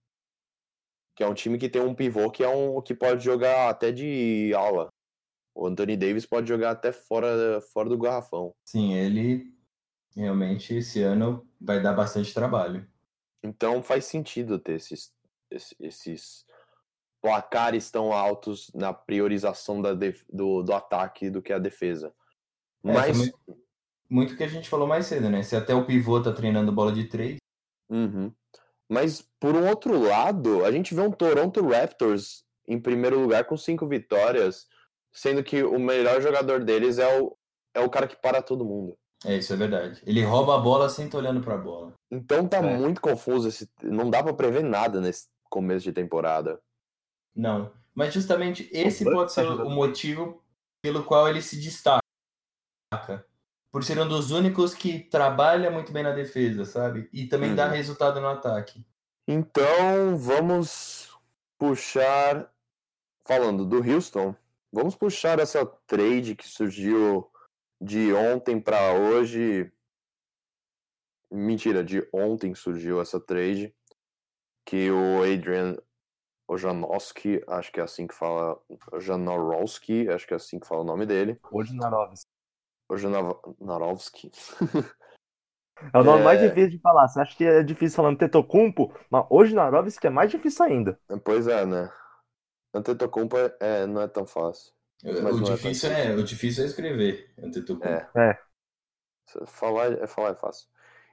Que 1.15 1.23
é 1.23 1.29
um 1.29 1.35
time 1.35 1.59
que 1.59 1.69
tem 1.69 1.81
um 1.83 1.95
pivô 1.95 2.31
que 2.31 2.43
é 2.43 2.49
um 2.49 2.81
que 2.83 2.95
pode 2.95 3.25
jogar 3.25 3.69
até 3.69 3.93
de 3.93 4.53
ala. 4.55 4.89
O 5.55 5.67
Anthony 5.67 5.97
Davis 5.97 6.27
pode 6.27 6.49
jogar 6.49 6.73
até 6.73 6.91
fora, 6.91 7.61
fora 7.73 7.89
do 7.89 7.97
garrafão. 7.97 8.53
Sim, 8.65 8.95
ele 8.95 9.55
realmente 10.17 10.75
esse 10.75 11.03
ano 11.03 11.49
vai 11.61 11.81
dar 11.81 11.93
bastante 11.93 12.35
trabalho. 12.35 12.89
Então 13.43 13.83
faz 13.83 14.07
sentido 14.07 14.59
ter 14.59 14.75
esses, 14.75 15.13
esses, 15.79 16.45
placares 17.25 17.91
tão 17.91 18.13
altos 18.13 18.71
na 18.75 18.93
priorização 18.93 19.81
da 19.81 19.95
def- 19.95 20.27
do, 20.31 20.63
do 20.63 20.75
ataque 20.75 21.31
do 21.31 21.41
que 21.41 21.55
a 21.55 21.59
defesa. 21.59 22.15
É, 22.85 22.93
Mas. 22.93 23.17
muito, 23.17 23.39
muito 24.11 24.37
que 24.37 24.45
a 24.45 24.49
gente 24.49 24.69
falou 24.69 24.87
mais 24.87 25.07
cedo, 25.07 25.31
né? 25.31 25.43
Se 25.43 25.57
até 25.57 25.75
o 25.75 25.87
pivô 25.87 26.23
tá 26.23 26.33
treinando 26.33 26.71
bola 26.71 26.93
de 26.93 27.05
três, 27.05 27.39
Uhum. 27.89 28.33
Mas, 28.89 29.23
por 29.41 29.55
um 29.55 29.67
outro 29.69 29.99
lado, 29.99 30.65
a 30.65 30.71
gente 30.71 30.95
vê 30.95 31.01
um 31.01 31.11
Toronto 31.11 31.67
Raptors 31.67 32.45
em 32.69 32.79
primeiro 32.81 33.19
lugar 33.21 33.45
com 33.45 33.57
cinco 33.57 33.87
vitórias, 33.87 34.67
sendo 35.13 35.43
que 35.43 35.63
o 35.63 35.79
melhor 35.79 36.21
jogador 36.21 36.65
deles 36.65 36.99
é 36.99 37.21
o, 37.21 37.37
é 37.75 37.81
o 37.81 37.91
cara 37.91 38.07
que 38.07 38.17
para 38.17 38.43
todo 38.43 38.65
mundo. 38.65 38.97
é 39.25 39.37
isso 39.37 39.53
é 39.53 39.57
verdade. 39.57 40.03
Ele 40.07 40.23
rouba 40.23 40.57
a 40.57 40.59
bola 40.59 40.89
sem 40.89 41.07
estar 41.07 41.19
olhando 41.19 41.41
pra 41.41 41.57
bola. 41.57 41.95
Então 42.11 42.47
tá 42.47 42.59
É. 42.59 42.77
muito 42.77 43.01
confuso. 43.01 43.49
Esse, 43.49 43.71
não 43.83 44.11
dá 44.11 44.23
pra 44.23 44.35
prever 44.35 44.63
nada 44.63 45.01
nesse 45.01 45.29
começo 45.51 45.85
de 45.85 45.93
temporada. 45.93 46.61
Não. 47.35 47.73
Mas 47.95 48.13
justamente 48.13 48.69
esse 48.73 49.05
pode 49.05 49.33
ser 49.33 49.47
o 49.47 49.71
motivo 49.71 50.43
pelo 50.83 51.05
qual 51.05 51.29
ele 51.29 51.41
se 51.41 51.59
destaca. 51.61 52.03
Por 53.75 53.83
ser 53.83 53.99
um 53.99 54.07
dos 54.07 54.31
únicos 54.31 54.73
que 54.73 55.01
trabalha 55.01 55.69
muito 55.69 55.93
bem 55.93 56.05
na 56.05 56.13
defesa, 56.13 56.65
sabe? 56.65 57.11
E 57.13 57.27
também 57.27 57.57
dá 57.57 57.67
Uhum. 57.67 57.73
resultado 57.73 58.21
no 58.21 58.29
ataque. 58.29 58.87
Então, 59.27 60.17
vamos 60.17 61.13
puxar. 61.59 62.55
Falando 63.27 63.65
do 63.67 63.79
Houston, 63.79 64.33
vamos 64.73 64.95
puxar 64.95 65.41
essa 65.41 65.67
trade 65.89 66.37
que 66.37 66.47
surgiu 66.47 67.29
de 67.81 68.13
ontem 68.13 68.61
para 68.61 68.93
hoje. 68.93 69.73
Mentira, 71.29 71.83
de 71.83 72.09
ontem 72.13 72.55
surgiu 72.55 73.01
essa 73.01 73.19
trade. 73.19 73.75
Que 74.65 74.89
o 74.89 75.21
Adrian 75.25 75.77
Ojanowski, 76.47 77.43
acho 77.49 77.73
que 77.73 77.81
é 77.81 77.83
assim 77.83 78.07
que 78.07 78.15
fala. 78.15 78.57
Ojanowski, 78.93 80.09
acho 80.11 80.29
que 80.29 80.33
é 80.33 80.37
assim 80.37 80.61
que 80.61 80.67
fala 80.69 80.83
o 80.83 80.85
nome 80.85 81.07
dele. 81.07 81.41
Hoje 81.51 81.75
na 82.89 83.23
Noves. 83.23 83.41
Ojanowski. 83.61 84.31
É 85.93 85.99
o 85.99 86.05
nome 86.05 86.21
É. 86.21 86.25
mais 86.25 86.41
difícil 86.41 86.71
de 86.71 86.79
falar. 86.79 87.09
Você 87.09 87.21
acha 87.21 87.37
que 87.37 87.45
é 87.45 87.63
difícil 87.63 87.97
falando 87.97 88.19
Tetocumpo, 88.19 88.95
mas 89.11 89.27
hoje 89.29 89.55
na 89.55 89.69
é 90.03 90.11
mais 90.11 90.31
difícil 90.31 90.65
ainda. 90.65 90.99
pois 91.25 91.47
é, 91.49 91.67
né? 91.67 91.91
Antetokounmpo 92.75 93.37
é, 93.37 93.57
é, 93.61 93.87
não 93.87 94.01
é 94.01 94.09
tão 94.09 94.27
fácil. 94.27 94.73
Mas 95.03 95.15
o, 95.15 95.19
é 95.19 95.31
tão 95.31 95.55
difícil 95.55 95.91
é, 95.91 96.15
o 96.15 96.25
difícil 96.25 96.65
é 96.65 96.67
escrever. 96.67 97.33
Antetokounmpo. 97.39 97.87
É. 97.87 98.31
É. 98.31 98.39
Falar 99.47 99.93
é, 99.93 100.07
falar 100.07 100.31
é 100.31 100.35
fácil. 100.35 100.69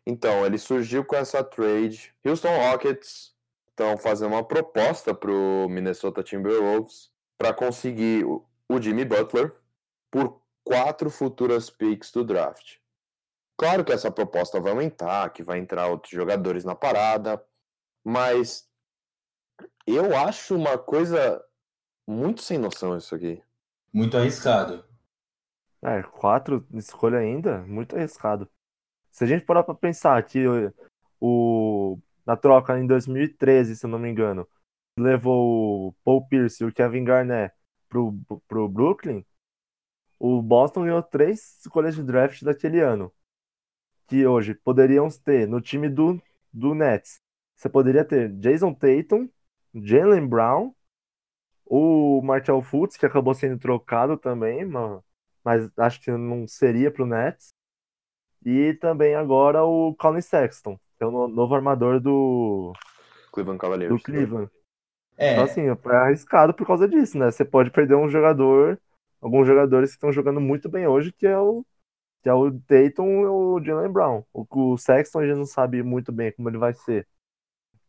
Então, 0.05 0.45
ele 0.45 0.57
surgiu 0.57 1.05
com 1.05 1.15
essa 1.15 1.43
trade. 1.43 2.13
Houston 2.25 2.55
Rockets 2.57 3.35
estão 3.69 3.95
fazendo 3.97 4.31
uma 4.33 4.43
proposta 4.43 5.13
pro 5.13 5.67
Minnesota 5.69 6.23
Timberwolves 6.23 7.11
para 7.37 7.53
conseguir 7.53 8.25
o, 8.25 8.43
o 8.67 8.81
Jimmy 8.81 9.05
Butler 9.05 9.55
por 10.09 10.41
quatro 10.63 11.09
futuras 11.09 11.69
picks 11.69 12.11
do 12.11 12.23
draft. 12.23 12.77
Claro 13.57 13.85
que 13.85 13.91
essa 13.91 14.11
proposta 14.11 14.59
vai 14.59 14.71
aumentar, 14.71 15.29
que 15.31 15.43
vai 15.43 15.59
entrar 15.59 15.87
outros 15.87 16.11
jogadores 16.11 16.63
na 16.63 16.75
parada, 16.75 17.43
mas 18.03 18.67
eu 19.85 20.15
acho 20.15 20.55
uma 20.55 20.77
coisa 20.77 21.43
muito 22.07 22.41
sem 22.41 22.57
noção 22.57 22.97
isso 22.97 23.13
aqui. 23.15 23.41
Muito 23.93 24.17
arriscado. 24.17 24.83
É, 25.83 26.01
quatro 26.03 26.65
escolha 26.73 27.19
ainda, 27.19 27.59
muito 27.63 27.95
arriscado. 27.95 28.49
Se 29.11 29.23
a 29.23 29.27
gente 29.27 29.45
parar 29.45 29.63
pra 29.63 29.73
pensar 29.75 30.21
que 30.23 30.47
o, 30.47 30.73
o- 31.19 31.99
na 32.25 32.37
troca 32.37 32.77
em 32.79 32.85
2013, 32.87 33.75
se 33.75 33.85
eu 33.85 33.89
não 33.89 33.99
me 33.99 34.09
engano, 34.09 34.47
levou 34.97 35.89
o 35.89 35.93
Paul 36.03 36.25
Pierce 36.27 36.63
e 36.63 36.67
o 36.67 36.73
Kevin 36.73 37.03
Garnett 37.03 37.53
pro, 37.89 38.13
pro 38.47 38.69
Brooklyn, 38.69 39.25
o 40.21 40.41
Boston 40.41 40.83
ganhou 40.83 41.01
três 41.03 41.59
escolhas 41.59 41.95
de 41.95 42.03
draft 42.03 42.43
daquele 42.43 42.79
ano. 42.79 43.11
Que 44.07 44.25
hoje 44.25 44.53
poderiam 44.53 45.07
ter 45.09 45.47
no 45.47 45.61
time 45.61 45.89
do, 45.89 46.21
do 46.53 46.75
Nets. 46.75 47.19
Você 47.55 47.69
poderia 47.69 48.03
ter 48.05 48.29
Jason 48.33 48.73
Tatum, 48.73 49.29
Jalen 49.73 50.27
Brown, 50.27 50.73
o 51.65 52.21
Markel 52.21 52.61
Fultz, 52.61 52.97
que 52.97 53.05
acabou 53.05 53.33
sendo 53.33 53.57
trocado 53.57 54.17
também, 54.17 54.65
ma- 54.65 55.01
mas 55.43 55.69
acho 55.77 56.01
que 56.01 56.11
não 56.11 56.47
seria 56.47 56.91
pro 56.91 57.05
Nets. 57.05 57.49
E 58.45 58.73
também 58.75 59.15
agora 59.15 59.63
o 59.63 59.95
Colin 59.95 60.21
Sexton, 60.21 60.77
que 60.97 61.03
é 61.03 61.07
o 61.07 61.11
no- 61.11 61.27
novo 61.27 61.55
armador 61.55 61.99
do, 61.99 62.73
Cleveland 63.31 63.57
do 63.57 63.61
Cavaliers. 63.61 64.03
Cleveland. 64.03 64.51
É, 65.17 65.31
Então, 65.31 65.43
assim, 65.43 65.61
é 65.61 65.95
arriscado 65.95 66.53
por 66.53 66.65
causa 66.65 66.87
disso, 66.87 67.17
né? 67.17 67.31
Você 67.31 67.45
pode 67.45 67.69
perder 67.71 67.95
um 67.95 68.09
jogador, 68.09 68.79
alguns 69.21 69.47
jogadores 69.47 69.91
que 69.91 69.97
estão 69.97 70.11
jogando 70.11 70.41
muito 70.41 70.69
bem 70.69 70.87
hoje, 70.87 71.11
que 71.13 71.27
é 71.27 71.37
o, 71.37 71.65
que 72.23 72.29
é 72.29 72.33
o 72.33 72.51
Tatum 72.61 73.21
e 73.23 73.25
o 73.27 73.63
Jalen 73.63 73.91
Brown. 73.91 74.23
O, 74.33 74.45
o 74.73 74.77
Sexton 74.77 75.19
a 75.19 75.27
gente 75.27 75.37
não 75.37 75.45
sabe 75.45 75.83
muito 75.83 76.11
bem 76.11 76.31
como 76.33 76.49
ele 76.49 76.57
vai 76.57 76.73
ser, 76.73 77.07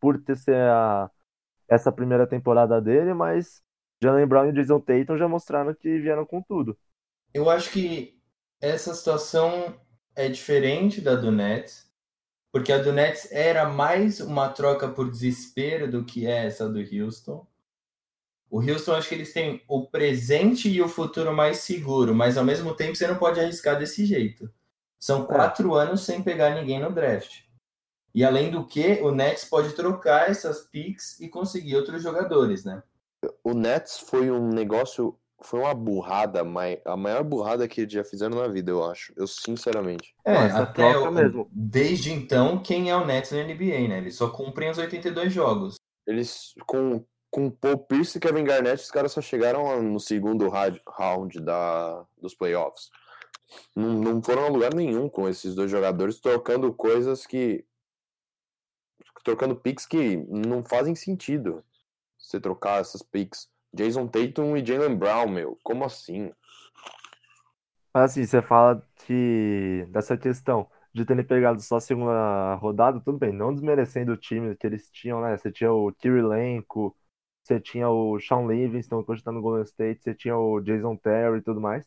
por 0.01 0.20
ter 0.22 0.37
ser 0.37 0.57
a, 0.57 1.11
essa 1.68 1.93
primeira 1.93 2.26
temporada 2.26 2.80
dele, 2.80 3.14
mas 3.14 3.62
Jalen 4.03 4.26
Brown 4.26 4.51
e 4.51 4.53
Jason 4.53 4.80
Tatum 4.80 5.16
já 5.16 5.28
mostraram 5.28 5.74
que 5.74 5.99
vieram 6.01 6.26
com 6.26 6.43
tudo. 6.43 6.76
eu 7.35 7.49
acho 7.51 7.70
que 7.70 8.20
essa 8.61 8.95
situação 8.95 9.78
é 10.14 10.28
diferente 10.28 11.01
da 11.01 11.14
do 11.16 11.30
Nets, 11.33 11.91
porque 12.53 12.72
a 12.72 12.78
do 12.78 12.93
Nets 12.93 13.30
era 13.33 13.68
mais 13.68 14.20
uma 14.20 14.49
troca 14.51 14.89
por 14.89 15.11
desespero 15.11 15.91
do 15.91 16.05
que 16.05 16.26
é 16.26 16.47
essa 16.47 16.68
do 16.68 16.78
Houston. 16.80 17.47
O 18.53 18.61
Houston, 18.61 18.92
acho 18.92 19.09
que 19.09 19.14
eles 19.14 19.32
têm 19.32 19.62
o 19.66 19.86
presente 19.86 20.68
e 20.68 20.82
o 20.82 20.86
futuro 20.86 21.34
mais 21.34 21.61
seguro, 21.61 22.14
mas 22.14 22.36
ao 22.36 22.44
mesmo 22.44 22.74
tempo 22.74 22.94
você 22.94 23.07
não 23.07 23.16
pode 23.16 23.40
arriscar 23.40 23.78
desse 23.78 24.05
jeito. 24.05 24.53
São 25.00 25.24
quatro 25.24 25.74
anos 25.74 26.03
sem 26.03 26.22
pegar 26.22 26.50
ninguém 26.55 26.78
no 26.78 26.92
draft. 26.92 27.44
E 28.14 28.22
além 28.22 28.50
do 28.50 28.66
que, 28.66 29.00
o 29.00 29.11
Nets 29.11 29.46
pode 29.46 29.72
trocar 29.72 30.28
essas 30.30 30.61
picks 30.66 31.18
e 31.18 31.30
conseguir 31.30 31.76
outros 31.76 32.03
jogadores, 32.03 32.62
né? 32.62 32.82
O 33.42 33.55
Nets 33.55 34.00
foi 34.00 34.30
um 34.30 34.50
negócio, 34.50 35.18
foi 35.42 35.61
uma 35.61 35.72
burrada, 35.72 36.42
a 36.84 36.96
maior 36.96 37.24
burrada 37.24 37.66
que 37.66 37.88
já 37.88 38.05
fizeram 38.05 38.36
na 38.36 38.48
vida, 38.48 38.70
eu 38.70 38.84
acho. 38.84 39.14
Eu 39.16 39.26
sinceramente. 39.26 40.14
É, 40.26 40.34
essa 40.34 40.59
até 40.64 40.98
o- 40.98 41.11
mesmo. 41.11 41.48
desde 41.50 42.12
então, 42.12 42.59
quem 42.62 42.90
é 42.90 42.96
o 42.96 43.07
Nets 43.07 43.32
na 43.32 43.38
NBA, 43.38 43.88
né? 43.88 43.96
Eles 43.96 44.14
só 44.14 44.28
cumprem 44.28 44.68
os 44.68 44.76
82 44.76 45.32
jogos. 45.32 45.76
Eles 46.07 46.53
com 46.66 47.03
com 47.33 47.51
Paul 47.51 47.78
Pierce 47.78 48.18
e 48.18 48.20
Kevin 48.20 48.45
Garnett, 48.45 48.83
os 48.83 48.91
caras 48.91 49.11
só 49.11 49.22
chegaram 49.22 49.83
no 49.83 49.99
segundo 49.99 50.51
round 50.51 51.41
da, 51.41 52.05
dos 52.20 52.35
playoffs. 52.35 52.91
Não, 53.74 53.95
não 53.95 54.22
foram 54.22 54.45
a 54.45 54.49
lugar 54.49 54.74
nenhum 54.74 55.09
com 55.09 55.26
esses 55.26 55.55
dois 55.55 55.70
jogadores 55.70 56.20
trocando 56.20 56.72
coisas 56.74 57.26
que 57.26 57.64
trocando 59.24 59.57
picks 59.57 59.87
que 59.87 60.16
não 60.28 60.62
fazem 60.62 60.95
sentido. 60.95 61.64
Você 62.18 62.39
trocar 62.39 62.80
essas 62.83 63.03
picks. 63.03 63.49
Jason 63.72 64.07
Tatum 64.07 64.55
e 64.55 64.64
Jalen 64.64 64.95
Brown, 64.95 65.28
meu, 65.28 65.59
como 65.62 65.85
assim? 65.85 66.30
Assim, 67.95 68.26
você 68.26 68.43
fala 68.43 68.87
que 69.07 69.87
dessa 69.89 70.18
questão 70.18 70.68
de 70.93 71.07
terem 71.07 71.24
pegado 71.24 71.62
só 71.62 71.76
a 71.76 71.80
segunda 71.80 72.55
rodada, 72.57 73.01
tudo 73.01 73.18
bem, 73.18 73.33
não 73.33 73.55
desmerecendo 73.55 74.12
o 74.12 74.16
time 74.18 74.55
que 74.55 74.66
eles 74.66 74.91
tinham, 74.91 75.22
né? 75.22 75.35
Você 75.39 75.51
tinha 75.51 75.72
o 75.72 75.91
Kirilenko, 75.95 76.95
você 77.53 77.61
tinha 77.61 77.88
o 77.88 78.18
Sean 78.20 78.46
Livingston, 78.46 79.05
que 79.05 79.12
hoje 79.12 79.22
tá 79.22 79.32
no 79.32 79.42
Golden 79.42 79.64
State, 79.64 80.03
você 80.03 80.14
tinha 80.14 80.36
o 80.36 80.61
Jason 80.61 80.96
Terry 80.96 81.38
e 81.38 81.42
tudo 81.42 81.61
mais. 81.61 81.86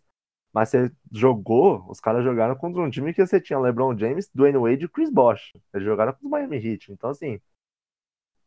Mas 0.53 0.69
você 0.69 0.91
jogou, 1.11 1.85
os 1.89 1.99
caras 1.99 2.23
jogaram 2.23 2.55
contra 2.55 2.81
um 2.81 2.89
time 2.89 3.13
que 3.13 3.25
você 3.25 3.41
tinha 3.41 3.59
LeBron 3.59 3.97
James, 3.97 4.29
Dwayne 4.33 4.57
Wade 4.57 4.85
e 4.85 4.89
Chris 4.89 5.09
Bosh. 5.09 5.53
Eles 5.73 5.85
jogaram 5.85 6.13
com 6.13 6.25
os 6.25 6.31
Miami 6.31 6.57
Heat. 6.57 6.91
Então, 6.91 7.09
assim, 7.09 7.41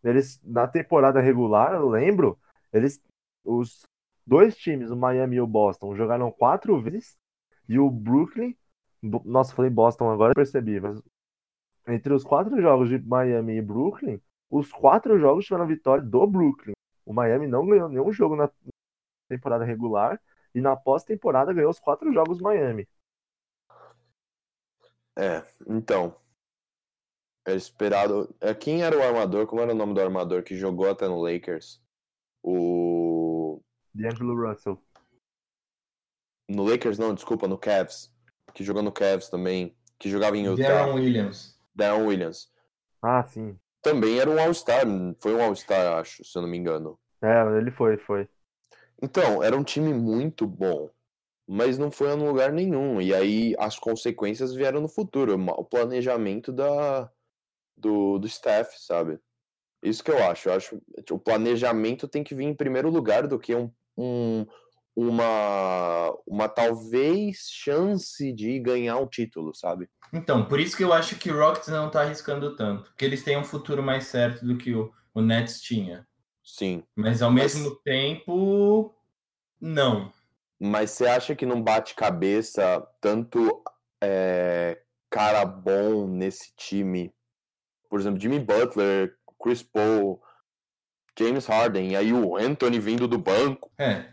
eles, 0.03 0.41
na 0.43 0.67
temporada 0.67 1.21
regular, 1.21 1.75
eu 1.75 1.89
lembro, 1.89 2.39
eles, 2.73 3.01
os 3.45 3.83
dois 4.27 4.57
times, 4.57 4.91
o 4.91 4.97
Miami 4.97 5.37
e 5.37 5.41
o 5.41 5.47
Boston, 5.47 5.97
jogaram 5.97 6.31
quatro 6.31 6.81
vezes 6.81 7.17
e 7.69 7.79
o 7.79 7.91
Brooklyn, 7.91 8.57
nossa, 9.03 9.55
falei 9.55 9.71
Boston 9.71 10.11
agora, 10.11 10.35
percebi, 10.35 10.81
mas 10.81 11.03
entre 11.87 12.13
os 12.13 12.25
quatro 12.25 12.61
jogos 12.61 12.89
de 12.89 12.99
Miami 12.99 13.57
e 13.57 13.63
Brooklyn, 13.63 14.21
os 14.51 14.73
quatro 14.73 15.19
jogos 15.19 15.45
tiveram 15.45 15.67
vitória 15.67 16.03
do 16.03 16.27
Brooklyn. 16.27 16.75
O 17.09 17.15
Miami 17.15 17.47
não 17.47 17.67
ganhou 17.67 17.89
nenhum 17.89 18.13
jogo 18.13 18.37
na 18.37 18.51
temporada 19.31 19.65
regular 19.65 20.21
e 20.55 20.61
na 20.61 20.77
pós-temporada 20.77 21.55
ganhou 21.55 21.71
os 21.71 21.81
quatro 21.81 22.13
jogos 22.13 22.39
Miami. 22.39 22.87
É, 25.17 25.43
então. 25.67 26.15
É 27.47 27.55
esperado. 27.55 28.37
É, 28.39 28.53
quem 28.53 28.83
era 28.83 28.95
o 28.95 29.03
armador? 29.03 29.47
Como 29.47 29.63
era 29.63 29.73
o 29.73 29.75
nome 29.75 29.95
do 29.95 30.03
armador 30.03 30.43
que 30.43 30.55
jogou 30.55 30.91
até 30.91 31.09
no 31.09 31.23
Lakers? 31.23 31.83
O. 32.43 33.63
D'Angelo 33.95 34.47
Russell. 34.47 34.79
No 36.47 36.63
Lakers, 36.63 36.99
não, 36.99 37.15
desculpa, 37.15 37.49
no 37.49 37.57
Cavs. 37.57 38.15
Que 38.53 38.63
jogou 38.63 38.83
no 38.83 38.93
Cavs 38.93 39.31
também. 39.31 39.75
Que 39.99 40.11
jogava 40.11 40.37
em 40.37 40.45
Utah. 40.45 40.69
Darren 40.69 40.93
Williams. 40.93 41.59
Darren 41.75 42.07
Williams. 42.07 42.53
Ah, 43.01 43.25
sim. 43.25 43.59
Também 43.91 44.19
era 44.19 44.31
um 44.31 44.39
All-Star. 44.39 44.85
Foi 45.21 45.35
um 45.35 45.43
All-Star, 45.43 45.99
acho, 45.99 46.25
se 46.25 46.37
eu 46.37 46.43
não 46.43 46.49
me 46.49 46.59
engano. 46.59 46.99
É, 47.23 47.59
ele 47.59 47.71
foi, 47.71 47.97
foi. 47.97 48.29
Então, 49.03 49.43
era 49.43 49.57
um 49.57 49.65
time 49.65 49.93
muito 49.95 50.47
bom. 50.47 50.91
Mas 51.47 51.79
não 51.79 51.91
foi 51.91 52.11
a 52.11 52.15
lugar 52.15 52.53
nenhum. 52.53 53.01
E 53.01 53.15
aí 53.15 53.55
as 53.59 53.79
consequências 53.79 54.55
vieram 54.55 54.81
no 54.83 54.89
futuro. 54.89 55.35
O 55.53 55.65
planejamento 55.65 56.53
da, 56.53 57.11
do, 57.77 58.19
do 58.19 58.27
staff, 58.27 58.77
sabe? 58.79 59.19
Isso 59.83 60.05
que 60.05 60.11
eu 60.11 60.23
acho. 60.25 60.49
Eu 60.49 60.55
acho 60.55 60.83
que 61.07 61.13
o 61.15 61.19
planejamento 61.19 62.07
tem 62.07 62.23
que 62.23 62.35
vir 62.35 62.45
em 62.45 62.55
primeiro 62.55 62.91
lugar 62.91 63.27
do 63.27 63.39
que 63.39 63.55
um, 63.55 63.73
um- 63.97 64.47
uma, 64.95 66.11
uma 66.27 66.49
talvez 66.49 67.49
chance 67.51 68.33
de 68.33 68.59
ganhar 68.59 68.99
um 68.99 69.07
título, 69.07 69.55
sabe? 69.55 69.89
Então, 70.13 70.45
por 70.47 70.59
isso 70.61 70.77
que 70.77 70.83
eu 70.85 70.93
acho 70.93 71.17
que 71.17 71.31
o 71.31 71.39
Rockets 71.39 71.69
não 71.69 71.91
tá 71.91 72.03
arriscando 72.03 72.57
tanto. 72.57 72.85
Porque 72.91 73.05
eles 73.05 73.23
têm 73.23 73.37
um 73.37 73.45
futuro 73.45 73.83
mais 73.83 74.05
certo 74.07 74.45
do 74.45 74.57
que 74.57 74.75
o, 74.75 74.93
o 75.15 75.21
Nets 75.21 75.61
tinha. 75.61 76.07
Sim. 76.43 76.83
Mas 76.97 77.21
ao 77.23 77.31
Mas- 77.31 77.55
mesmo 77.55 77.77
tempo, 77.85 78.95
não. 79.61 80.13
Mas 80.59 80.91
você 80.91 81.07
acha 81.07 81.37
que 81.37 81.47
não 81.47 81.63
bate 81.63 81.95
cabeça 81.95 82.85
tanto 83.01 83.63
é, 84.03 84.81
cara 85.11 85.45
bom 85.45 86.07
nesse 86.09 86.53
time? 86.57 87.15
Por 87.89 88.01
exemplo, 88.01 88.21
Jimmy 88.21 88.41
Butler, 88.41 89.17
Chris 89.41 89.63
Paul, 89.63 90.21
James 91.19 91.47
Harden, 91.47 91.93
e 91.93 91.97
aí 91.97 92.13
o 92.13 92.37
Anthony 92.37 92.79
vindo 92.81 93.07
do 93.07 93.19
banco. 93.19 93.71
É, 93.79 94.13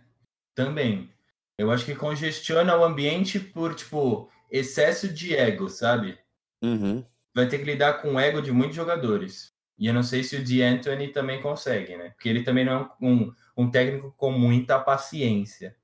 também. 0.54 1.12
Eu 1.58 1.72
acho 1.72 1.86
que 1.86 1.96
congestiona 1.96 2.76
o 2.78 2.84
ambiente 2.84 3.40
por, 3.40 3.74
tipo, 3.74 4.30
excesso 4.50 5.08
de 5.12 5.36
ego, 5.36 5.70
sabe? 5.70 6.18
Uhum. 6.64 7.04
Vai 7.34 7.48
ter 7.48 7.60
que 7.60 7.66
lidar 7.66 8.02
com 8.02 8.14
o 8.16 8.20
ego 8.20 8.42
de 8.42 8.52
muitos 8.52 8.76
jogadores. 8.76 9.54
E 9.78 9.88
eu 9.88 9.94
não 9.94 10.04
sei 10.04 10.24
se 10.24 10.38
o 10.38 10.44
D'Antoni 10.44 11.10
também 11.10 11.42
consegue, 11.42 11.98
né? 11.98 12.12
Porque 12.12 12.30
ele 12.30 12.44
também 12.44 12.64
não 12.64 12.74
é 12.84 12.90
um, 13.02 13.34
um 13.58 13.70
técnico 13.70 14.14
com 14.18 14.32
muita 14.32 14.80
paciência. 14.80 15.76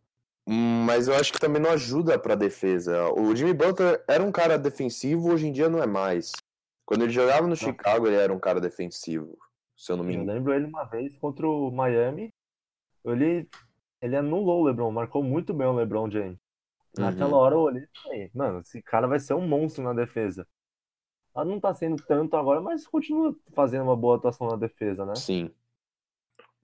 Mas 0.47 1.07
eu 1.07 1.16
acho 1.16 1.32
que 1.32 1.39
também 1.39 1.62
não 1.62 1.70
ajuda 1.70 2.18
pra 2.18 2.36
defesa. 2.36 3.09
O 3.12 3.36
Jimmy 3.36 3.53
Butler 3.53 4.03
era 4.07 4.24
um 4.24 4.32
cara 4.32 4.57
defensivo, 4.57 5.32
hoje 5.32 5.47
em 5.47 5.51
dia 5.51 5.70
não 5.70 5.84
é 5.84 5.88
mais. 5.88 6.32
Quando 6.86 7.03
ele 7.03 7.12
jogava 7.12 7.47
no 7.47 7.55
Chicago, 7.55 8.07
ele 8.07 8.16
era 8.16 8.34
um 8.34 8.39
cara 8.39 8.59
defensivo, 8.59 9.38
se 9.78 9.91
eu 9.91 9.97
não 9.97 10.03
me 10.03 10.14
Eu 10.14 10.22
engano. 10.22 10.38
lembro 10.38 10.53
ele 10.53 10.66
uma 10.66 10.84
vez 10.86 11.16
contra 11.18 11.47
o 11.47 11.70
Miami. 11.72 12.34
Ele, 13.05 13.47
ele 14.01 14.16
anulou 14.16 14.62
o 14.62 14.66
LeBron, 14.66 14.91
marcou 14.91 15.24
muito 15.24 15.53
bem 15.53 15.68
o 15.68 15.74
LeBron 15.74 16.09
James. 16.09 16.38
Naquela 16.98 17.32
Uhum. 17.32 17.38
hora 17.38 17.56
eu 17.56 17.60
olhei 17.60 17.84
e 17.84 18.02
falei, 18.04 18.32
mano, 18.34 18.60
esse 18.60 18.82
cara 18.82 19.08
vai 19.08 19.20
ser 19.20 19.34
um 19.34 19.48
monstro 19.48 19.84
na 19.84 19.94
defesa. 19.94 20.48
Ela 21.34 21.46
não 21.46 21.60
tá 21.60 21.74
sendo 21.74 22.02
tanto 22.04 22.36
agora, 22.36 22.60
mas 22.60 22.86
continua 22.86 23.34
fazendo 23.56 23.84
uma 23.84 23.96
boa 23.96 24.18
atuação 24.18 24.48
na 24.50 24.58
defesa, 24.58 25.06
né? 25.06 25.16
Sim. 25.16 25.50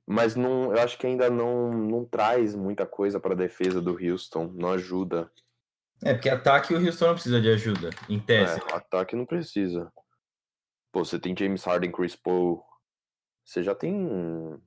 Mas 0.05 0.35
não, 0.35 0.73
eu 0.73 0.81
acho 0.81 0.97
que 0.97 1.07
ainda 1.07 1.29
não, 1.29 1.71
não 1.71 2.05
traz 2.05 2.55
muita 2.55 2.85
coisa 2.85 3.19
pra 3.19 3.35
defesa 3.35 3.81
do 3.81 3.91
Houston, 3.91 4.51
não 4.53 4.71
ajuda. 4.71 5.31
É, 6.03 6.13
porque 6.13 6.29
ataque 6.29 6.73
o 6.73 6.77
Houston 6.85 7.07
não 7.07 7.13
precisa 7.13 7.41
de 7.41 7.49
ajuda, 7.49 7.89
em 8.07 8.19
tese. 8.19 8.59
É, 8.59 8.75
ataque 8.75 9.15
não 9.15 9.25
precisa. 9.25 9.91
Pô, 10.91 11.03
você 11.03 11.19
tem 11.19 11.35
James 11.37 11.63
Harden, 11.63 11.91
Chris 11.91 12.15
Paul. 12.15 12.63
Você 13.43 13.63
já 13.63 13.73
tem. 13.73 14.61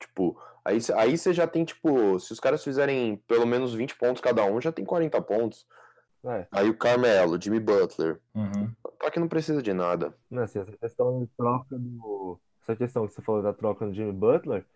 Tipo, 0.00 0.36
Aí, 0.64 0.78
aí 0.94 1.16
você 1.16 1.32
já 1.32 1.46
tem, 1.46 1.64
tipo, 1.64 2.18
se 2.20 2.32
os 2.32 2.40
caras 2.40 2.62
fizerem 2.62 3.16
pelo 3.26 3.46
menos 3.46 3.74
20 3.74 3.96
pontos 3.96 4.20
cada 4.20 4.44
um, 4.44 4.60
já 4.60 4.70
tem 4.70 4.84
40 4.84 5.20
pontos. 5.22 5.66
É, 6.24 6.46
Aí 6.52 6.68
o 6.68 6.76
Carmelo, 6.76 7.40
Jimmy 7.40 7.58
Butler. 7.58 8.20
Uhum. 8.34 8.70
Tá 8.98 9.10
que 9.10 9.18
não 9.18 9.28
precisa 9.28 9.62
de 9.62 9.72
nada. 9.72 10.14
não, 10.30 10.42
assim, 10.42 10.58
essa 10.58 10.76
questão 10.76 11.20
de 11.20 11.26
troca 11.28 11.78
do. 11.78 12.38
Essa 12.62 12.76
questão 12.76 13.06
que 13.06 13.14
você 13.14 13.22
falou 13.22 13.42
da 13.42 13.54
troca 13.54 13.86
do 13.86 13.94
Jimmy 13.94 14.12
Butler, 14.12 14.66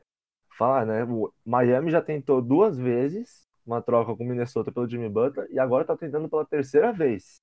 falar, 0.57 0.87
né? 0.87 1.05
O 1.05 1.31
Miami 1.45 1.91
já 1.91 2.01
tentou 2.01 2.41
duas 2.41 2.79
vezes 2.79 3.47
uma 3.67 3.83
troca 3.83 4.17
com 4.17 4.25
o 4.25 4.27
Minnesota 4.27 4.73
pelo 4.73 4.89
Jimmy 4.89 5.09
Butler 5.09 5.47
e 5.51 5.59
agora 5.59 5.85
tá 5.85 5.97
tentando 5.97 6.29
pela 6.29 6.47
terceira 6.47 6.93
vez. 6.93 7.37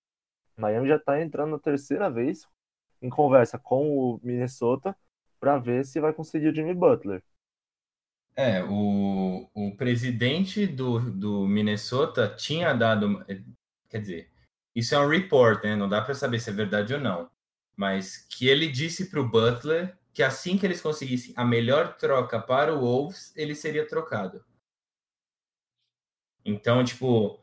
Miami 0.58 0.88
já 0.88 1.00
tá 1.00 1.22
entrando 1.22 1.52
na 1.52 1.60
terceira 1.60 2.10
vez 2.10 2.48
em 3.02 3.10
conversa 3.10 3.58
com 3.60 3.98
o 3.98 4.20
Minnesota 4.24 4.96
pra 5.40 5.58
ver 5.58 5.86
se 5.86 6.00
vai 6.00 6.12
conseguir 6.12 6.50
o 6.50 6.56
Jimmy 6.56 6.74
Butler. 6.74 7.24
É, 8.36 8.64
o, 8.64 9.50
o 9.54 9.76
presidente 9.76 10.66
do, 10.66 11.00
do 11.00 11.48
Minnesota 11.48 12.28
tinha 12.28 12.74
dado. 12.74 13.24
Quer 13.90 14.00
dizer, 14.00 14.32
isso 14.76 14.96
é 14.96 15.00
um 15.00 15.08
report, 15.08 15.64
né? 15.64 15.76
Não 15.76 15.90
dá 15.90 16.02
para 16.02 16.14
saber 16.14 16.40
se 16.40 16.50
é 16.50 16.54
verdade 16.54 16.94
ou 16.94 17.00
não. 17.00 17.30
Mas 17.76 18.18
que 18.18 18.48
ele 18.48 18.70
disse 18.70 19.10
para 19.10 19.20
o 19.20 19.28
Butler 19.28 19.98
que 20.14 20.24
assim 20.24 20.58
que 20.58 20.66
eles 20.66 20.82
conseguissem 20.82 21.34
a 21.38 21.46
melhor 21.46 21.96
troca 21.98 22.40
para 22.40 22.74
o 22.74 22.80
Wolves, 22.80 23.34
ele 23.36 23.56
seria 23.56 23.88
trocado. 23.88 24.44
Então, 26.44 26.84
tipo, 26.84 27.40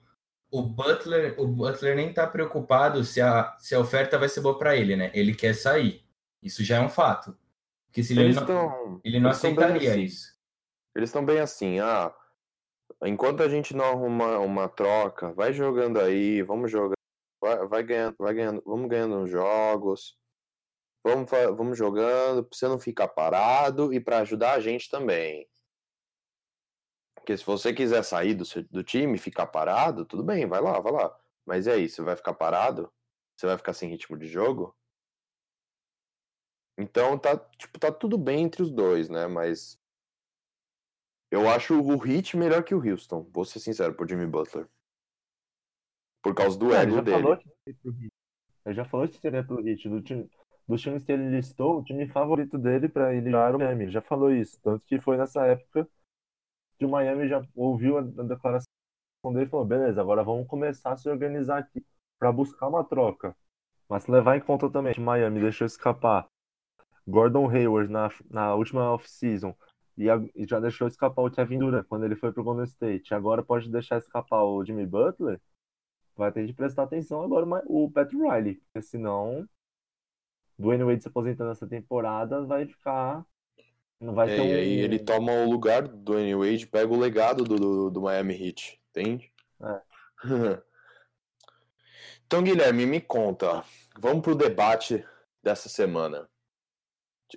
o 0.50 0.62
Butler, 0.62 1.34
o 1.38 1.46
Butler 1.46 1.96
nem 1.96 2.12
tá 2.12 2.26
preocupado 2.26 3.04
se 3.04 3.20
a, 3.20 3.56
se 3.58 3.74
a 3.74 3.80
oferta 3.80 4.18
vai 4.18 4.28
ser 4.28 4.40
boa 4.40 4.58
para 4.58 4.76
ele, 4.76 4.96
né? 4.96 5.10
Ele 5.14 5.34
quer 5.34 5.54
sair. 5.54 6.04
Isso 6.42 6.64
já 6.64 6.76
é 6.76 6.80
um 6.80 6.88
fato. 6.88 7.36
Porque 7.86 8.02
se 8.02 8.18
ele 8.18 8.34
não, 8.34 9.00
ele 9.02 9.20
não 9.20 9.30
aceitaria 9.30 9.96
isso. 9.96 10.37
Eles 10.98 11.10
estão 11.10 11.24
bem 11.24 11.38
assim, 11.38 11.78
ah. 11.78 12.12
Enquanto 13.04 13.40
a 13.40 13.48
gente 13.48 13.72
não 13.72 13.84
arruma 13.84 14.40
uma 14.40 14.68
troca, 14.68 15.32
vai 15.32 15.52
jogando 15.52 16.00
aí, 16.00 16.42
vamos 16.42 16.72
jogando, 16.72 16.96
vai, 17.40 17.68
vai 17.68 17.82
ganhando, 17.84 18.16
vai 18.18 18.34
ganhando, 18.34 18.62
vamos 18.66 18.88
ganhando 18.88 19.14
uns 19.14 19.30
jogos, 19.30 20.18
vamos, 21.04 21.30
vamos 21.56 21.78
jogando, 21.78 22.42
pra 22.42 22.58
você 22.58 22.66
não 22.66 22.80
ficar 22.80 23.06
parado 23.06 23.94
e 23.94 24.00
pra 24.00 24.18
ajudar 24.18 24.54
a 24.54 24.60
gente 24.60 24.90
também. 24.90 25.48
Porque 27.14 27.36
se 27.36 27.46
você 27.46 27.72
quiser 27.72 28.02
sair 28.02 28.34
do, 28.34 28.42
do 28.68 28.82
time, 28.82 29.18
ficar 29.18 29.46
parado, 29.46 30.04
tudo 30.04 30.24
bem, 30.24 30.48
vai 30.48 30.60
lá, 30.60 30.80
vai 30.80 30.92
lá. 30.92 31.16
Mas 31.46 31.66
e 31.68 31.70
aí, 31.70 31.88
você 31.88 32.02
vai 32.02 32.16
ficar 32.16 32.34
parado? 32.34 32.92
Você 33.36 33.46
vai 33.46 33.56
ficar 33.56 33.72
sem 33.72 33.88
ritmo 33.88 34.18
de 34.18 34.26
jogo? 34.26 34.76
Então 36.76 37.16
tá, 37.16 37.36
tipo, 37.56 37.78
tá 37.78 37.92
tudo 37.92 38.18
bem 38.18 38.42
entre 38.42 38.62
os 38.62 38.72
dois, 38.72 39.08
né? 39.08 39.28
Mas 39.28 39.77
eu 41.30 41.48
acho 41.48 41.80
o 41.80 42.06
Heat 42.06 42.36
melhor 42.36 42.62
que 42.64 42.74
o 42.74 42.84
Houston, 42.84 43.26
vou 43.32 43.44
ser 43.44 43.60
sincero, 43.60 43.94
por 43.94 44.08
Jimmy 44.08 44.26
Butler. 44.26 44.66
Por 46.22 46.34
causa 46.34 46.56
do 46.58 46.72
É, 46.72 46.82
ego 46.82 46.96
já 46.96 47.02
dele. 47.02 47.22
falou 47.22 47.36
que. 47.36 47.48
Ele 48.64 48.74
já 48.74 48.84
falou 48.84 49.08
que 49.08 49.18
seria 49.18 49.44
pro 49.44 49.66
Heat. 49.66 49.88
Do 49.88 50.02
time, 50.02 50.28
dos 50.66 50.80
times 50.82 51.04
que 51.04 51.12
ele 51.12 51.30
listou, 51.30 51.78
o 51.78 51.84
time 51.84 52.06
favorito 52.08 52.58
dele 52.58 52.88
pra 52.88 53.14
ele 53.14 53.30
era 53.34 53.56
o 53.56 53.58
Miami. 53.60 53.84
Ele 53.84 53.92
já 53.92 54.02
falou 54.02 54.30
isso. 54.32 54.58
Tanto 54.62 54.84
que 54.86 55.00
foi 55.00 55.16
nessa 55.16 55.46
época 55.46 55.88
que 56.78 56.84
o 56.86 56.90
Miami 56.90 57.28
já 57.28 57.42
ouviu 57.56 57.98
a, 57.98 58.00
a 58.02 58.24
declaração 58.24 58.68
dele 59.32 59.46
e 59.46 59.48
falou: 59.48 59.66
beleza, 59.66 60.00
agora 60.00 60.24
vamos 60.24 60.46
começar 60.48 60.92
a 60.92 60.96
se 60.96 61.08
organizar 61.08 61.58
aqui 61.58 61.84
pra 62.18 62.32
buscar 62.32 62.68
uma 62.68 62.84
troca. 62.84 63.36
Mas 63.88 64.06
levar 64.06 64.36
em 64.36 64.40
conta 64.40 64.70
também 64.70 64.94
que 64.94 65.00
o 65.00 65.04
Miami 65.04 65.40
deixou 65.40 65.66
escapar 65.66 66.28
Gordon 67.06 67.48
Hayward 67.50 67.90
na, 67.92 68.10
na 68.30 68.54
última 68.54 68.92
off-season 68.92 69.54
e, 69.98 70.10
a- 70.10 70.24
e 70.36 70.46
já 70.46 70.60
deixou 70.60 70.88
escapar 70.88 71.22
o 71.22 71.30
Kevin 71.30 71.58
Durant 71.60 71.86
quando 71.88 72.04
ele 72.06 72.16
foi 72.16 72.32
pro 72.32 72.44
Golden 72.44 72.64
State. 72.64 73.14
Agora 73.14 73.42
pode 73.44 73.70
deixar 73.70 73.98
escapar 73.98 74.42
o 74.44 74.64
Jimmy 74.64 74.86
Butler 74.86 75.40
vai 76.16 76.32
ter 76.32 76.46
de 76.46 76.52
prestar 76.52 76.84
atenção 76.84 77.22
agora 77.22 77.46
o 77.66 77.90
Pat 77.90 78.12
Riley, 78.12 78.56
porque 78.56 78.82
senão 78.82 79.48
Dwayne 80.58 80.84
Wade 80.84 81.02
se 81.02 81.08
aposentando 81.08 81.52
essa 81.52 81.66
temporada 81.66 82.44
vai 82.44 82.66
ficar 82.66 83.24
não 84.00 84.14
vai 84.14 84.28
É, 84.28 84.36
ter 84.36 84.42
um 84.42 84.46
e 84.46 84.54
aí 84.54 84.78
ele 84.80 84.98
toma 84.98 85.32
o 85.32 85.50
lugar 85.50 85.88
do 85.88 85.96
Dwayne 85.96 86.34
Wade, 86.34 86.66
pega 86.66 86.92
o 86.92 86.98
legado 86.98 87.44
do, 87.44 87.56
do, 87.56 87.90
do 87.90 88.02
Miami 88.02 88.34
Heat, 88.34 88.80
entende? 88.90 89.32
É. 89.60 89.82
então, 92.26 92.42
Guilherme, 92.42 92.86
me 92.86 93.00
conta. 93.00 93.64
Vamos 93.98 94.22
pro 94.22 94.34
debate 94.34 95.04
dessa 95.42 95.68
semana. 95.68 96.28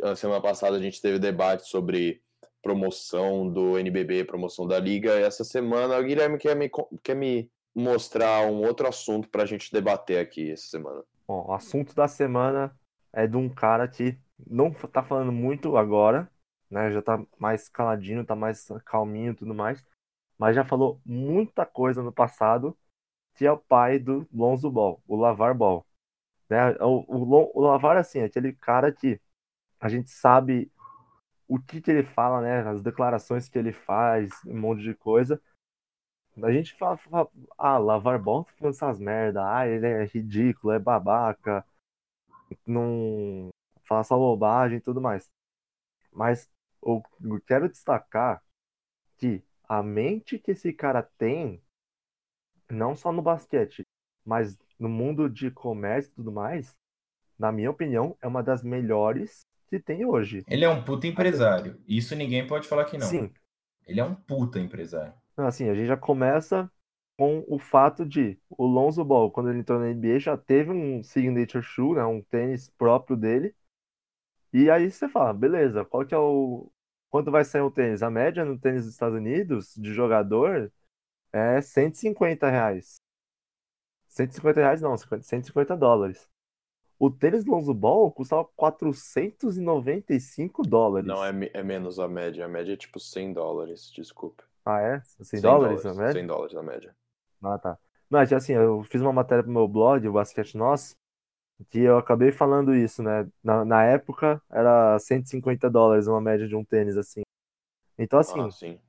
A 0.03 0.15
semana 0.15 0.41
passada 0.41 0.77
a 0.77 0.81
gente 0.81 1.01
teve 1.01 1.19
debate 1.19 1.67
sobre 1.67 2.23
promoção 2.61 3.51
do 3.51 3.77
NBB, 3.77 4.25
promoção 4.25 4.67
da 4.67 4.79
liga. 4.79 5.13
Essa 5.19 5.43
semana 5.43 5.97
o 5.97 6.03
Guilherme 6.03 6.37
quer 6.37 6.55
me, 6.55 6.69
quer 7.03 7.15
me 7.15 7.51
mostrar 7.75 8.45
um 8.47 8.61
outro 8.63 8.87
assunto 8.87 9.29
pra 9.29 9.45
gente 9.45 9.71
debater 9.71 10.19
aqui 10.19 10.51
essa 10.51 10.67
semana. 10.67 11.03
Bom, 11.27 11.45
o 11.47 11.53
assunto 11.53 11.93
da 11.95 12.07
semana 12.07 12.77
é 13.13 13.27
de 13.27 13.37
um 13.37 13.49
cara 13.49 13.87
que 13.87 14.17
não 14.47 14.67
f- 14.73 14.87
tá 14.87 15.03
falando 15.03 15.31
muito 15.31 15.77
agora, 15.77 16.29
né? 16.69 16.91
Já 16.91 17.01
tá 17.01 17.23
mais 17.39 17.69
caladinho, 17.69 18.25
tá 18.25 18.35
mais 18.35 18.67
calminho 18.85 19.31
e 19.33 19.35
tudo 19.35 19.53
mais, 19.53 19.83
mas 20.37 20.55
já 20.55 20.65
falou 20.65 21.01
muita 21.05 21.65
coisa 21.65 22.03
no 22.03 22.11
passado, 22.13 22.77
que 23.35 23.45
é 23.45 23.51
o 23.51 23.57
pai 23.59 23.99
do 23.99 24.27
Lonzo 24.33 24.71
Ball, 24.71 25.03
o 25.07 25.15
Lavar 25.17 25.55
Ball. 25.55 25.85
Né? 26.49 26.71
O, 26.81 27.05
o, 27.07 27.51
o 27.59 27.61
Lavar, 27.61 27.97
assim, 27.97 28.19
é 28.21 28.25
aquele 28.25 28.53
cara 28.53 28.91
que 28.93 29.19
a 29.79 29.89
gente 29.89 30.11
sabe 30.11 30.71
o 31.51 31.59
que 31.59 31.81
que 31.81 31.91
ele 31.91 32.03
fala, 32.03 32.39
né? 32.39 32.61
As 32.61 32.81
declarações 32.81 33.49
que 33.49 33.59
ele 33.59 33.73
faz, 33.73 34.31
um 34.45 34.57
monte 34.57 34.83
de 34.83 34.95
coisa. 34.95 35.41
A 36.41 36.49
gente 36.49 36.73
fala, 36.75 36.95
fala, 36.95 37.29
ah, 37.57 37.77
Lavar 37.77 38.21
Ball 38.21 38.45
tá 38.45 38.53
falando 38.53 38.73
essas 38.73 38.99
merda, 38.99 39.43
ah, 39.45 39.67
ele 39.67 39.85
é 39.85 40.05
ridículo, 40.05 40.71
é 40.71 40.79
babaca, 40.79 41.65
não 42.65 43.49
fala 43.83 44.03
só 44.05 44.17
bobagem 44.17 44.77
e 44.77 44.81
tudo 44.81 45.01
mais. 45.01 45.29
Mas 46.13 46.49
eu 46.81 47.03
quero 47.45 47.67
destacar 47.67 48.41
que 49.17 49.43
a 49.67 49.83
mente 49.83 50.39
que 50.39 50.51
esse 50.51 50.71
cara 50.71 51.03
tem, 51.03 51.61
não 52.69 52.95
só 52.95 53.11
no 53.11 53.21
basquete, 53.21 53.85
mas 54.25 54.57
no 54.79 54.87
mundo 54.87 55.29
de 55.29 55.51
comércio 55.51 56.11
e 56.11 56.15
tudo 56.15 56.31
mais, 56.31 56.73
na 57.37 57.51
minha 57.51 57.71
opinião, 57.71 58.15
é 58.21 58.27
uma 58.27 58.41
das 58.41 58.63
melhores 58.63 59.45
que 59.71 59.79
tem 59.79 60.05
hoje. 60.05 60.43
Ele 60.49 60.65
é 60.65 60.69
um 60.69 60.83
puta 60.83 61.07
empresário. 61.07 61.81
Isso 61.87 62.13
ninguém 62.13 62.45
pode 62.45 62.67
falar 62.67 62.83
que 62.83 62.97
não. 62.97 63.07
Sim, 63.07 63.31
Ele 63.87 64.01
é 64.01 64.03
um 64.03 64.13
puta 64.13 64.59
empresário. 64.59 65.13
Assim, 65.37 65.69
a 65.69 65.73
gente 65.73 65.87
já 65.87 65.95
começa 65.95 66.69
com 67.17 67.45
o 67.47 67.57
fato 67.57 68.05
de 68.05 68.37
o 68.49 68.65
Lonzo 68.65 69.03
Ball, 69.05 69.31
quando 69.31 69.49
ele 69.49 69.59
entrou 69.59 69.79
na 69.79 69.87
NBA, 69.87 70.19
já 70.19 70.35
teve 70.35 70.71
um 70.71 71.01
signature 71.01 71.63
shoe, 71.63 71.95
né, 71.95 72.03
um 72.03 72.21
tênis 72.21 72.69
próprio 72.77 73.15
dele. 73.15 73.55
E 74.53 74.69
aí 74.69 74.91
você 74.91 75.07
fala, 75.07 75.33
beleza, 75.33 75.85
qual 75.85 76.05
que 76.05 76.13
é 76.13 76.17
o 76.17 76.69
quanto 77.09 77.31
vai 77.31 77.45
sair 77.45 77.61
o 77.61 77.71
tênis? 77.71 78.03
A 78.03 78.09
média 78.09 78.43
no 78.43 78.59
tênis 78.59 78.83
dos 78.85 78.93
Estados 78.93 79.17
Unidos 79.17 79.73
de 79.75 79.93
jogador 79.93 80.71
é 81.33 81.61
150 81.61 82.49
reais. 82.49 83.01
150 84.07 84.61
reais 84.61 84.81
não, 84.81 84.97
50 84.97 85.23
150 85.23 85.77
dólares. 85.77 86.30
O 87.01 87.09
tênis 87.09 87.43
Lonzo 87.45 87.73
Ball 87.73 88.11
custava 88.11 88.45
495 88.55 90.61
dólares. 90.61 91.07
Não, 91.07 91.25
é, 91.25 91.31
é 91.51 91.63
menos 91.63 91.97
a 91.97 92.07
média. 92.07 92.45
A 92.45 92.47
média 92.47 92.73
é 92.73 92.77
tipo 92.77 92.99
100 92.99 93.33
dólares, 93.33 93.91
desculpa. 93.91 94.43
Ah, 94.63 94.79
é? 94.81 95.01
100 95.17 95.25
100 95.25 95.41
dólares 95.41 95.83
a 95.83 95.95
média? 95.95 96.13
100 96.13 96.27
dólares 96.27 96.55
a 96.55 96.61
média. 96.61 96.95
Ah, 97.41 97.57
tá. 97.57 97.79
Não, 98.07 98.19
é 98.19 98.35
assim, 98.35 98.53
eu 98.53 98.83
fiz 98.83 99.01
uma 99.01 99.11
matéria 99.11 99.43
pro 99.43 99.51
meu 99.51 99.67
blog, 99.67 100.07
o 100.07 100.13
Basquete 100.13 100.55
Nosso, 100.55 100.95
que 101.71 101.79
eu 101.79 101.97
acabei 101.97 102.31
falando 102.31 102.75
isso, 102.75 103.01
né? 103.01 103.27
Na, 103.43 103.65
na 103.65 103.83
época 103.83 104.39
era 104.47 104.99
150 104.99 105.71
dólares 105.71 106.05
uma 106.05 106.21
média 106.21 106.47
de 106.47 106.55
um 106.55 106.63
tênis, 106.63 106.97
assim. 106.97 107.23
Então, 107.97 108.19
assim, 108.19 108.39
Ah, 108.39 108.51
sim. 108.51 108.73
É 108.73 108.79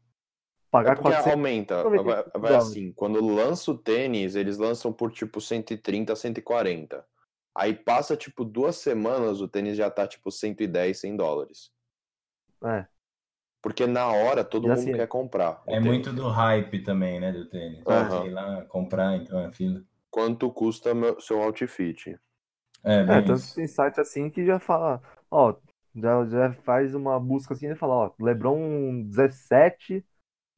pagar 0.70 0.96
porque 0.96 1.08
400. 1.12 1.32
aumenta. 1.32 1.82
95 1.82 2.04
Vai, 2.04 2.24
vai 2.42 2.50
dólares. 2.50 2.68
assim, 2.68 2.92
quando 2.92 3.24
lança 3.24 3.70
o 3.70 3.78
tênis, 3.78 4.36
eles 4.36 4.58
lançam 4.58 4.92
por 4.92 5.10
tipo 5.10 5.40
130, 5.40 6.14
140. 6.14 7.02
Aí 7.54 7.74
passa 7.74 8.16
tipo 8.16 8.44
duas 8.44 8.76
semanas, 8.76 9.40
o 9.40 9.48
tênis 9.48 9.76
já 9.76 9.90
tá 9.90 10.06
tipo 10.08 10.30
110, 10.30 10.98
100 11.00 11.16
dólares. 11.16 11.72
É, 12.64 12.88
Porque 13.60 13.86
na 13.86 14.06
hora 14.08 14.44
todo 14.44 14.68
E 14.68 14.68
mundo 14.68 14.90
quer 14.90 15.06
comprar. 15.08 15.62
É 15.66 15.80
tênis. 15.80 15.80
muito 15.80 16.12
do 16.12 16.28
hype 16.28 16.82
também, 16.82 17.18
né, 17.20 17.32
do 17.32 17.46
tênis. 17.48 17.86
Aham. 17.86 18.28
Sei 18.28 18.30
lá, 18.30 18.62
comprar, 18.66 19.16
então 19.16 19.38
é 19.40 19.50
fila. 19.52 19.82
Quanto 20.10 20.50
custa 20.52 20.94
meu- 20.94 21.20
seu 21.20 21.42
outfit? 21.42 22.16
É, 22.84 23.04
é, 23.06 23.20
bem 23.20 23.22
tanto 23.22 23.46
isso. 23.46 23.48
que 23.48 23.54
tem 23.54 23.66
site 23.68 24.00
assim 24.00 24.30
que 24.30 24.44
já 24.46 24.58
fala, 24.60 25.02
ó, 25.30 25.54
já, 25.94 26.24
já 26.26 26.52
faz 26.62 26.94
uma 26.94 27.18
busca 27.20 27.54
assim 27.54 27.68
e 27.70 27.74
fala, 27.76 27.94
ó, 27.94 28.14
LeBron 28.20 29.02
17 29.04 30.04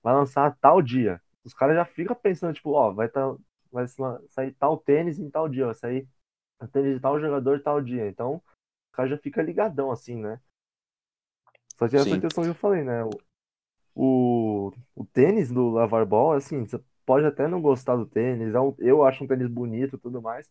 vai 0.02 0.14
lançar 0.14 0.56
tal 0.60 0.82
dia. 0.82 1.20
Os 1.44 1.54
caras 1.54 1.76
já 1.76 1.84
ficam 1.84 2.16
pensando, 2.16 2.54
tipo, 2.54 2.70
ó, 2.72 2.92
vai, 2.92 3.08
tá, 3.08 3.34
vai 3.72 3.86
sa- 3.88 4.20
sair 4.30 4.52
tal 4.54 4.78
tênis 4.78 5.18
em 5.18 5.30
tal 5.30 5.48
dia, 5.48 5.66
vai 5.66 5.74
sair 5.74 6.08
tênis 6.72 6.94
de 6.94 7.00
tal 7.00 7.20
jogador 7.20 7.60
tal 7.62 7.80
dia. 7.82 8.08
Então, 8.08 8.36
o 8.36 8.42
cara 8.92 9.08
já 9.08 9.18
fica 9.18 9.42
ligadão 9.42 9.90
assim, 9.90 10.16
né? 10.16 10.40
Só 11.78 11.88
que 11.88 11.96
essa 11.96 12.04
Sim. 12.04 12.20
questão 12.20 12.44
que 12.44 12.50
eu 12.50 12.54
falei, 12.54 12.82
né? 12.84 13.04
O, 13.04 13.10
o, 13.94 14.72
o 14.94 15.04
tênis 15.06 15.50
do 15.50 15.70
Lavar 15.70 16.06
Ball, 16.06 16.32
assim, 16.34 16.66
você 16.66 16.80
pode 17.06 17.26
até 17.26 17.48
não 17.48 17.60
gostar 17.60 17.96
do 17.96 18.06
tênis, 18.06 18.54
é 18.54 18.60
um- 18.60 18.74
eu 18.78 19.04
acho 19.04 19.24
um 19.24 19.26
tênis 19.26 19.48
bonito 19.48 19.96
e 19.96 19.98
tudo 19.98 20.22
mais, 20.22 20.48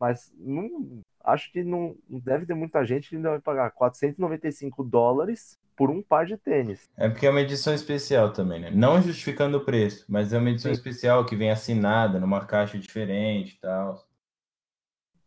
mas 0.00 0.32
não, 0.38 1.02
acho 1.24 1.52
que 1.52 1.62
não, 1.62 1.96
não 2.08 2.20
deve 2.20 2.46
ter 2.46 2.54
muita 2.54 2.84
gente 2.84 3.08
que 3.10 3.16
ainda 3.16 3.30
vai 3.30 3.40
pagar 3.40 3.70
495 3.72 4.82
dólares 4.84 5.58
por 5.76 5.90
um 5.90 6.02
par 6.02 6.26
de 6.26 6.36
tênis. 6.36 6.88
É 6.96 7.08
porque 7.08 7.26
é 7.26 7.30
uma 7.30 7.40
edição 7.40 7.74
especial 7.74 8.32
também, 8.32 8.60
né? 8.60 8.70
Não 8.70 9.00
justificando 9.00 9.58
o 9.58 9.64
preço, 9.64 10.04
mas 10.08 10.32
é 10.32 10.38
uma 10.38 10.50
edição 10.50 10.70
Sim. 10.70 10.78
especial 10.78 11.24
que 11.24 11.36
vem 11.36 11.50
assinada 11.50 12.20
numa 12.20 12.44
caixa 12.44 12.78
diferente 12.78 13.56
e 13.56 13.60
tal. 13.60 14.09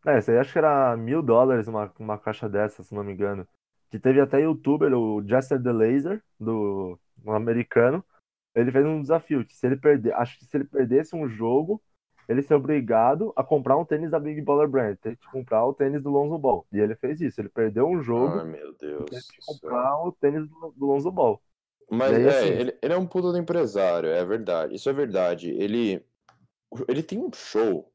É, 0.06 0.20
isso 0.20 0.32
aí 0.32 0.38
acho 0.38 0.52
que 0.52 0.58
era 0.58 0.96
mil 0.98 1.22
dólares 1.22 1.68
uma, 1.68 1.92
uma 2.00 2.18
caixa 2.18 2.50
dessa, 2.50 2.84
se 2.84 2.94
não 2.94 3.04
me 3.04 3.14
engano. 3.14 3.48
Que 3.90 4.00
teve 4.00 4.20
até 4.20 4.42
youtuber, 4.42 4.94
o 4.94 5.22
Jester 5.26 5.62
the 5.62 5.72
Laser, 5.72 6.22
do 6.40 7.00
um 7.24 7.32
americano, 7.32 8.04
ele 8.56 8.72
fez 8.72 8.86
um 8.86 9.02
desafio, 9.02 9.46
que 9.46 9.56
se 9.56 9.66
ele 9.66 9.78
perder, 9.78 10.14
acho 10.16 10.38
que 10.38 10.46
se 10.46 10.58
ele 10.58 10.66
perdesse 10.66 11.16
um 11.16 11.28
jogo, 11.28 11.82
ele 12.28 12.42
ser 12.42 12.54
obrigado 12.56 13.34
a 13.36 13.44
comprar 13.44 13.78
um 13.78 13.86
tênis 13.86 14.12
da 14.12 14.20
Big 14.20 14.42
Baller 14.42 14.68
Brand, 14.68 14.98
tem 14.98 15.16
que 15.16 15.26
comprar 15.32 15.66
o 15.66 15.74
tênis 15.74 16.02
do 16.02 16.10
Lonzo 16.10 16.38
Ball. 16.38 16.66
E 16.72 16.80
ele 16.80 16.96
fez 16.96 17.22
isso, 17.22 17.40
ele 17.40 17.50
perdeu 17.50 17.88
um 17.88 18.02
jogo, 18.02 18.40
Ai, 18.40 18.46
meu 18.46 18.74
Deus. 18.74 19.10
teve 19.10 19.24
que 19.24 19.46
comprar 19.46 20.04
o 20.04 20.12
tênis 20.12 20.48
do, 20.48 20.74
Lonzo 20.86 21.12
Ball. 21.12 21.42
Mas 21.90 22.14
aí, 22.14 22.24
é, 22.24 22.30
assim- 22.30 22.48
ele, 22.48 22.78
ele 22.82 22.94
é 22.94 22.98
um 22.98 23.06
puta 23.06 23.32
do 23.32 23.38
empresário, 23.38 24.10
é 24.10 24.24
verdade. 24.26 24.76
Isso 24.76 24.90
é 24.90 24.94
verdade. 24.94 25.50
Ele, 25.50 26.04
ele 26.88 27.04
tem 27.04 27.20
um 27.20 27.32
show 27.34 27.93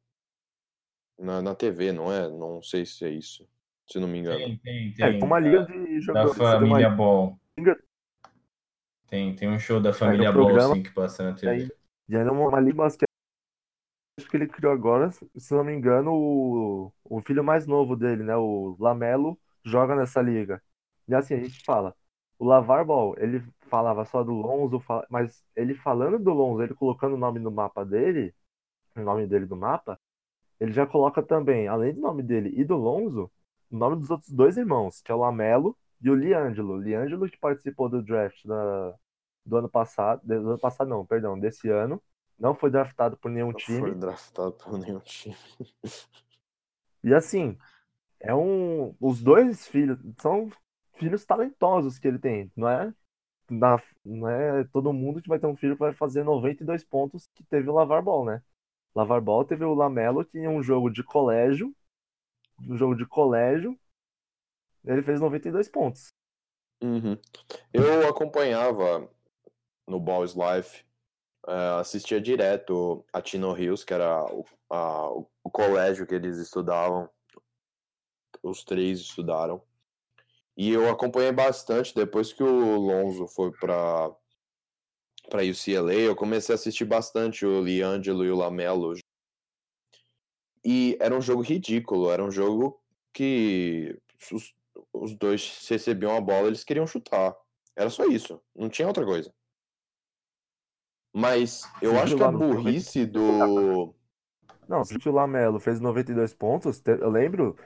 na, 1.19 1.43
na 1.43 1.55
TV, 1.55 1.93
não 1.93 2.13
é? 2.13 2.29
Não 2.29 2.63
sei 2.63 2.87
se 2.87 3.05
é 3.05 3.11
isso, 3.11 3.49
se 3.87 3.99
não 3.99 4.09
me 4.09 4.19
engano. 4.19 4.39
Tem, 4.41 4.59
tem, 4.59 4.93
É, 5.01 5.11
tem. 5.11 5.19
tem 5.19 5.29
uma 5.29 5.39
liga 5.41 5.61
da, 5.61 5.65
de 5.65 6.01
da 6.05 6.05
jogadores. 6.07 6.37
uma 6.39 6.51
família 6.53 6.91
Ball. 6.91 7.39
Tem, 9.09 9.35
tem 9.37 9.49
um 9.51 9.59
show 9.59 9.81
da 9.83 9.93
família 9.93 10.33
Ball, 10.33 10.47
programa, 10.47 10.75
sim, 10.75 10.83
que 10.83 10.91
passa 10.91 11.23
na 11.25 11.35
TV. 11.35 11.65
aí- 11.65 11.73
E 12.09 12.17
ainda 12.17 12.33
uma, 12.33 12.49
uma 12.49 12.61
liga 12.61 12.77
basquete 12.79 13.09
que 14.31 14.37
ele 14.37 14.47
criou 14.49 14.73
agora, 14.73 15.11
se 15.13 15.55
não 15.55 15.65
me 15.65 15.73
engano, 15.75 16.13
o, 16.13 16.93
o 17.05 17.21
filho 17.23 17.43
mais 17.45 17.67
novo 17.67 17.97
dele, 17.97 18.23
né? 18.25 18.37
O 18.37 18.77
Lamelo, 18.79 19.39
joga 19.65 19.95
nessa 19.97 20.21
liga. 20.21 20.63
E 21.07 21.15
assim, 21.15 21.35
a 21.35 21.39
gente 21.43 21.63
fala, 21.65 21.95
o 22.39 22.45
Lavar 22.45 22.85
Ball, 22.85 23.15
ele 23.19 23.43
falava 23.69 24.05
só 24.05 24.23
do 24.25 24.33
Lonzo, 24.33 24.83
mas 25.11 25.45
ele 25.57 25.75
falando 25.75 26.19
do 26.19 26.31
Lonzo, 26.33 26.63
ele 26.63 26.75
colocando 26.75 27.15
o 27.15 27.19
nome 27.19 27.39
no 27.41 27.51
mapa 27.51 27.85
dele, 27.85 28.35
o 28.97 29.03
nome 29.03 29.27
dele 29.27 29.47
do 29.47 29.57
mapa, 29.57 30.01
ele 30.61 30.73
já 30.73 30.87
coloca 30.87 31.23
também, 31.23 31.69
além 31.69 31.95
do 31.95 32.01
nome 32.01 32.23
dele 32.23 32.53
e 32.57 32.65
do 32.65 32.77
Lonzo, 32.77 33.31
o 33.71 33.77
nome 33.77 33.97
dos 33.97 34.11
outros 34.11 34.31
dois 34.31 34.57
irmãos, 34.57 35.01
que 35.03 35.13
é 35.13 35.15
o 35.15 35.19
Lamelo 35.19 35.77
e 36.01 36.11
o 36.11 36.15
Liangelo. 36.15 36.79
Liangelo 36.79 37.29
que 37.29 37.39
participou 37.39 37.89
do 37.89 38.03
draft 38.03 38.45
da, 38.45 38.95
do 39.45 39.57
ano 39.57 39.69
passado, 39.69 40.23
do 40.27 40.35
ano 40.35 40.59
passado 40.59 40.89
não, 40.89 41.05
perdão, 41.07 41.39
desse 41.39 41.69
ano, 41.69 42.03
não 42.39 42.55
foi 42.55 42.71
draftado 42.71 43.17
por 43.17 43.31
nenhum 43.31 43.49
Não 43.49 43.55
time. 43.55 43.81
foi 43.81 43.95
draftado 43.95 44.53
por 44.53 44.79
nenhum 44.79 45.01
time. 45.01 45.37
E 47.03 47.15
assim, 47.15 47.57
é 48.21 48.35
um. 48.35 48.95
Os 49.01 49.23
dois 49.23 49.67
filhos 49.69 49.99
são 50.21 50.51
filhos 50.99 51.25
talentosos 51.25 51.99
que 51.99 52.09
ele 52.09 52.19
tem. 52.19 52.51
Não 52.57 52.69
é, 52.69 52.93
na, 53.51 53.81
não 54.05 54.29
é 54.29 54.65
todo 54.65 54.93
mundo 54.93 55.23
que 55.23 55.29
vai 55.29 55.39
ter 55.39 55.47
um 55.47 55.57
filho 55.57 55.75
que 55.75 55.81
vai 55.81 55.93
fazer 55.95 56.25
92 56.25 56.85
pontos 56.85 57.29
que 57.35 57.45
teve 57.45 57.69
o 57.71 57.75
Lavar 57.75 58.03
Ball, 58.03 58.25
né? 58.25 58.43
Lavar 58.95 59.21
Ball 59.21 59.45
teve 59.45 59.65
o 59.65 59.75
Lamelo, 59.75 60.25
que 60.25 60.39
em 60.39 60.49
um 60.49 60.63
jogo 60.63 60.91
de 60.91 61.03
colégio. 61.03 61.75
Um 62.69 62.77
jogo 62.77 62.97
de 62.97 63.07
colégio. 63.07 63.79
Ele 64.85 65.03
fez 65.03 65.21
92 65.21 65.69
pontos. 65.69 66.13
Uhum. 66.83 67.19
Eu 67.73 68.09
acompanhava 68.09 69.09
no 69.87 69.99
Balls 69.99 70.35
Life, 70.35 70.85
eh, 71.47 71.81
assistia 71.81 72.21
direto 72.21 73.05
a 73.13 73.21
Tino 73.21 73.57
Hills, 73.57 73.85
que 73.85 73.93
era 73.95 74.25
o, 74.33 74.45
a- 74.71 75.11
o- 75.11 75.29
colégio 75.51 76.07
que 76.07 76.15
eles 76.15 76.39
estudavam. 76.39 77.09
Os 78.43 78.65
três 78.65 79.01
estudaram. 79.01 79.63
E 80.57 80.71
eu 80.71 80.89
acompanhei 80.91 81.33
bastante 81.33 81.95
depois 81.95 82.33
que 82.33 82.43
o 82.43 82.77
Lonzo 82.77 83.27
foi 83.29 83.51
para 83.53 84.11
para 85.29 85.43
UCLA, 85.43 85.95
eu 85.95 86.17
comecei 86.17 86.55
a 86.55 86.57
assistir 86.57 86.85
bastante 86.85 87.45
o 87.45 87.63
Liangelo 87.63 88.25
e 88.25 88.31
o 88.31 88.37
Lamelo. 88.37 88.95
E 90.65 90.97
era 91.01 91.17
um 91.17 91.21
jogo 91.21 91.43
ridículo, 91.43 92.11
era 92.11 92.23
um 92.23 92.31
jogo 92.31 92.81
que 93.13 93.99
os, 94.33 94.55
os 94.93 95.15
dois 95.17 95.67
recebiam 95.69 96.17
a 96.17 96.21
bola, 96.21 96.49
eles 96.49 96.65
queriam 96.65 96.87
chutar. 96.87 97.37
Era 97.77 97.91
só 97.91 98.05
isso, 98.07 98.41
não 98.55 98.69
tinha 98.69 98.89
outra 98.89 99.05
coisa. 99.05 99.33
Mas 101.13 101.63
eu 101.81 101.93
Sim, 101.93 101.97
acho 101.97 102.17
que 102.17 102.23
a 102.23 102.31
burrice 102.31 103.07
do. 103.07 103.95
Não, 104.69 104.85
se 104.85 104.97
o 105.09 105.13
Lamelo 105.13 105.59
fez 105.59 105.81
92 105.81 106.35
pontos, 106.35 106.83
eu 106.87 107.11
lembro. 107.11 107.57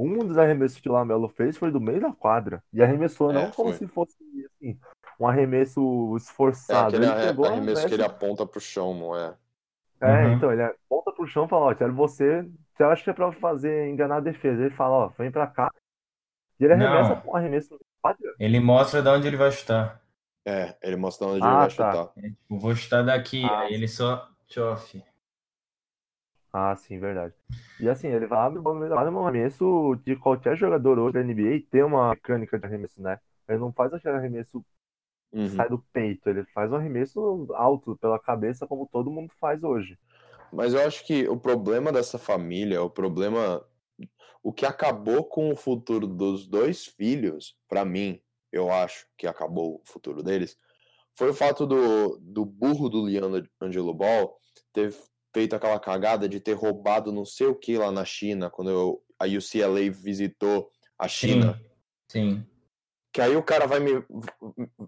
Um 0.00 0.24
dos 0.24 0.38
arremessos 0.38 0.80
que 0.80 0.88
o 0.88 0.92
Lamelo 0.92 1.28
fez 1.28 1.56
foi 1.56 1.72
do 1.72 1.80
meio 1.80 2.00
da 2.00 2.12
quadra. 2.12 2.62
E 2.72 2.80
arremessou 2.80 3.30
É, 3.30 3.34
não 3.34 3.50
como 3.50 3.72
se 3.74 3.86
fosse 3.88 4.16
assim, 4.46 4.78
um 5.18 5.26
arremesso 5.28 6.16
É 6.68 6.76
esforçado. 6.76 6.78
aquele 6.78 7.04
Ele 7.04 7.12
pegou 7.14 7.46
arremesso 7.46 7.86
que 7.86 7.92
ele 7.94 8.02
aponta 8.04 8.46
pro 8.46 8.60
chão, 8.60 8.94
não 8.94 9.16
é? 9.16 9.36
É, 10.00 10.30
Uhum. 10.30 10.32
então, 10.32 10.52
ele 10.52 10.62
aponta 10.62 11.12
pro 11.12 11.26
chão 11.26 11.46
e 11.46 11.48
fala, 11.48 11.66
ó, 11.66 11.74
quero 11.74 11.94
você. 11.94 12.42
Você 12.74 12.84
acha 12.84 13.02
que 13.04 13.10
é 13.10 13.12
pra 13.12 13.32
fazer 13.32 13.88
enganar 13.88 14.18
a 14.18 14.20
defesa? 14.20 14.62
Ele 14.64 14.74
fala, 14.76 14.94
ó, 15.06 15.08
vem 15.18 15.30
pra 15.30 15.46
cá. 15.48 15.70
E 16.60 16.64
ele 16.64 16.74
arremessa 16.74 17.16
Não. 17.16 17.22
com 17.22 17.32
um 17.32 17.36
arremesso. 17.36 17.78
Ele 18.38 18.58
mostra 18.60 19.02
de 19.02 19.08
onde 19.08 19.26
ele 19.26 19.36
vai 19.36 19.50
chutar. 19.52 20.02
É, 20.44 20.76
ele 20.82 20.96
mostra 20.96 21.26
onde 21.26 21.46
ele 21.46 21.56
Ah, 21.56 21.56
vai 21.56 21.70
tá. 21.70 22.00
chutar. 22.00 22.10
É, 22.16 22.30
tipo, 22.30 22.58
vou 22.58 22.74
chutar 22.74 23.04
daqui, 23.04 23.42
Ah, 23.42 23.62
aí 23.62 23.74
ele 23.74 23.86
só 23.88 24.28
chofe. 24.48 25.04
Ah, 26.52 26.74
sim, 26.76 26.98
verdade. 26.98 27.34
E 27.78 27.88
assim, 27.88 28.08
ele 28.08 28.26
vai 28.26 28.50
quadra, 28.92 29.12
um 29.12 29.26
arremesso 29.26 29.96
de 30.04 30.16
qualquer 30.16 30.56
jogador 30.56 30.98
hoje 30.98 31.14
da 31.14 31.20
NBA 31.20 31.70
tem 31.70 31.82
uma 31.82 32.10
mecânica 32.10 32.58
de 32.58 32.66
arremesso, 32.66 33.00
né? 33.02 33.18
Ele 33.48 33.58
não 33.58 33.72
faz 33.72 33.92
aquele 33.92 34.16
arremesso 34.16 34.64
Uhum. 35.32 35.48
sai 35.56 35.68
do 35.68 35.78
peito, 35.92 36.28
ele 36.28 36.44
faz 36.54 36.70
um 36.72 36.76
arremesso 36.76 37.48
alto 37.54 37.96
pela 37.98 38.18
cabeça, 38.18 38.66
como 38.66 38.88
todo 38.90 39.10
mundo 39.10 39.30
faz 39.40 39.62
hoje. 39.62 39.98
Mas 40.52 40.72
eu 40.74 40.80
acho 40.80 41.04
que 41.04 41.28
o 41.28 41.36
problema 41.36 41.92
dessa 41.92 42.18
família, 42.18 42.82
o 42.82 42.90
problema. 42.90 43.64
O 44.42 44.52
que 44.52 44.64
acabou 44.64 45.24
com 45.24 45.52
o 45.52 45.56
futuro 45.56 46.06
dos 46.06 46.46
dois 46.46 46.86
filhos, 46.86 47.56
pra 47.68 47.84
mim, 47.84 48.20
eu 48.52 48.70
acho 48.70 49.06
que 49.16 49.26
acabou 49.26 49.76
o 49.76 49.82
futuro 49.84 50.22
deles, 50.22 50.56
foi 51.14 51.30
o 51.30 51.34
fato 51.34 51.66
do, 51.66 52.16
do 52.18 52.44
burro 52.46 52.88
do 52.88 53.02
Leandro 53.02 53.48
Angelo 53.60 53.92
Ball 53.92 54.38
ter 54.72 54.94
feito 55.34 55.54
aquela 55.56 55.78
cagada 55.80 56.28
de 56.28 56.40
ter 56.40 56.54
roubado 56.54 57.12
não 57.12 57.24
sei 57.24 57.48
o 57.48 57.54
que 57.54 57.76
lá 57.76 57.90
na 57.90 58.04
China, 58.04 58.48
quando 58.48 58.70
eu- 58.70 59.02
a 59.18 59.26
UCLA 59.26 59.90
visitou 59.90 60.70
a 60.98 61.08
China. 61.08 61.60
Sim, 62.08 62.40
sim. 62.40 62.46
Que 63.18 63.22
aí 63.22 63.34
o 63.34 63.42
cara 63.42 63.66
vai 63.66 63.80
me, 63.80 64.00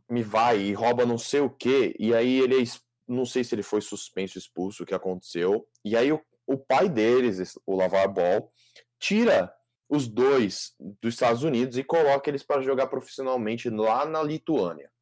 me 0.08 0.22
vai 0.22 0.56
e 0.56 0.72
rouba 0.72 1.04
não 1.04 1.18
sei 1.18 1.40
o 1.40 1.50
que, 1.50 1.96
e 1.98 2.14
aí 2.14 2.38
ele 2.38 2.62
é, 2.62 2.64
não 3.08 3.26
sei 3.26 3.42
se 3.42 3.56
ele 3.56 3.62
foi 3.64 3.80
suspenso, 3.80 4.38
expulso, 4.38 4.84
o 4.84 4.86
que 4.86 4.94
aconteceu. 4.94 5.66
E 5.84 5.96
aí 5.96 6.12
o, 6.12 6.24
o 6.46 6.56
pai 6.56 6.88
deles, 6.88 7.58
o 7.66 7.74
Lavar 7.74 8.08
Ball, 8.08 8.48
tira 9.00 9.52
os 9.88 10.06
dois 10.06 10.76
dos 10.78 11.14
Estados 11.14 11.42
Unidos 11.42 11.76
e 11.76 11.82
coloca 11.82 12.30
eles 12.30 12.44
para 12.44 12.62
jogar 12.62 12.86
profissionalmente 12.86 13.68
lá 13.68 14.04
na 14.04 14.22
Lituânia. 14.22 14.92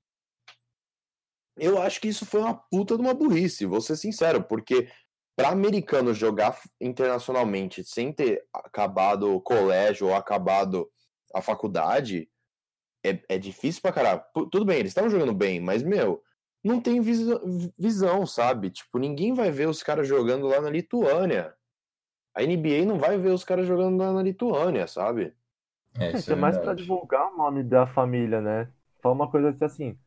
Eu 1.59 1.83
acho 1.83 2.01
que 2.01 2.09
isso 2.09 2.25
foi 2.25 2.41
uma 2.41 2.55
puta 2.55 2.97
de 2.97 3.03
uma 3.03 3.13
burrice, 3.13 3.67
vou 3.67 3.83
ser 3.83 3.97
sincero, 3.97 4.43
porque 4.43 4.91
para 5.37 5.51
americano 5.51 6.15
jogar 6.15 6.59
internacionalmente 6.81 7.85
sem 7.85 8.11
ter 8.11 8.43
acabado 8.55 9.35
o 9.35 9.39
colégio 9.39 10.07
ou 10.07 10.15
acabado 10.15 10.91
a 11.35 11.43
faculdade, 11.43 12.27
é, 13.05 13.21
é 13.29 13.39
difícil 13.39 13.83
pra 13.83 13.93
caralho. 13.93 14.23
Tudo 14.51 14.65
bem, 14.65 14.79
eles 14.79 14.91
estavam 14.91 15.11
jogando 15.11 15.35
bem, 15.35 15.61
mas, 15.61 15.83
meu, 15.83 16.23
não 16.63 16.81
tem 16.81 17.01
visão, 17.01 17.41
visão, 17.79 18.27
sabe? 18.27 18.71
Tipo, 18.71 18.99
ninguém 18.99 19.33
vai 19.33 19.51
ver 19.51 19.69
os 19.69 19.83
caras 19.83 20.07
jogando 20.09 20.47
lá 20.47 20.61
na 20.61 20.71
Lituânia. 20.71 21.55
A 22.35 22.43
NBA 22.43 22.85
não 22.87 22.99
vai 22.99 23.19
ver 23.19 23.31
os 23.31 23.45
caras 23.45 23.67
jogando 23.67 23.99
lá 23.99 24.13
na 24.13 24.23
Lituânia, 24.23 24.87
sabe? 24.87 25.35
É, 25.99 26.13
isso 26.13 26.19
Isso 26.19 26.31
é 26.31 26.35
é 26.35 26.37
mais 26.37 26.57
pra 26.57 26.73
verdade. 26.73 26.83
divulgar 26.83 27.33
o 27.33 27.37
nome 27.37 27.63
da 27.63 27.87
família, 27.87 28.41
né? 28.41 28.71
Fala 29.03 29.15
uma 29.15 29.31
coisa 29.31 29.55
assim, 29.65 29.99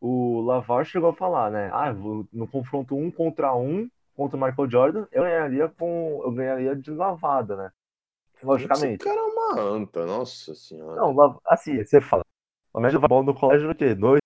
o 0.00 0.40
Lavar 0.42 0.84
chegou 0.84 1.10
a 1.10 1.14
falar, 1.14 1.50
né? 1.50 1.70
Ah, 1.72 1.92
no 2.32 2.46
confronto 2.48 2.96
um 2.96 3.10
contra 3.10 3.54
um 3.54 3.88
contra 4.16 4.36
o 4.36 4.40
Michael 4.40 4.70
Jordan, 4.70 5.06
eu 5.12 5.22
ganharia 5.22 5.68
com, 5.68 6.20
eu 6.24 6.32
ganharia 6.32 6.74
de 6.74 6.90
lavada, 6.90 7.56
né? 7.56 7.72
Esse 8.38 8.46
Logicamente. 8.46 9.04
cara 9.04 9.18
é 9.18 9.22
uma 9.22 9.60
anta, 9.60 10.06
nossa 10.06 10.54
senhora. 10.54 11.00
Não, 11.00 11.40
assim, 11.46 11.82
você 11.84 12.00
fala, 12.00 12.22
a 12.72 12.80
média 12.80 12.98
de 12.98 13.08
bola 13.08 13.24
no 13.24 13.34
colégio 13.34 13.68
é 13.68 13.72
o 13.72 13.74
quê? 13.74 13.94
Dois, 13.94 14.20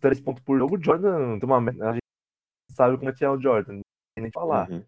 três 0.00 0.20
pontos 0.20 0.42
por 0.44 0.58
jogo, 0.58 0.76
o 0.76 0.82
Jordan 0.82 1.38
tem 1.38 1.48
uma 1.48 1.60
média, 1.60 1.90
a 1.90 1.92
gente 1.92 2.02
sabe 2.70 2.96
como 2.96 3.10
é 3.10 3.12
que 3.12 3.24
é 3.24 3.28
o 3.28 3.40
Jordan, 3.40 3.74
não 3.74 3.82
tem 4.14 4.22
nem 4.22 4.30
que 4.30 4.34
falar. 4.34 4.70
Uhum. 4.70 4.84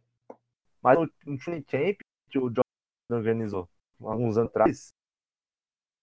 Mas 0.80 0.98
no, 0.98 1.10
no 1.26 1.38
Training 1.38 1.62
Camp 1.64 1.98
que 2.30 2.38
o 2.38 2.42
Jordan 2.42 2.62
organizou 3.10 3.68
alguns 4.00 4.38
anos 4.38 4.50
atrás, 4.50 4.92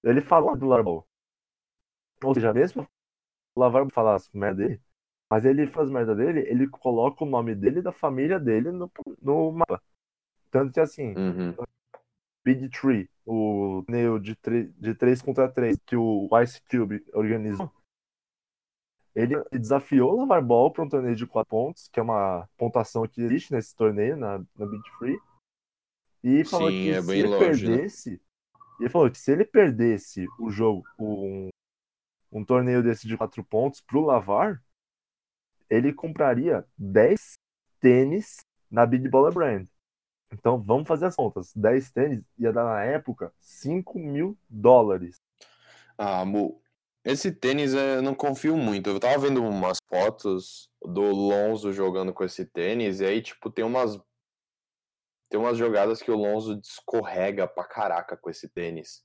ele 0.04 0.22
falou 0.22 0.58
do 0.58 0.66
Larball. 0.66 1.08
Ou 2.24 2.34
seja, 2.34 2.54
mesmo 2.54 2.88
o 3.56 3.60
Lavar 3.60 3.90
falar 3.92 4.16
as 4.16 4.30
merda 4.32 4.64
dele, 4.64 4.82
mas 5.30 5.46
ele 5.46 5.68
faz 5.68 5.90
merda 5.90 6.16
dele, 6.16 6.42
ele 6.42 6.68
coloca 6.68 7.24
o 7.24 7.28
nome 7.28 7.56
dele 7.56 7.80
e 7.80 7.82
da 7.82 7.92
família 7.92 8.40
dele 8.40 8.72
no, 8.72 8.92
no 9.22 9.52
mapa. 9.52 9.82
Tanto 10.52 10.72
que 10.74 10.80
assim, 10.80 11.14
Uhum. 11.16 11.56
Big 12.44 12.70
Tree, 12.70 13.10
o 13.26 13.84
torneio 13.86 14.20
de, 14.20 14.38
de 14.78 14.96
3 14.96 15.22
contra 15.22 15.50
3 15.50 15.78
que 15.86 15.96
o 15.96 16.30
Ice 16.42 16.62
Cube 16.70 17.04
organizou, 17.14 17.72
ele 19.16 19.42
desafiou 19.52 20.14
o 20.14 20.20
Lavar 20.20 20.44
Ball 20.44 20.72
para 20.72 20.84
um 20.84 20.90
torneio 20.90 21.16
de 21.16 21.28
4 21.28 21.48
pontos, 21.48 21.88
que 21.88 22.00
é 22.00 22.04
uma 22.04 22.50
pontuação 22.58 23.08
que 23.08 23.22
existe 23.22 23.54
nesse 23.54 23.76
torneio, 23.76 24.18
na, 24.18 24.40
na 24.56 24.66
Big 24.66 24.84
Free. 24.98 25.20
E 26.24 26.44
falou 26.44 26.70
Sim, 26.70 26.84
que 26.84 26.92
é 26.92 27.02
se 27.02 27.12
ele 27.12 27.28
longe, 27.28 27.68
né? 27.68 27.76
perdesse. 27.76 28.22
Ele 28.80 28.90
falou 28.90 29.12
que 29.12 29.20
se 29.20 29.32
ele 29.32 29.46
perdesse 29.46 30.26
o 30.40 30.50
jogo, 30.50 30.84
um, 30.98 31.50
um 32.32 32.44
torneio 32.44 32.82
desse 32.82 33.08
de 33.08 33.16
4 33.16 33.44
pontos 33.44 33.82
pro 33.82 34.02
Lavar, 34.02 34.64
ele 35.70 35.94
compraria 35.94 36.66
10 36.78 37.34
tênis 37.80 38.38
na 38.70 38.86
Big 38.86 39.08
Baller 39.10 39.34
Brand. 39.34 39.68
Então 40.34 40.60
vamos 40.62 40.88
fazer 40.88 41.06
as 41.06 41.16
contas. 41.16 41.54
10 41.56 41.92
tênis 41.92 42.22
ia 42.40 42.52
dar 42.52 42.64
na 42.66 42.84
época 42.84 43.32
5 43.40 44.00
mil 44.00 44.38
dólares. 44.50 45.22
Ah, 45.98 46.26
Mu, 46.26 46.60
esse 47.06 47.32
tênis 47.32 47.74
eh, 47.74 47.98
eu 47.98 48.02
não 48.02 48.16
confio 48.16 48.58
muito. 48.58 48.90
Eu 48.90 49.00
tava 49.00 49.18
vendo 49.20 49.44
umas 49.44 49.78
fotos 49.88 50.70
do 50.82 51.02
Lonzo 51.02 51.72
jogando 51.72 52.14
com 52.14 52.24
esse 52.24 52.46
tênis, 52.46 53.00
e 53.00 53.06
aí, 53.06 53.22
tipo, 53.22 53.50
tem 53.52 53.64
umas. 53.64 54.00
Tem 55.30 55.40
umas 55.40 55.58
jogadas 55.58 56.02
que 56.02 56.12
o 56.12 56.16
Lonzo 56.16 56.60
escorrega 56.64 57.48
pra 57.48 57.64
caraca 57.64 58.16
com 58.18 58.30
esse 58.30 58.48
tênis. 58.48 59.04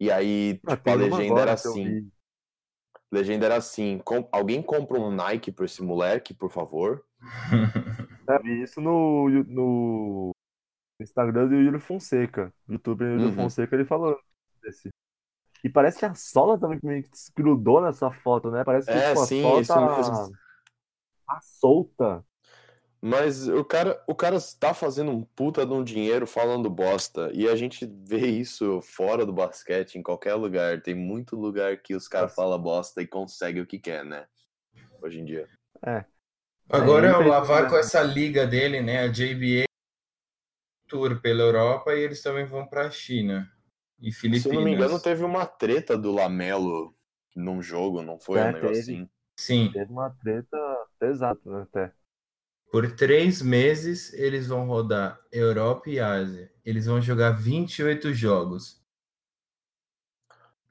E 0.00 0.10
aí, 0.10 0.60
Ah, 0.66 0.76
tipo, 0.76 0.90
a 0.90 0.94
legenda 0.94 1.40
era 1.40 1.52
assim. 1.52 1.84
vi. 2.00 2.08
Legenda 3.12 3.46
era 3.46 3.56
assim: 3.56 3.98
com- 4.04 4.28
alguém 4.32 4.62
compra 4.62 4.98
um 5.00 5.10
Nike 5.10 5.50
pra 5.52 5.64
esse 5.64 5.82
moleque, 5.82 6.34
por 6.34 6.50
favor? 6.50 7.04
Eu 8.28 8.42
vi 8.42 8.62
isso 8.62 8.80
no, 8.80 9.28
no 9.28 10.30
Instagram 11.00 11.48
do 11.48 11.54
Yuri 11.54 11.78
Fonseca. 11.80 12.52
O 12.68 12.72
youtuber 12.72 13.08
Yuri 13.08 13.24
Uhum. 13.26 13.32
Fonseca, 13.32 13.74
ele 13.74 13.84
falou 13.84 14.18
desse. 14.62 14.88
E 15.64 15.68
parece 15.68 15.98
que 15.98 16.04
a 16.04 16.14
sola 16.14 16.58
também 16.58 16.78
meio 16.82 17.02
que 17.02 17.10
desgrudou 17.10 17.80
nessa 17.80 18.10
foto, 18.10 18.50
né? 18.50 18.62
Parece 18.64 18.86
que 18.86 18.92
É, 18.92 19.08
tipo, 19.08 19.20
a 19.20 19.26
sim, 19.26 19.42
sola 19.42 19.60
isso 19.60 19.72
tá, 19.74 19.96
mesmo. 19.96 20.36
tá 21.26 21.40
solta. 21.42 22.24
Mas 23.00 23.46
o 23.48 23.64
cara, 23.64 24.02
o 24.06 24.14
cara 24.14 24.36
está 24.36 24.72
fazendo 24.74 25.10
um 25.12 25.22
puta 25.22 25.66
de 25.66 25.72
um 25.72 25.84
dinheiro 25.84 26.26
falando 26.26 26.68
bosta. 26.70 27.30
E 27.32 27.48
a 27.48 27.54
gente 27.54 27.86
vê 27.86 28.26
isso 28.26 28.80
fora 28.80 29.24
do 29.26 29.32
basquete, 29.32 29.96
em 29.96 30.02
qualquer 30.02 30.34
lugar. 30.34 30.80
Tem 30.82 30.94
muito 30.94 31.36
lugar 31.36 31.76
que 31.78 31.94
os 31.94 32.08
caras 32.08 32.34
falam 32.34 32.58
bosta 32.60 33.02
e 33.02 33.06
conseguem 33.06 33.62
o 33.62 33.66
que 33.66 33.78
quer, 33.78 34.04
né? 34.04 34.26
Hoje 35.02 35.20
em 35.20 35.24
dia. 35.24 35.48
Agora 36.68 37.08
É, 37.08 37.10
é 37.10 37.16
o 37.16 37.28
Lavar 37.28 37.68
com 37.68 37.76
essa 37.76 38.02
liga 38.02 38.46
dele, 38.46 38.80
né? 38.80 39.00
A 39.04 39.08
JBA 39.08 39.66
Tour 40.88 41.20
pela 41.20 41.42
Europa 41.42 41.94
e 41.94 42.00
eles 42.02 42.22
também 42.22 42.46
vão 42.46 42.66
para 42.66 42.86
a 42.86 42.90
China 42.90 43.50
e 44.00 44.12
Filipinas. 44.12 44.42
Se 44.42 44.48
eu 44.48 44.52
não 44.54 44.62
me 44.62 44.70
engano, 44.72 45.00
teve 45.00 45.24
uma 45.24 45.44
treta 45.46 45.98
do 45.98 46.12
Lamelo 46.12 46.94
num 47.34 47.60
jogo, 47.60 48.02
não 48.02 48.20
foi? 48.20 48.40
É, 48.40 48.44
um 48.44 48.52
negócio 48.52 48.80
teve. 48.82 48.94
assim. 48.94 49.08
Sim, 49.36 49.72
Teve 49.72 49.92
uma 49.92 50.10
treta 50.10 50.58
pesada, 50.98 51.40
né, 51.46 51.62
até. 51.62 51.94
por 52.70 52.92
três 52.94 53.42
meses 53.42 54.12
eles 54.12 54.46
vão 54.46 54.66
rodar 54.68 55.18
Europa 55.32 55.90
e 55.90 55.98
Ásia. 55.98 56.48
Eles 56.64 56.86
vão 56.86 57.00
jogar 57.02 57.30
28 57.32 58.14
jogos. 58.14 58.80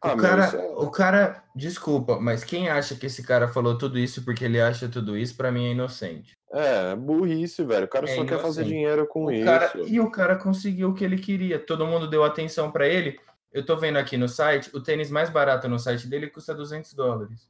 O 0.01 0.11
Ah, 0.11 0.15
cara, 0.15 0.45
é- 0.53 0.75
o 0.77 0.89
cara, 0.89 1.43
desculpa, 1.55 2.17
mas 2.19 2.43
quem 2.45 2.69
acha 2.69 2.95
que 2.95 3.07
esse 3.07 3.23
cara 3.23 3.47
falou 3.49 3.77
tudo 3.77 3.97
isso 3.99 4.23
porque 4.23 4.45
ele 4.45 4.61
acha 4.61 4.87
tudo 4.87 5.17
isso, 5.17 5.35
pra 5.35 5.51
mim 5.51 5.65
é 5.65 5.71
inocente. 5.71 6.34
É, 6.57 6.95
burrice, 6.95 7.63
velho. 7.65 7.85
O 7.85 7.87
cara 7.89 8.09
É 8.09 8.15
só 8.15 8.23
quer 8.23 8.39
fazer 8.39 8.61
inocente. 8.61 8.67
dinheiro 8.69 9.05
com 9.07 9.25
O 9.25 9.31
isso. 9.31 9.43
cara, 9.45 9.71
e 9.85 9.99
o 9.99 10.09
cara 10.09 10.35
conseguiu 10.37 10.89
o 10.89 10.93
que 10.93 11.03
ele 11.03 11.17
queria. 11.17 11.59
Todo 11.59 11.85
mundo 11.85 12.07
deu 12.09 12.23
atenção 12.23 12.71
pra 12.71 12.87
ele. 12.87 13.19
Eu 13.51 13.65
tô 13.65 13.75
vendo 13.75 13.97
aqui 13.97 14.15
no 14.17 14.27
site, 14.29 14.69
o 14.73 14.81
tênis 14.81 15.11
mais 15.11 15.29
barato 15.29 15.67
no 15.67 15.77
site 15.77 16.07
dele 16.07 16.27
custa 16.29 16.53
200 16.53 16.93
dólares. 16.93 17.49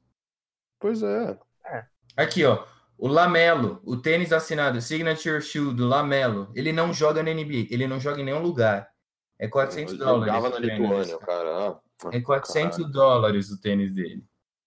Pois 0.79 1.03
é. 1.03 1.37
Aqui, 2.17 2.45
ó, 2.45 2.63
o 2.97 3.07
Lamelo, 3.07 3.79
o 3.83 3.97
tênis 3.97 4.31
assinado, 4.33 4.81
Signature 4.81 5.41
Shoe 5.41 5.73
do 5.73 5.87
Lamelo, 5.87 6.49
ele 6.55 6.71
não 6.71 6.93
joga 6.93 7.21
na 7.21 7.31
NBA, 7.33 7.67
ele 7.69 7.87
não 7.87 7.99
joga 7.99 8.21
em 8.21 8.25
nenhum 8.25 8.41
lugar. 8.41 8.89
É 9.37 9.47
400 9.47 9.93
Eu 9.93 9.99
dólares. 9.99 10.33
jogava 10.33 10.47
o 10.47 10.49
na 10.49 10.67
tênis. 10.67 10.79
Lituânia, 10.79 11.15
o 11.15 11.19
cara. 11.19 11.49
Ah, 11.49 11.79
É 12.11 12.21
400 12.21 12.77
caralho. 12.77 12.91
dólares 12.93 13.49
o 13.51 13.59
tênis 13.61 13.91
dele. 13.93 14.23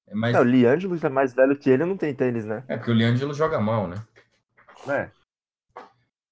É, 0.07 0.15
mais... 0.15 0.35
É, 0.37 0.41
o 0.41 0.45
Liangelo 0.45 0.97
é 1.03 1.09
mais 1.09 1.35
velho 1.35 1.57
que 1.57 1.71
ele, 1.71 1.85
não 1.85 1.97
tem 1.97 2.15
tênis, 2.15 2.45
né? 2.45 2.63
é 2.69 2.77
porque 2.77 2.91
o 2.91 2.95
Liangelo 2.95 3.33
joga 3.35 3.59
mal, 3.61 3.87
né? 3.89 3.97
É. 4.87 5.11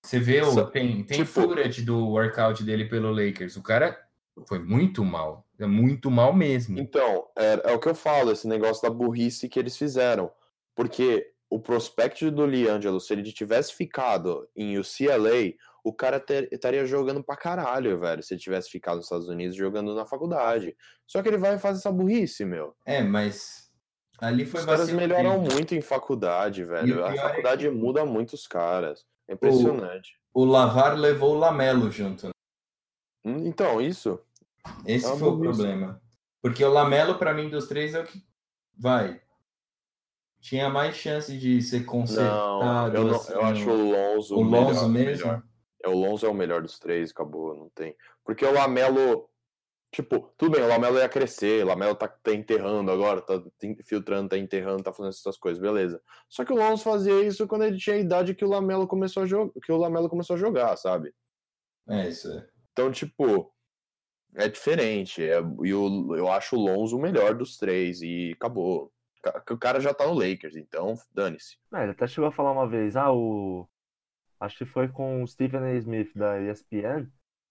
Você 0.02 0.20
vê, 0.20 0.40
o, 0.40 0.66
tem, 0.66 1.02
tem 1.02 1.18
tipo- 1.24 1.26
footage 1.26 1.82
do 1.82 2.08
workout 2.10 2.62
dele 2.62 2.84
pelo 2.84 3.10
Lakers. 3.10 3.56
O 3.56 3.62
cara 3.62 3.98
foi 4.46 4.58
muito 4.58 5.04
mal. 5.04 5.44
É 5.58 5.66
muito 5.66 6.10
mal 6.10 6.32
mesmo. 6.32 6.78
Então, 6.78 7.26
é, 7.36 7.70
é 7.70 7.72
o 7.74 7.78
que 7.80 7.88
eu 7.88 7.94
falo, 7.94 8.30
esse 8.30 8.46
negócio 8.46 8.82
da 8.82 8.90
burrice 8.90 9.48
que 9.48 9.58
eles 9.58 9.76
fizeram. 9.76 10.30
Porque 10.74 11.32
o 11.50 11.58
prospect 11.58 12.30
do 12.30 12.46
Liangelo, 12.46 13.00
se 13.00 13.12
ele 13.12 13.22
tivesse 13.32 13.74
ficado 13.74 14.48
em 14.54 14.78
UCLA, 14.78 15.54
o 15.82 15.92
cara 15.92 16.20
ter- 16.20 16.48
estaria 16.52 16.84
jogando 16.86 17.22
pra 17.24 17.36
caralho, 17.36 17.98
velho. 17.98 18.22
Se 18.22 18.34
ele 18.34 18.40
tivesse 18.40 18.70
ficado 18.70 18.96
nos 18.96 19.06
Estados 19.06 19.28
Unidos 19.28 19.56
jogando 19.56 19.94
na 19.94 20.04
faculdade. 20.04 20.76
Só 21.06 21.22
que 21.22 21.28
ele 21.28 21.38
vai 21.38 21.58
fazer 21.58 21.78
essa 21.78 21.90
burrice, 21.90 22.44
meu. 22.44 22.76
É, 22.84 23.02
mas 23.02 23.65
ali 24.18 24.44
foi 24.46 24.60
Os 24.60 24.66
caras 24.66 24.90
melhoram 24.90 25.40
dele. 25.42 25.54
muito 25.54 25.74
em 25.74 25.80
faculdade, 25.80 26.64
velho. 26.64 27.00
o 27.00 27.04
A 27.04 27.12
é 27.14 27.16
faculdade 27.16 27.68
que- 27.68 27.74
muda 27.74 28.04
muito 28.04 28.32
os 28.34 28.46
caras. 28.46 29.04
É 29.28 29.34
impressionante. 29.34 30.18
O 30.32 30.44
Lavar 30.44 30.94
levou 30.96 31.34
o 31.34 31.38
Lamelo 31.38 31.90
junto. 31.90 32.26
né? 32.26 32.32
Hum, 33.24 33.46
Então, 33.46 33.80
isso. 33.80 34.20
Esse 34.84 35.06
É 35.06 35.16
foi 35.16 35.28
o 35.28 35.38
problema. 35.40 36.00
Porque 36.42 36.64
o 36.64 36.70
Lamelo, 36.72 37.18
pra 37.18 37.34
mim, 37.34 37.48
dos 37.48 37.66
três, 37.66 37.94
é 37.94 38.00
o 38.00 38.04
que 38.04 38.22
vai. 38.76 39.20
Tinha 40.40 40.68
mais 40.68 40.94
chance 40.96 41.36
de 41.36 41.60
ser 41.62 41.80
Não, 41.80 41.86
consertado. 41.86 42.96
eu, 42.96 43.04
não, 43.04 43.16
assim, 43.16 43.32
eu 43.32 43.42
acho 43.44 43.68
o- 43.68 43.72
o 43.72 43.90
Lonzo 44.14 44.36
o 44.38 44.44
melhor- 44.44 44.64
Lonzo 44.68 44.88
mesmo. 44.88 45.26
melhor. 45.26 45.42
É, 45.82 45.88
o 45.88 45.94
Lonzo 45.98 46.26
é 46.26 46.28
o 46.28 46.34
melhor 46.34 46.62
dos 46.62 46.78
três, 46.78 47.10
acabou, 47.10 47.56
não 47.56 47.68
tem. 47.70 47.96
Porque 48.24 48.44
o 48.44 48.52
Lamelo, 48.52 49.28
tipo, 49.90 50.32
tudo 50.36 50.52
bem, 50.52 50.62
o 50.62 50.68
Lamelo 50.68 50.98
ia 50.98 51.08
crescer, 51.08 51.64
o 51.64 51.68
Lamelo 51.68 51.94
tá, 51.94 52.08
tá 52.08 52.32
enterrando 52.32 52.90
agora, 52.90 53.22
tá 53.22 53.42
filtrando, 53.84 54.28
tá 54.30 54.38
enterrando, 54.38 54.82
tá 54.82 54.92
fazendo 54.92 55.10
essas 55.10 55.36
coisas, 55.38 55.60
beleza. 55.60 56.02
Só 56.28 56.44
que 56.44 56.52
o 56.52 56.56
Lonzo 56.56 56.82
fazia 56.84 57.22
isso 57.26 57.46
quando 57.48 57.64
ele 57.64 57.78
tinha 57.78 57.96
a 57.96 57.98
idade 57.98 58.34
que 58.34 58.44
o 58.44 58.48
Lamelo 58.48 58.86
começou 58.86 59.22
a 59.22 59.26
jogar, 59.26 59.52
que 59.62 59.72
o 59.72 59.76
Lamelo 59.76 60.08
começou 60.08 60.36
a 60.36 60.38
jogar, 60.38 60.76
sabe? 60.76 61.14
É, 61.88 62.08
isso 62.08 62.30
é. 62.30 62.46
Então, 62.72 62.90
tipo, 62.92 63.52
é 64.34 64.48
diferente. 64.48 65.22
É, 65.22 65.38
e 65.64 65.74
o, 65.74 66.14
eu 66.16 66.30
acho 66.30 66.56
o 66.56 66.60
Lonzo 66.60 66.96
o 66.96 67.00
melhor 67.00 67.34
dos 67.34 67.56
três 67.56 68.02
e 68.02 68.32
acabou. 68.36 68.92
Ca- 69.22 69.42
O 69.50 69.58
cara 69.58 69.80
já 69.80 69.94
tá 69.94 70.06
no 70.06 70.14
Lakers, 70.14 70.56
então 70.56 70.94
dane-se. 71.12 71.56
É, 71.74 71.82
ele 71.82 71.92
até 71.92 72.06
chegou 72.06 72.28
a 72.28 72.32
falar 72.32 72.52
uma 72.52 72.68
vez, 72.68 72.96
ah, 72.96 73.12
o. 73.12 73.68
Acho 74.38 74.58
que 74.58 74.66
foi 74.66 74.88
com 74.88 75.22
o 75.22 75.26
Stephen 75.26 75.60
A. 75.60 75.74
Smith 75.76 76.10
da 76.14 76.38
ESPN. 76.40 77.08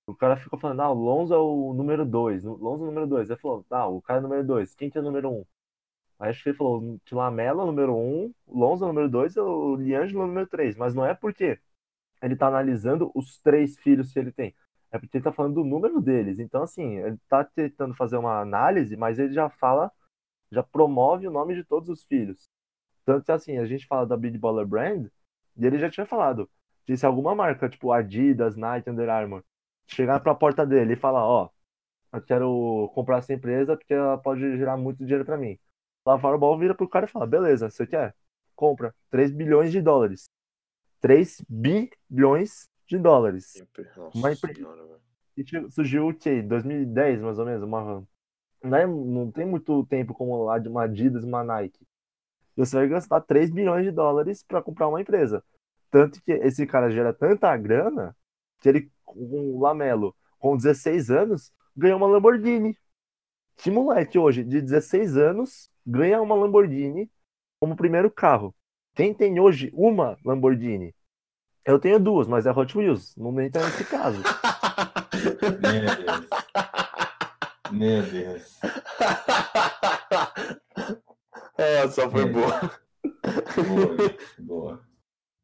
O 0.08 0.16
cara 0.16 0.38
ficou 0.38 0.60
falando, 0.60 0.82
ah, 0.82 0.92
o 0.92 0.94
Lonzo 0.94 1.34
é 1.34 1.38
o 1.38 1.74
número 1.74 2.06
2. 2.06 2.44
Lonzo 2.44 2.84
é 2.84 2.88
o 2.88 2.92
número 2.92 3.08
2. 3.08 3.30
Ele 3.30 3.40
falou, 3.40 3.64
tá, 3.64 3.88
o 3.88 4.02
cara 4.02 4.20
é 4.20 4.22
o 4.22 4.24
número 4.24 4.46
2. 4.46 4.76
Quem 4.76 4.90
que 4.90 4.98
é 4.98 5.02
o 5.02 5.04
número 5.04 5.30
1? 5.32 5.40
Um? 5.40 5.46
Aí 6.20 6.30
acho 6.30 6.44
que 6.44 6.50
ele 6.50 6.58
falou, 6.58 6.82
o 6.82 7.16
Lamelo 7.16 7.62
é 7.62 7.64
o 7.64 7.68
número 7.68 7.94
1, 7.96 7.98
um, 7.98 8.34
Lonzo 8.48 8.84
é 8.84 8.88
o 8.88 8.90
número 8.90 9.10
2 9.10 9.36
e 9.36 9.40
o 9.40 9.76
Liangelo 9.76 10.22
é 10.22 10.24
o 10.26 10.28
número 10.28 10.48
3. 10.48 10.78
Mas 10.78 10.94
não 10.96 11.06
é 11.06 11.14
porque 11.14 11.60
ele 12.22 12.36
tá 12.36 12.48
analisando 12.48 13.12
os 13.16 13.40
três 13.40 13.78
filhos 13.78 14.12
que 14.14 14.20
ele 14.20 14.32
tem. 14.32 14.56
É 14.92 15.00
porque 15.00 15.18
ele 15.18 15.24
tá 15.24 15.32
falando 15.34 15.56
do 15.56 15.64
número 15.64 16.02
deles. 16.02 16.40
Então, 16.40 16.64
assim, 16.64 16.98
ele 17.00 17.18
tá 17.28 17.44
tentando 17.44 17.96
fazer 17.96 18.18
uma 18.18 18.40
análise, 18.40 18.96
mas 18.96 19.20
ele 19.20 19.34
já 19.34 19.50
fala, 19.50 19.92
já 20.52 20.64
promove 20.64 21.28
o 21.28 21.32
nome 21.32 21.56
de 21.56 21.64
todos 21.64 21.90
os 21.90 22.06
filhos. 22.06 22.50
Tanto 23.06 23.26
que, 23.26 23.32
assim, 23.32 23.58
a 23.58 23.66
gente 23.66 23.88
fala 23.88 24.06
da 24.06 24.18
Big 24.18 24.38
Baller 24.38 24.66
Brand, 24.66 25.08
e 25.58 25.66
ele 25.66 25.80
já 25.80 25.90
tinha 25.90 26.06
falado. 26.06 26.50
Que 26.86 26.96
se 26.98 27.06
alguma 27.06 27.36
marca, 27.36 27.70
tipo 27.70 27.92
Adidas, 27.92 28.56
Nike, 28.56 28.90
Under 28.90 29.10
Armour, 29.10 29.44
chegar 29.88 30.20
pra 30.20 30.36
porta 30.36 30.66
dele 30.66 30.94
e 30.94 30.98
falar, 30.98 31.24
ó, 31.26 31.50
eu 32.14 32.22
quero 32.22 32.92
comprar 32.94 33.18
essa 33.20 33.34
empresa 33.34 33.76
porque 33.78 33.94
ela 33.94 34.18
pode 34.18 34.40
gerar 34.58 34.78
muito 34.78 35.00
dinheiro 35.00 35.26
pra 35.26 35.38
mim. 35.38 35.58
Lavar 36.06 36.34
o 36.34 36.38
ball 36.40 36.58
vira 36.58 36.74
pro 36.76 36.88
cara 36.88 37.06
e 37.06 37.10
fala, 37.10 37.26
beleza, 37.28 37.70
você 37.70 37.86
quer? 37.86 38.16
Compra. 38.56 38.94
3 39.10 39.32
bilhões 39.32 39.72
de 39.72 39.82
dólares. 39.82 40.30
3 41.02 41.44
bilhões 41.50 42.70
de 42.88 42.98
dólares. 42.98 43.64
Nossa 43.98 44.18
Uma 44.18 44.32
empre- 44.32 44.56
senhora. 44.56 45.00
E 45.38 45.44
surgiu 45.72 46.08
o 46.08 46.14
quê? 46.14 46.42
2010, 46.42 47.22
mais 47.22 47.38
ou 47.38 47.46
menos, 47.46 47.64
uma... 47.64 48.08
Não, 48.64 48.78
é- 48.78 48.88
não 48.88 49.32
tem 49.32 49.46
muito 49.46 49.86
tempo 49.86 50.14
como 50.14 50.44
lá 50.44 50.58
de 50.58 50.70
uma 50.70 50.84
Adidas, 50.84 51.24
uma 51.24 51.44
Nike. 51.44 51.86
Você 52.56 52.76
vai 52.78 52.88
gastar 52.88 53.20
3 53.22 53.50
bilhões 53.52 53.84
de 53.84 53.92
dólares 53.92 54.42
para 54.44 54.62
comprar 54.62 54.88
uma 54.88 55.02
empresa. 55.02 55.44
Tanto 55.92 56.22
que 56.24 56.32
esse 56.32 56.66
cara 56.66 56.90
gera 56.90 57.14
tanta 57.14 57.56
grana 57.58 58.16
que 58.62 58.70
ele, 58.70 58.92
com 59.06 59.20
o 59.20 59.60
Lamelo, 59.62 60.16
com 60.40 60.56
16 60.58 61.10
anos, 61.12 61.52
ganhou 61.76 61.98
uma 61.98 62.08
Lamborghini. 62.08 62.78
Que 63.58 63.72
moleque 63.72 64.18
hoje, 64.20 64.44
de 64.44 64.62
16 64.62 65.16
anos, 65.18 65.70
ganha 65.86 66.22
uma 66.22 66.36
Lamborghini 66.36 67.10
como 67.60 67.76
primeiro 67.76 68.12
carro. 68.12 68.54
Quem 68.94 69.14
tem 69.14 69.40
hoje 69.40 69.72
uma 69.74 70.18
Lamborghini? 70.26 70.94
Eu 71.64 71.80
tenho 71.80 72.00
duas, 72.00 72.28
mas 72.28 72.46
é 72.46 72.52
Hot 72.52 72.78
Wheels. 72.78 73.16
Não 73.16 73.40
entra 73.42 73.64
nesse 73.66 73.86
caso. 73.86 74.22
Meu 75.62 75.96
Deus. 75.96 76.28
Meu 77.72 78.04
Deus. 78.04 78.60
Essa 81.58 82.10
foi 82.10 82.24
É. 82.24 82.26
boa. 82.26 82.72
Boa, 83.56 83.96
boa. 84.40 84.85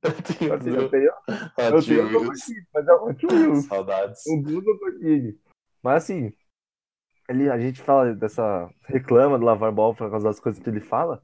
Eu 0.04 0.12
tenho 0.24 0.54
Assim, 0.54 0.70
eu 0.70 0.78
duas. 0.78 0.92
tenho, 0.92 1.04
eu 1.06 1.78
Hot 1.78 1.86
tenho. 1.88 2.04
Lamborghini, 2.04 2.68
mas 2.74 2.88
é 2.88 2.94
Hot 2.94 3.26
Wheels. 3.28 3.66
Saudades. 3.66 4.24
Um 4.28 4.42
duas 4.42 4.66
Lamborghini. 4.66 5.40
Mas 5.84 6.04
assim, 6.04 6.34
ele, 7.30 7.50
a 7.50 7.60
gente 7.60 7.82
fala 7.82 8.14
dessa. 8.16 8.70
reclama 8.86 9.38
do 9.38 9.46
lavar 9.46 9.72
bola 9.72 9.96
por 9.96 10.10
causa 10.10 10.26
das 10.28 10.40
coisas 10.40 10.62
que 10.62 10.70
ele 10.70 10.80
fala, 10.82 11.22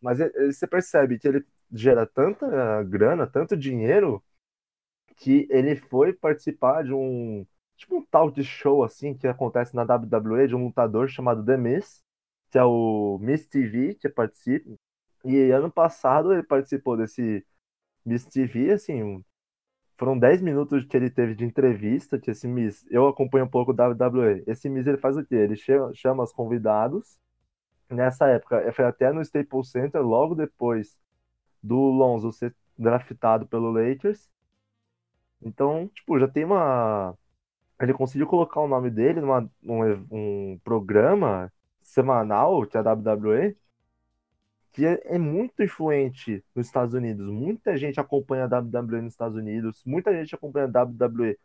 mas 0.00 0.20
ele- 0.20 0.52
você 0.52 0.66
percebe 0.66 1.18
que 1.18 1.28
ele 1.28 1.44
gera 1.72 2.06
tanta 2.06 2.82
grana, 2.84 3.26
tanto 3.26 3.56
dinheiro, 3.56 4.22
que 5.16 5.46
ele 5.50 5.76
foi 5.76 6.12
participar 6.12 6.82
de 6.84 6.92
um. 6.92 7.46
Tipo 7.76 7.96
um 7.98 8.04
talk 8.06 8.42
show 8.44 8.84
assim 8.84 9.14
que 9.14 9.26
acontece 9.26 9.74
na 9.74 9.82
WWE 9.84 10.46
de 10.46 10.54
um 10.54 10.66
lutador 10.66 11.08
chamado 11.08 11.44
The 11.44 11.56
Miz, 11.56 12.00
que 12.50 12.56
é 12.58 12.64
o 12.64 13.18
Miss 13.20 13.46
TV 13.46 13.94
que 13.96 14.08
participa. 14.08 14.70
E 15.24 15.50
ano 15.50 15.70
passado 15.72 16.32
ele 16.32 16.42
participou 16.42 16.96
desse 16.96 17.44
Miss 18.04 18.26
TV, 18.26 18.72
assim, 18.72 19.24
foram 19.96 20.18
10 20.18 20.42
minutos 20.42 20.84
que 20.84 20.96
ele 20.96 21.10
teve 21.10 21.34
de 21.34 21.44
entrevista, 21.44 22.18
que 22.18 22.30
esse 22.30 22.46
Miss, 22.48 22.84
eu 22.90 23.06
acompanho 23.08 23.44
um 23.44 23.48
pouco 23.48 23.72
da 23.72 23.88
WWE. 23.88 24.42
Esse 24.46 24.68
Miss 24.68 24.86
ele 24.86 24.98
faz 24.98 25.16
o 25.16 25.24
quê? 25.24 25.34
Ele 25.36 25.56
chama 25.56 26.22
os 26.22 26.32
convidados. 26.32 27.18
Nessa 27.88 28.26
época, 28.28 28.72
foi 28.72 28.84
até 28.84 29.12
no 29.12 29.22
Staples 29.22 29.70
Center, 29.70 30.02
logo 30.02 30.34
depois 30.34 30.96
do 31.62 31.76
Lonzo 31.76 32.32
ser 32.32 32.54
draftado 32.78 33.46
pelo 33.46 33.70
Lakers. 33.70 34.28
Então, 35.42 35.88
tipo, 35.88 36.18
já 36.18 36.28
tem 36.28 36.44
uma. 36.44 37.16
Ele 37.80 37.92
conseguiu 37.92 38.26
colocar 38.26 38.60
o 38.60 38.68
nome 38.68 38.90
dele 38.90 39.20
num 39.20 39.50
um 40.10 40.58
programa 40.64 41.52
semanal, 41.82 42.66
que 42.66 42.78
a 42.78 42.82
WWE, 42.82 43.56
que 44.74 44.84
é, 44.84 45.00
é 45.04 45.18
muito 45.18 45.62
influente 45.62 46.44
nos 46.54 46.66
Estados 46.66 46.94
Unidos. 46.94 47.26
Muita 47.30 47.76
gente 47.76 48.00
acompanha 48.00 48.44
a 48.44 48.58
WWE 48.58 49.02
nos 49.02 49.12
Estados 49.14 49.36
Unidos, 49.38 49.82
muita 49.86 50.12
gente 50.12 50.34
acompanha 50.34 50.66
a 50.66 50.82
WWE 50.82 51.38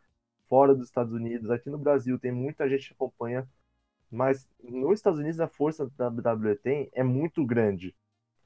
fora 0.49 0.73
dos 0.75 0.87
Estados 0.87 1.13
Unidos. 1.13 1.51
Aqui 1.51 1.69
no 1.69 1.77
Brasil 1.77 2.17
tem 2.19 2.31
muita 2.31 2.67
gente 2.67 2.87
que 2.87 2.93
acompanha, 2.93 3.47
mas 4.11 4.49
nos 4.63 4.99
Estados 4.99 5.19
Unidos 5.19 5.39
a 5.39 5.47
força 5.47 5.89
da 5.95 6.07
WWE 6.09 6.55
tem 6.55 6.89
é 6.93 7.03
muito 7.03 7.45
grande. 7.45 7.95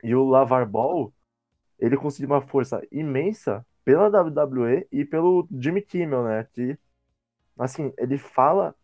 E 0.03 0.13
o 0.13 0.25
Lavar 0.25 0.67
Ball, 0.69 1.13
ele 1.79 1.95
conseguiu 1.97 2.29
uma 2.29 2.41
força 2.41 2.85
imensa 2.91 3.65
pela 3.85 4.09
WWE 4.09 4.87
e 4.91 5.05
pelo 5.05 5.47
Jimmy 5.51 5.81
Kimmel, 5.81 6.25
né? 6.25 6.47
Que, 6.53 6.77
assim, 7.57 7.93
ele 7.97 8.17
fala 8.17 8.75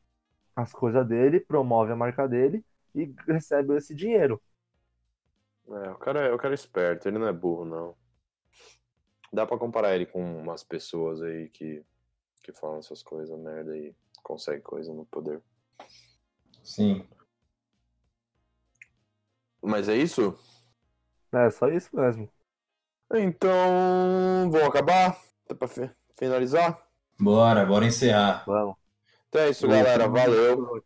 as 0.55 0.71
coisas 0.73 1.05
dele, 1.07 1.41
promove 1.41 1.91
a 1.91 1.95
marca 1.95 2.27
dele 2.27 2.63
e 2.95 3.13
recebe 3.27 3.75
esse 3.75 3.93
dinheiro. 3.93 4.41
É, 5.71 5.91
o 5.91 5.95
cara, 5.95 6.19
é- 6.27 6.33
o 6.33 6.37
cara 6.37 6.53
é 6.53 6.55
esperto, 6.55 7.07
ele 7.07 7.17
não 7.19 7.27
é 7.27 7.33
burro, 7.33 7.65
não. 7.65 7.95
Dá 9.31 9.45
pra 9.45 9.57
comparar 9.57 9.93
ele 9.95 10.05
com 10.07 10.21
umas 10.41 10.63
pessoas 10.63 11.21
aí 11.21 11.49
que, 11.49 11.83
que 12.43 12.51
falam 12.53 12.79
essas 12.79 13.03
coisas 13.03 13.37
merda 13.39 13.77
e 13.77 13.95
conseguem 14.23 14.61
coisa 14.61 14.91
no 14.93 15.05
poder. 15.05 15.41
Sim. 16.63 17.07
Mas 19.61 19.87
é 19.87 19.95
isso? 19.95 20.37
É 21.31 21.49
só 21.51 21.67
isso 21.67 21.95
mesmo. 21.95 22.27
Então, 23.13 24.49
vamos 24.51 24.67
acabar? 24.67 25.19
Pra 25.57 25.67
fi- 25.67 25.91
finalizar? 26.17 26.87
Bora, 27.19 27.65
bora 27.65 27.85
encerrar. 27.85 28.43
Vamos. 28.45 28.75
Então 29.27 29.41
é 29.41 29.49
isso, 29.49 29.67
galera. 29.67 30.07
Valeu. 30.07 30.83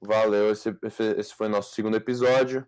Valeu. 0.00 0.50
Esse, 0.50 0.76
esse 1.16 1.34
foi 1.34 1.48
nosso 1.48 1.74
segundo 1.74 1.96
episódio. 1.96 2.66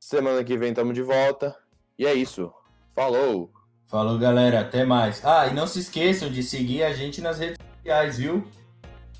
Semana 0.00 0.42
que 0.42 0.56
vem 0.56 0.72
tamo 0.72 0.94
de 0.94 1.02
volta. 1.02 1.54
E 1.98 2.06
é 2.06 2.14
isso. 2.14 2.50
Falou! 2.94 3.52
Falou, 3.86 4.18
galera. 4.18 4.60
Até 4.60 4.82
mais. 4.82 5.22
Ah, 5.22 5.46
e 5.46 5.52
não 5.52 5.66
se 5.66 5.80
esqueçam 5.80 6.30
de 6.30 6.42
seguir 6.42 6.82
a 6.84 6.92
gente 6.94 7.20
nas 7.20 7.38
redes 7.38 7.58
sociais, 7.76 8.16
viu? 8.16 8.42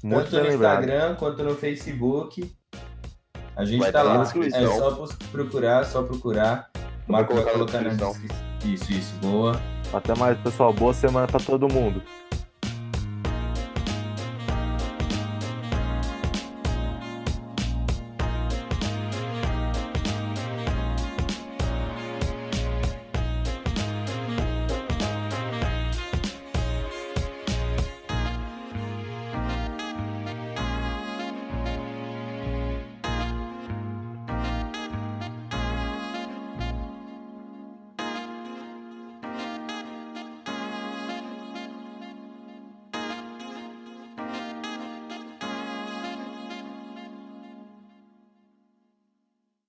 Muito 0.03 0.31
Tanto 0.31 0.43
no 0.43 0.51
lembrado. 0.51 0.79
Instagram 0.85 1.15
quanto 1.17 1.45
no 1.45 1.55
Facebook. 1.55 2.51
A 3.55 3.65
gente 3.67 3.81
Vai 3.81 3.93
tá 3.93 4.03
tá 4.03 4.15
lá. 4.15 4.23
É 4.23 4.67
só 4.67 5.07
procurar, 5.31 5.85
só 5.85 6.03
procurar. 6.03 6.71
Marco 7.07 7.35
vai 7.35 7.45
colocar 7.53 7.83
na 7.83 7.91
descrição. 7.91 8.13
descrição. 8.13 8.41
Isso, 8.65 8.93
isso. 8.93 9.15
Boa. 9.17 9.61
Até 9.93 10.15
mais, 10.15 10.39
pessoal. 10.39 10.73
Boa 10.73 10.95
semana 10.95 11.27
pra 11.27 11.41
todo 11.41 11.69
mundo. 11.69 12.03